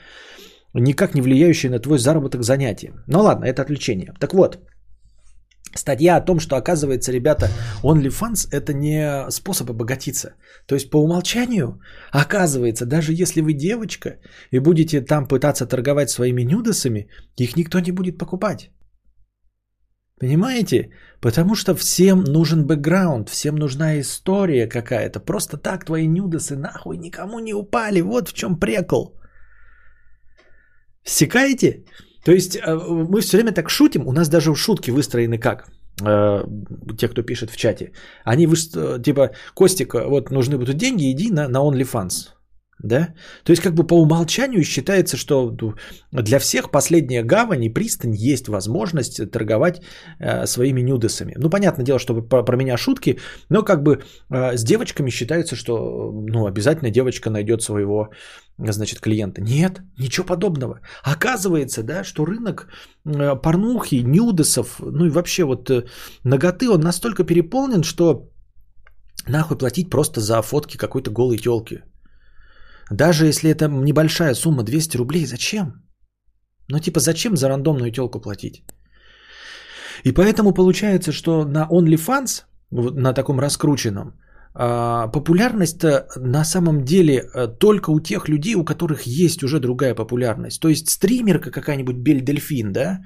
никак 0.74 1.14
не 1.14 1.22
влияющее 1.22 1.70
на 1.70 1.80
твой 1.80 1.98
заработок 1.98 2.42
занятие. 2.42 2.92
Ну 3.08 3.22
ладно, 3.22 3.44
это 3.46 3.62
отвлечение. 3.62 4.12
Так 4.20 4.34
вот, 4.34 4.58
статья 5.74 6.16
о 6.16 6.24
том, 6.24 6.40
что 6.40 6.56
оказывается, 6.56 7.12
ребята, 7.12 7.48
OnlyFans 7.82 8.48
это 8.50 8.72
не 8.72 9.30
способ 9.30 9.70
обогатиться. 9.70 10.34
То 10.66 10.74
есть 10.74 10.90
по 10.90 10.96
умолчанию, 10.96 11.80
оказывается, 12.12 12.86
даже 12.86 13.12
если 13.12 13.40
вы 13.40 13.52
девочка 13.52 14.18
и 14.50 14.58
будете 14.58 15.00
там 15.00 15.26
пытаться 15.26 15.66
торговать 15.66 16.10
своими 16.10 16.42
нюдосами, 16.42 17.08
их 17.36 17.56
никто 17.56 17.80
не 17.80 17.92
будет 17.92 18.18
покупать. 18.18 18.70
Понимаете? 20.20 20.90
Потому 21.20 21.54
что 21.54 21.74
всем 21.74 22.24
нужен 22.24 22.66
бэкграунд, 22.66 23.28
всем 23.28 23.56
нужна 23.56 24.00
история 24.00 24.68
какая-то. 24.68 25.20
Просто 25.20 25.56
так 25.56 25.84
твои 25.84 26.06
нюдосы 26.06 26.56
нахуй 26.56 26.96
никому 26.98 27.40
не 27.40 27.54
упали. 27.54 28.00
Вот 28.00 28.28
в 28.28 28.32
чем 28.32 28.58
прикол. 28.58 29.18
Секаете? 31.04 31.84
То 32.24 32.32
есть 32.32 32.56
э, 32.56 32.74
мы 33.10 33.20
все 33.20 33.36
время 33.36 33.52
так 33.52 33.70
шутим, 33.70 34.06
у 34.06 34.12
нас 34.12 34.28
даже 34.28 34.54
шутки 34.54 34.90
выстроены 34.90 35.38
как? 35.38 35.68
Э, 36.02 36.44
те, 36.98 37.08
кто 37.08 37.22
пишет 37.22 37.50
в 37.50 37.56
чате. 37.56 37.92
Они, 38.24 38.46
вы, 38.46 38.56
типа, 39.02 39.30
Костик, 39.54 39.94
вот 39.94 40.30
нужны 40.30 40.56
будут 40.58 40.76
деньги, 40.76 41.10
иди 41.10 41.30
на, 41.30 41.48
на 41.48 41.58
OnlyFans. 41.58 42.34
Да? 42.84 43.14
То 43.44 43.52
есть 43.52 43.62
как 43.62 43.74
бы 43.74 43.86
по 43.86 43.94
умолчанию 43.94 44.62
считается, 44.62 45.16
что 45.16 45.56
для 46.12 46.38
всех 46.38 46.70
последняя 46.70 47.22
гавань 47.22 47.64
и 47.64 47.74
пристань 47.74 48.14
есть 48.14 48.48
возможность 48.48 49.30
торговать 49.30 49.80
э, 50.20 50.46
своими 50.46 50.82
нюдесами. 50.82 51.34
Ну, 51.38 51.50
понятное 51.50 51.84
дело, 51.84 51.98
что 51.98 52.22
про, 52.22 52.44
про 52.44 52.56
меня 52.56 52.76
шутки, 52.76 53.18
но 53.48 53.62
как 53.62 53.82
бы 53.82 54.02
э, 54.30 54.56
с 54.56 54.64
девочками 54.64 55.10
считается, 55.10 55.56
что 55.56 55.74
ну, 56.12 56.46
обязательно 56.46 56.90
девочка 56.90 57.30
найдет 57.30 57.62
своего 57.62 58.10
значит, 58.58 59.00
клиента. 59.00 59.40
Нет, 59.40 59.80
ничего 59.98 60.26
подобного. 60.26 60.80
Оказывается, 61.02 61.82
да, 61.82 62.04
что 62.04 62.26
рынок 62.26 62.68
э, 63.06 63.40
порнухи, 63.42 64.04
нюдесов, 64.04 64.78
ну 64.80 65.06
и 65.06 65.10
вообще 65.10 65.44
вот 65.44 65.70
э, 65.70 65.84
ноготы, 66.22 66.68
он 66.68 66.80
настолько 66.80 67.24
переполнен, 67.24 67.82
что 67.82 68.28
нахуй 69.26 69.56
платить 69.56 69.90
просто 69.90 70.20
за 70.20 70.42
фотки 70.42 70.76
какой-то 70.76 71.10
голой 71.10 71.38
телки. 71.38 71.82
Даже 72.90 73.26
если 73.26 73.50
это 73.50 73.68
небольшая 73.68 74.34
сумма, 74.34 74.62
200 74.62 74.96
рублей, 74.96 75.26
зачем? 75.26 75.82
Ну 76.68 76.78
типа 76.78 77.00
зачем 77.00 77.36
за 77.36 77.48
рандомную 77.48 77.92
телку 77.92 78.20
платить? 78.20 78.64
И 80.04 80.12
поэтому 80.12 80.52
получается, 80.52 81.12
что 81.12 81.44
на 81.44 81.68
OnlyFans, 81.70 82.44
на 82.70 83.12
таком 83.12 83.40
раскрученном, 83.40 84.14
а, 84.56 85.08
популярность 85.08 85.82
на 86.16 86.44
самом 86.44 86.84
деле 86.84 87.14
э, 87.14 87.48
только 87.58 87.90
у 87.90 88.00
тех 88.00 88.28
людей, 88.28 88.54
у 88.54 88.64
которых 88.64 89.02
есть 89.02 89.42
уже 89.42 89.58
другая 89.58 89.94
популярность. 89.94 90.60
То 90.60 90.68
есть 90.68 90.88
стримерка 90.88 91.50
какая-нибудь 91.50 91.96
Бель 91.96 92.20
Дельфин, 92.20 92.72
да, 92.72 93.00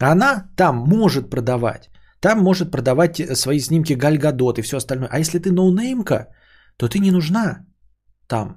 она 0.00 0.50
там 0.56 0.76
может 0.78 1.30
продавать. 1.30 1.90
Там 2.20 2.38
может 2.38 2.72
продавать 2.72 3.20
э, 3.20 3.36
свои 3.36 3.60
снимки 3.60 3.92
Гальгадот 3.92 4.58
и 4.58 4.62
все 4.62 4.76
остальное. 4.76 5.08
А 5.12 5.18
если 5.20 5.38
ты 5.38 5.52
ноунеймка, 5.52 6.28
то 6.76 6.88
ты 6.88 6.98
не 6.98 7.12
нужна 7.12 7.66
там. 8.26 8.56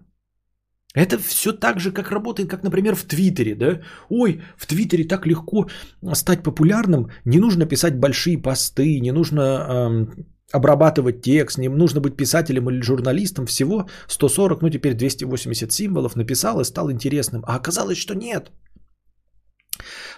Это 0.95 1.17
все 1.17 1.53
так 1.53 1.79
же, 1.79 1.91
как 1.91 2.11
работает, 2.11 2.49
как, 2.49 2.63
например, 2.63 2.95
в 2.95 3.03
Твиттере, 3.03 3.55
да? 3.55 3.81
Ой, 4.09 4.41
в 4.57 4.65
Твиттере 4.65 5.07
так 5.07 5.25
легко 5.25 5.67
стать 6.13 6.43
популярным, 6.43 7.09
не 7.25 7.39
нужно 7.39 7.65
писать 7.65 7.99
большие 7.99 8.37
посты, 8.37 8.99
не 8.99 9.11
нужно 9.11 9.41
эм, 9.41 10.25
обрабатывать 10.51 11.21
текст, 11.21 11.57
не 11.57 11.69
нужно 11.69 12.01
быть 12.01 12.17
писателем 12.17 12.69
или 12.69 12.81
журналистом, 12.81 13.45
всего 13.45 13.87
140, 14.07 14.61
ну 14.61 14.69
теперь 14.69 14.93
280 14.93 15.71
символов 15.71 16.15
написал 16.15 16.59
и 16.59 16.65
стал 16.65 16.91
интересным. 16.91 17.43
А 17.47 17.55
оказалось, 17.55 17.97
что 17.97 18.13
нет. 18.13 18.51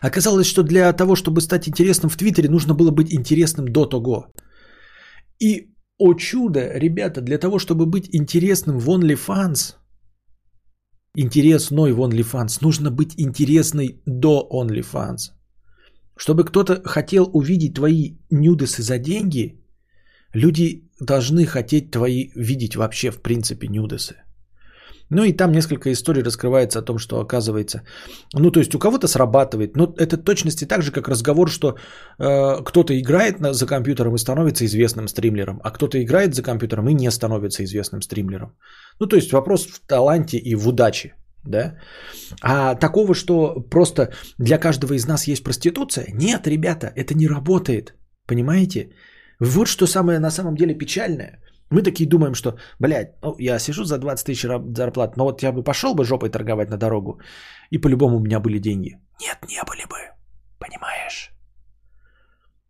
Оказалось, 0.01 0.47
что 0.47 0.63
для 0.63 0.91
того, 0.93 1.15
чтобы 1.15 1.41
стать 1.41 1.67
интересным 1.67 2.09
в 2.09 2.17
Твиттере, 2.17 2.49
нужно 2.49 2.74
было 2.74 2.91
быть 2.91 3.13
интересным 3.13 3.67
до 3.67 3.86
того. 3.86 4.34
И, 5.39 5.69
о 5.99 6.15
чудо, 6.15 6.59
ребята, 6.80 7.21
для 7.21 7.38
того, 7.38 7.59
чтобы 7.59 7.86
быть 7.86 8.09
интересным 8.11 8.80
в 8.80 8.89
OnlyFans, 8.89 9.76
интересной 11.16 11.93
в 11.93 12.01
OnlyFans, 12.01 12.59
нужно 12.61 12.91
быть 12.91 13.14
интересной 13.18 14.01
до 14.05 14.47
OnlyFans. 14.51 15.32
Чтобы 16.16 16.43
кто-то 16.43 16.82
хотел 16.84 17.30
увидеть 17.34 17.76
твои 17.76 18.18
нюдесы 18.30 18.84
за 18.84 18.97
деньги, 18.97 19.64
люди 20.34 20.89
должны 20.99 21.45
хотеть 21.45 21.91
твои 21.91 22.32
видеть 22.36 22.76
вообще 22.76 23.11
в 23.11 23.22
принципе 23.22 23.68
нюдесы. 23.68 24.16
Ну 25.14 25.24
и 25.24 25.34
там 25.34 25.51
несколько 25.51 25.91
историй 25.91 26.24
раскрывается 26.24 26.80
о 26.80 26.82
том, 26.82 26.97
что 26.97 27.20
оказывается, 27.20 27.82
ну 28.34 28.51
то 28.51 28.59
есть 28.59 28.76
у 28.76 28.80
кого-то 28.80 29.07
срабатывает, 29.07 29.78
но 29.78 29.93
это 29.97 30.18
точности 30.18 30.66
так 30.66 30.82
же, 30.82 30.91
как 30.91 31.07
разговор, 31.07 31.49
что 31.49 31.68
э, 32.20 32.64
кто-то 32.64 32.93
играет 32.93 33.39
на, 33.39 33.53
за 33.53 33.66
компьютером 33.66 34.16
и 34.16 34.20
становится 34.20 34.66
известным 34.66 35.07
стримлером, 35.07 35.59
а 35.64 35.72
кто-то 35.72 35.97
играет 35.97 36.34
за 36.34 36.43
компьютером 36.43 36.89
и 36.89 36.93
не 36.93 37.11
становится 37.11 37.64
известным 37.64 38.01
стримлером. 38.01 38.57
Ну 38.99 39.07
то 39.07 39.16
есть 39.16 39.32
вопрос 39.32 39.66
в 39.66 39.88
таланте 39.88 40.38
и 40.38 40.55
в 40.55 40.68
удаче. 40.68 41.14
Да? 41.45 41.76
А 42.41 42.76
такого, 42.76 43.14
что 43.14 43.61
просто 43.70 44.14
для 44.39 44.57
каждого 44.57 44.93
из 44.93 45.07
нас 45.07 45.28
есть 45.28 45.43
проституция? 45.43 46.05
Нет, 46.14 46.47
ребята, 46.47 46.91
это 46.95 47.14
не 47.14 47.28
работает. 47.28 47.93
Понимаете? 48.28 48.89
Вот 49.39 49.68
что 49.68 49.88
самое 49.88 50.20
на 50.20 50.32
самом 50.32 50.55
деле 50.55 50.78
печальное. 50.78 51.39
Мы 51.74 51.82
такие 51.82 52.07
думаем, 52.09 52.36
что, 52.36 52.57
блядь, 52.80 53.15
ну, 53.24 53.36
я 53.39 53.59
сижу 53.59 53.84
за 53.84 53.97
20 53.97 54.26
тысяч 54.26 54.47
зарплат, 54.78 55.17
но 55.17 55.24
вот 55.24 55.43
я 55.43 55.51
бы 55.51 55.63
пошел 55.63 55.95
бы 55.95 56.05
жопой 56.05 56.30
торговать 56.30 56.69
на 56.69 56.78
дорогу, 56.78 57.19
и 57.71 57.80
по-любому 57.80 58.17
у 58.17 58.19
меня 58.19 58.39
были 58.39 58.59
деньги. 58.59 58.99
Нет, 59.21 59.38
не 59.49 59.63
были 59.63 59.86
бы. 59.86 59.97
Понимаешь? 60.59 61.32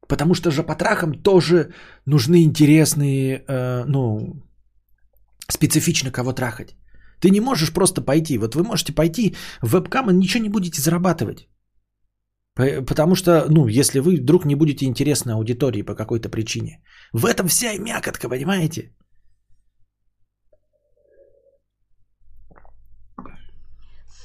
Потому 0.08 0.36
что 0.36 0.52
же 0.52 0.64
по 0.64 0.76
трахам 0.76 1.22
тоже 1.22 1.74
нужны 2.06 2.44
интересные, 2.44 3.44
э, 3.46 3.84
ну, 3.88 4.42
специфично 5.50 6.12
кого 6.12 6.34
трахать. 6.34 6.78
Ты 7.20 7.30
не 7.30 7.42
можешь 7.42 7.74
просто 7.74 8.02
пойти. 8.02 8.38
Вот 8.38 8.56
вы 8.56 8.64
можете 8.64 8.94
пойти 8.94 9.36
в 9.62 9.74
вебкам 9.74 10.10
и 10.10 10.14
ничего 10.14 10.44
не 10.44 10.50
будете 10.50 10.82
зарабатывать. 10.82 11.50
Потому 12.56 13.16
что, 13.16 13.46
ну, 13.50 13.68
если 13.68 14.00
вы 14.00 14.18
вдруг 14.18 14.46
не 14.46 14.56
будете 14.56 14.86
интересны 14.86 15.32
аудитории 15.32 15.82
по 15.82 15.96
какой-то 15.96 16.30
причине. 16.30 16.84
В 17.12 17.26
этом 17.26 17.48
вся 17.48 17.72
и 17.74 17.80
мякотка, 17.80 18.30
понимаете? 18.30 18.92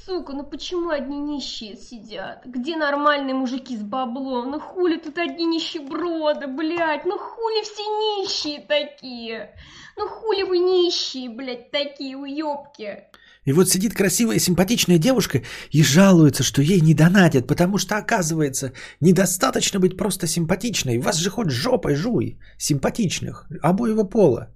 Сука, 0.04 0.32
ну 0.32 0.44
почему 0.44 0.90
одни 0.90 1.18
нищие 1.18 1.76
сидят? 1.76 2.44
Где 2.46 2.76
нормальные 2.76 3.34
мужики 3.34 3.76
с 3.76 3.82
баблом? 3.82 4.50
Ну 4.50 4.60
хули 4.60 4.96
тут 4.96 5.18
одни 5.18 5.44
нищеброды, 5.46 6.46
блядь? 6.46 7.04
Ну 7.04 7.18
хули 7.18 7.62
все 7.62 7.82
нищие 7.82 8.60
такие? 8.60 9.54
Ну 9.96 10.08
хули 10.08 10.44
вы 10.44 10.58
нищие, 10.58 11.28
блядь, 11.30 11.70
такие 11.70 12.16
уёбки? 12.16 13.04
И 13.48 13.52
вот 13.52 13.68
сидит 13.68 13.94
красивая, 13.94 14.38
симпатичная 14.38 14.98
девушка 14.98 15.40
и 15.70 15.82
жалуется, 15.82 16.42
что 16.42 16.60
ей 16.60 16.82
не 16.82 16.94
донатят, 16.94 17.46
потому 17.46 17.78
что, 17.78 17.96
оказывается, 17.96 18.72
недостаточно 19.00 19.80
быть 19.80 19.96
просто 19.96 20.26
симпатичной. 20.26 20.98
Вас 20.98 21.16
же 21.16 21.30
хоть 21.30 21.50
жопой 21.50 21.94
жуй, 21.94 22.38
симпатичных, 22.58 23.46
обоего 23.62 24.04
пола. 24.04 24.48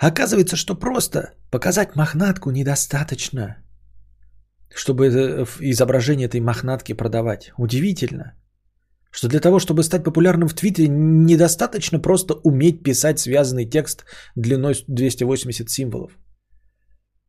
Оказывается, 0.00 0.56
что 0.56 0.74
просто 0.74 1.34
показать 1.50 1.96
мохнатку 1.96 2.50
недостаточно, 2.50 3.56
чтобы 4.74 5.08
изображение 5.60 6.28
этой 6.28 6.40
мохнатки 6.40 6.94
продавать. 6.94 7.52
Удивительно, 7.58 8.38
что 9.10 9.28
для 9.28 9.40
того, 9.40 9.58
чтобы 9.58 9.82
стать 9.82 10.02
популярным 10.02 10.48
в 10.48 10.54
Твиттере, 10.54 10.88
недостаточно 10.88 12.00
просто 12.00 12.34
уметь 12.42 12.82
писать 12.82 13.18
связанный 13.18 13.66
текст 13.66 14.06
длиной 14.34 14.76
280 14.88 15.68
символов. 15.68 16.12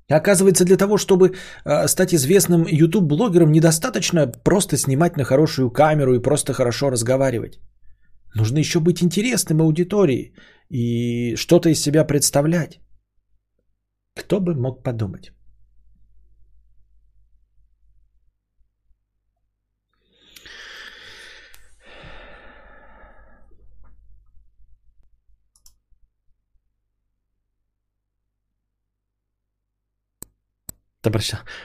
Оказывается, 0.10 0.66
для 0.66 0.78
того, 0.78 0.98
чтобы 0.98 1.36
э, 1.66 1.88
стать 1.88 2.14
известным 2.14 2.66
YouTube-блогером, 2.68 3.52
недостаточно 3.52 4.28
просто 4.44 4.78
снимать 4.78 5.18
на 5.18 5.24
хорошую 5.24 5.72
камеру 5.72 6.16
и 6.16 6.22
просто 6.22 6.54
хорошо 6.54 6.90
разговаривать. 6.90 7.60
Нужно 8.36 8.60
еще 8.60 8.80
быть 8.80 9.04
интересным 9.04 9.62
аудитории 9.62 10.34
и 10.70 11.36
что-то 11.36 11.70
из 11.70 11.82
себя 11.82 12.04
представлять. 12.06 12.80
Кто 14.16 14.40
бы 14.40 14.56
мог 14.56 14.84
подумать? 14.84 15.32
Добрый 31.04 31.24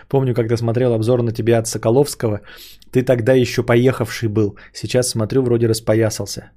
Помню, 0.08 0.34
когда 0.34 0.56
смотрел 0.56 0.92
обзор 0.94 1.22
на 1.22 1.32
тебя 1.32 1.58
от 1.58 1.66
Соколовского, 1.66 2.40
ты 2.92 3.02
тогда 3.02 3.32
еще 3.34 3.62
поехавший 3.62 4.28
был. 4.28 4.56
Сейчас 4.72 5.08
смотрю, 5.08 5.42
вроде 5.42 5.66
распоясался. 5.66 6.52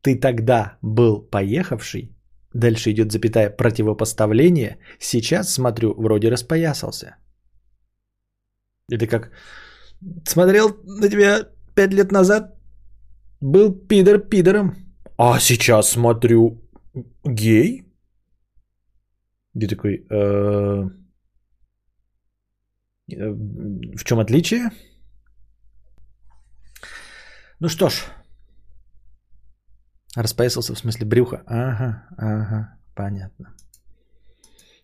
Ты 0.00 0.20
тогда 0.20 0.78
был 0.82 1.20
поехавший. 1.30 2.16
Дальше 2.54 2.90
идет 2.90 3.12
запятая 3.12 3.50
противопоставление. 3.50 4.78
Сейчас 4.98 5.52
смотрю, 5.52 5.94
вроде 5.98 6.30
распоясался. 6.30 7.16
Это 8.90 9.06
как 9.06 9.30
смотрел 10.26 10.70
на 10.84 11.10
тебя 11.10 11.48
пять 11.74 11.92
лет 11.92 12.12
назад, 12.12 12.54
был 13.40 13.74
пидор 13.74 14.18
пидором. 14.18 14.74
А 15.18 15.38
сейчас 15.40 15.90
смотрю, 15.90 16.62
гей? 17.24 17.87
Где 19.58 19.66
такой, 19.66 20.06
э, 20.08 20.88
э, 23.10 23.30
в 23.96 24.04
чем 24.04 24.20
отличие? 24.20 24.70
Ну 27.60 27.68
что 27.68 27.88
ж, 27.88 28.04
распоясался 30.16 30.74
в 30.74 30.78
смысле 30.78 31.06
брюха. 31.06 31.42
Ага, 31.46 32.06
ага, 32.16 32.78
понятно. 32.94 33.56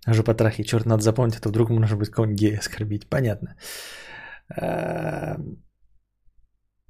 Жопотрахи, 0.09 0.65
черт, 0.65 0.87
надо 0.87 1.03
запомнить, 1.03 1.39
а 1.41 1.49
вдруг 1.49 1.71
может 1.71 1.97
быть 1.97 2.11
кого-нибудь 2.11 2.41
гея 2.41 2.59
оскорбить. 2.59 3.09
Понятно. 3.09 3.57
Э, 4.61 5.37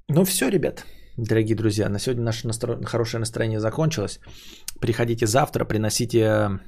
ну 0.09 0.25
все, 0.25 0.49
ребят, 0.49 0.87
дорогие 1.19 1.55
друзья, 1.55 1.91
на 1.91 1.99
сегодня 1.99 2.25
наше 2.25 2.47
настро... 2.47 2.83
хорошее 2.83 3.21
настроение 3.21 3.61
закончилось. 3.61 4.21
Приходите 4.81 5.27
завтра, 5.27 5.67
приносите 5.67 6.61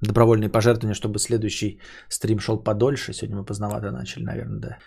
добровольные 0.00 0.48
пожертвования, 0.50 0.94
чтобы 0.94 1.18
следующий 1.18 1.80
стрим 2.08 2.38
шел 2.38 2.62
подольше. 2.62 3.12
Сегодня 3.12 3.36
мы 3.36 3.44
поздновато 3.44 3.90
начали, 3.90 4.24
наверное, 4.24 4.60
да. 4.60 4.78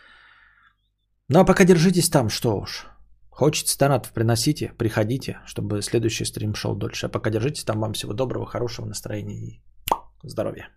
Ну 1.30 1.40
а 1.40 1.46
пока 1.46 1.66
держитесь 1.66 2.10
там, 2.10 2.30
что 2.30 2.58
уж. 2.58 2.88
Хочется 3.30 3.78
донатов, 3.78 4.12
приносите, 4.12 4.74
приходите, 4.78 5.40
чтобы 5.46 5.82
следующий 5.82 6.26
стрим 6.26 6.56
шел 6.56 6.76
дольше. 6.76 7.06
А 7.06 7.10
пока 7.10 7.30
держитесь 7.30 7.64
там. 7.64 7.80
Вам 7.80 7.94
всего 7.94 8.14
доброго, 8.14 8.46
хорошего 8.46 8.86
настроения 8.86 9.36
и 9.36 9.62
здоровья. 10.24 10.70